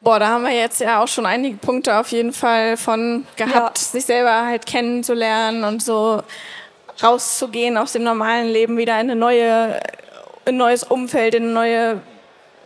Boah, 0.00 0.20
da 0.20 0.28
haben 0.28 0.44
wir 0.44 0.52
jetzt 0.52 0.80
ja 0.80 1.02
auch 1.02 1.08
schon 1.08 1.26
einige 1.26 1.56
Punkte 1.56 1.98
auf 1.98 2.12
jeden 2.12 2.32
Fall 2.32 2.76
von 2.76 3.26
gehabt, 3.36 3.78
ja. 3.78 3.84
sich 3.84 4.04
selber 4.04 4.46
halt 4.46 4.64
kennenzulernen 4.64 5.64
und 5.64 5.82
so 5.82 6.22
rauszugehen 7.02 7.76
aus 7.76 7.92
dem 7.92 8.04
normalen 8.04 8.48
Leben 8.48 8.76
wieder 8.76 8.94
in 8.94 9.10
eine 9.10 9.16
neue, 9.16 9.80
ein 10.44 10.56
neues 10.56 10.84
Umfeld, 10.84 11.34
in 11.34 11.44
eine 11.44 11.52
neue 11.52 12.00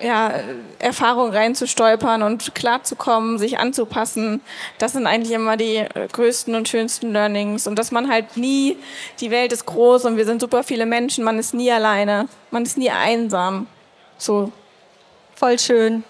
ja, 0.03 0.33
Erfahrung 0.79 1.31
reinzustolpern 1.31 2.23
und 2.23 2.55
klarzukommen, 2.55 3.39
sich 3.39 3.59
anzupassen. 3.59 4.41
Das 4.79 4.93
sind 4.93 5.07
eigentlich 5.07 5.33
immer 5.33 5.57
die 5.57 5.85
größten 6.13 6.55
und 6.55 6.69
schönsten 6.69 7.13
Learnings. 7.13 7.67
Und 7.67 7.79
dass 7.79 7.93
man 7.93 8.11
halt 8.11 8.37
nie, 8.37 8.77
die 9.21 9.31
Welt 9.31 9.53
ist 9.53 9.67
groß 9.67 10.05
und 10.07 10.17
wir 10.17 10.25
sind 10.25 10.41
super 10.41 10.63
viele 10.63 10.87
Menschen, 10.87 11.25
man 11.25 11.39
ist 11.39 11.55
nie 11.55 11.71
alleine, 11.71 12.29
man 12.51 12.65
ist 12.65 12.77
nie 12.77 12.91
einsam. 12.91 13.67
So. 14.19 14.51
Voll 15.35 15.59
schön. 15.59 16.05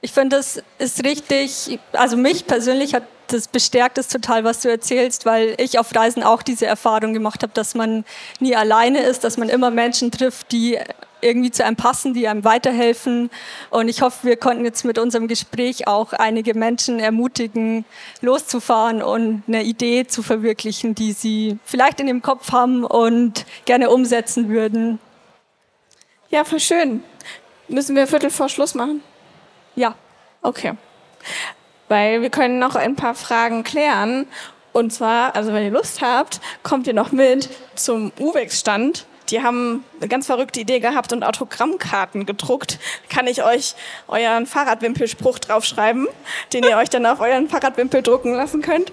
Ich 0.00 0.12
finde, 0.12 0.36
das 0.36 0.62
ist 0.78 1.04
richtig, 1.04 1.80
also 1.92 2.16
mich 2.16 2.46
persönlich 2.46 2.94
hat 2.94 3.02
das 3.28 3.48
bestärkt 3.48 3.98
es 3.98 4.08
total, 4.08 4.44
was 4.44 4.60
du 4.60 4.70
erzählst, 4.70 5.26
weil 5.26 5.54
ich 5.58 5.78
auf 5.78 5.94
Reisen 5.94 6.22
auch 6.22 6.42
diese 6.42 6.66
Erfahrung 6.66 7.12
gemacht 7.12 7.42
habe, 7.42 7.52
dass 7.52 7.74
man 7.74 8.04
nie 8.40 8.56
alleine 8.56 9.00
ist, 9.00 9.22
dass 9.22 9.36
man 9.36 9.48
immer 9.48 9.70
Menschen 9.70 10.10
trifft, 10.10 10.50
die 10.52 10.78
irgendwie 11.20 11.50
zu 11.50 11.64
einem 11.64 11.76
passen, 11.76 12.14
die 12.14 12.28
einem 12.28 12.44
weiterhelfen. 12.44 13.30
Und 13.70 13.88
ich 13.88 14.02
hoffe, 14.02 14.26
wir 14.26 14.36
konnten 14.36 14.64
jetzt 14.64 14.84
mit 14.84 14.98
unserem 14.98 15.28
Gespräch 15.28 15.86
auch 15.86 16.12
einige 16.12 16.54
Menschen 16.54 17.00
ermutigen, 17.00 17.84
loszufahren 18.20 19.02
und 19.02 19.42
eine 19.46 19.62
Idee 19.64 20.06
zu 20.06 20.22
verwirklichen, 20.22 20.94
die 20.94 21.12
sie 21.12 21.58
vielleicht 21.64 22.00
in 22.00 22.08
ihrem 22.08 22.22
Kopf 22.22 22.52
haben 22.52 22.84
und 22.84 23.46
gerne 23.64 23.90
umsetzen 23.90 24.48
würden. 24.48 24.98
Ja, 26.30 26.44
voll 26.44 26.60
schön. 26.60 27.02
Müssen 27.68 27.96
wir 27.96 28.06
Viertel 28.06 28.30
vor 28.30 28.48
Schluss 28.48 28.74
machen? 28.74 29.02
Ja. 29.74 29.94
Okay. 30.42 30.72
Weil 31.88 32.22
wir 32.22 32.30
können 32.30 32.58
noch 32.58 32.76
ein 32.76 32.96
paar 32.96 33.14
Fragen 33.14 33.64
klären. 33.64 34.26
Und 34.72 34.92
zwar, 34.92 35.34
also 35.34 35.52
wenn 35.52 35.64
ihr 35.64 35.70
Lust 35.70 36.00
habt, 36.02 36.40
kommt 36.62 36.86
ihr 36.86 36.94
noch 36.94 37.12
mit 37.12 37.48
zum 37.74 38.12
UVEX-Stand 38.18 39.06
die 39.30 39.42
haben 39.42 39.84
eine 40.00 40.08
ganz 40.08 40.26
verrückte 40.26 40.60
Idee 40.60 40.80
gehabt 40.80 41.12
und 41.12 41.22
Autogrammkarten 41.22 42.26
gedruckt. 42.26 42.78
Kann 43.08 43.26
ich 43.26 43.42
euch 43.44 43.74
euren 44.08 44.46
Fahrradwimpelspruch 44.46 45.38
draufschreiben, 45.38 46.08
den 46.52 46.64
ihr 46.64 46.76
euch 46.76 46.90
dann 46.90 47.06
auf 47.06 47.20
euren 47.20 47.48
Fahrradwimpel 47.48 48.02
drucken 48.02 48.34
lassen 48.34 48.62
könnt. 48.62 48.92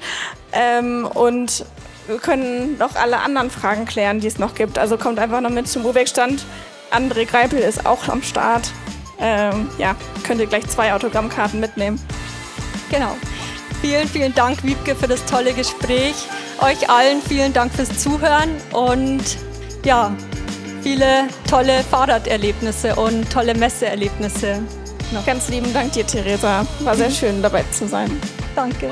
Ähm, 0.51 1.07
und 1.13 1.65
wir 2.07 2.17
können 2.17 2.77
noch 2.77 2.95
alle 2.95 3.19
anderen 3.19 3.49
Fragen 3.49 3.85
klären, 3.85 4.19
die 4.19 4.27
es 4.27 4.37
noch 4.37 4.55
gibt. 4.55 4.77
Also 4.77 4.97
kommt 4.97 5.19
einfach 5.19 5.41
noch 5.41 5.49
mit 5.49 5.67
zum 5.67 5.85
Uhrwegstand. 5.85 6.45
André 6.91 7.25
Greipel 7.25 7.59
ist 7.59 7.85
auch 7.85 8.07
am 8.07 8.21
Start. 8.21 8.71
Ähm, 9.19 9.69
ja, 9.77 9.95
könnt 10.23 10.41
ihr 10.41 10.47
gleich 10.47 10.67
zwei 10.67 10.93
Autogrammkarten 10.93 11.59
mitnehmen. 11.59 11.99
Genau. 12.91 13.15
Vielen, 13.81 14.07
vielen 14.07 14.33
Dank, 14.33 14.63
Wiebke, 14.63 14.95
für 14.95 15.07
das 15.07 15.25
tolle 15.25 15.53
Gespräch. 15.53 16.15
Euch 16.59 16.89
allen 16.89 17.21
vielen 17.21 17.53
Dank 17.53 17.73
fürs 17.73 17.99
Zuhören 17.99 18.49
und 18.71 19.23
ja, 19.85 20.11
viele 20.81 21.27
tolle 21.49 21.83
Fahrraderlebnisse 21.83 22.95
und 22.95 23.29
tolle 23.31 23.53
Messeerlebnisse. 23.53 24.61
Noch. 25.13 25.25
Ganz 25.25 25.49
lieben 25.49 25.71
Dank 25.73 25.93
dir, 25.93 26.05
Theresa. 26.05 26.65
War 26.79 26.95
sehr 26.95 27.11
schön, 27.11 27.41
dabei 27.41 27.63
zu 27.71 27.87
sein. 27.87 28.09
Danke. 28.55 28.91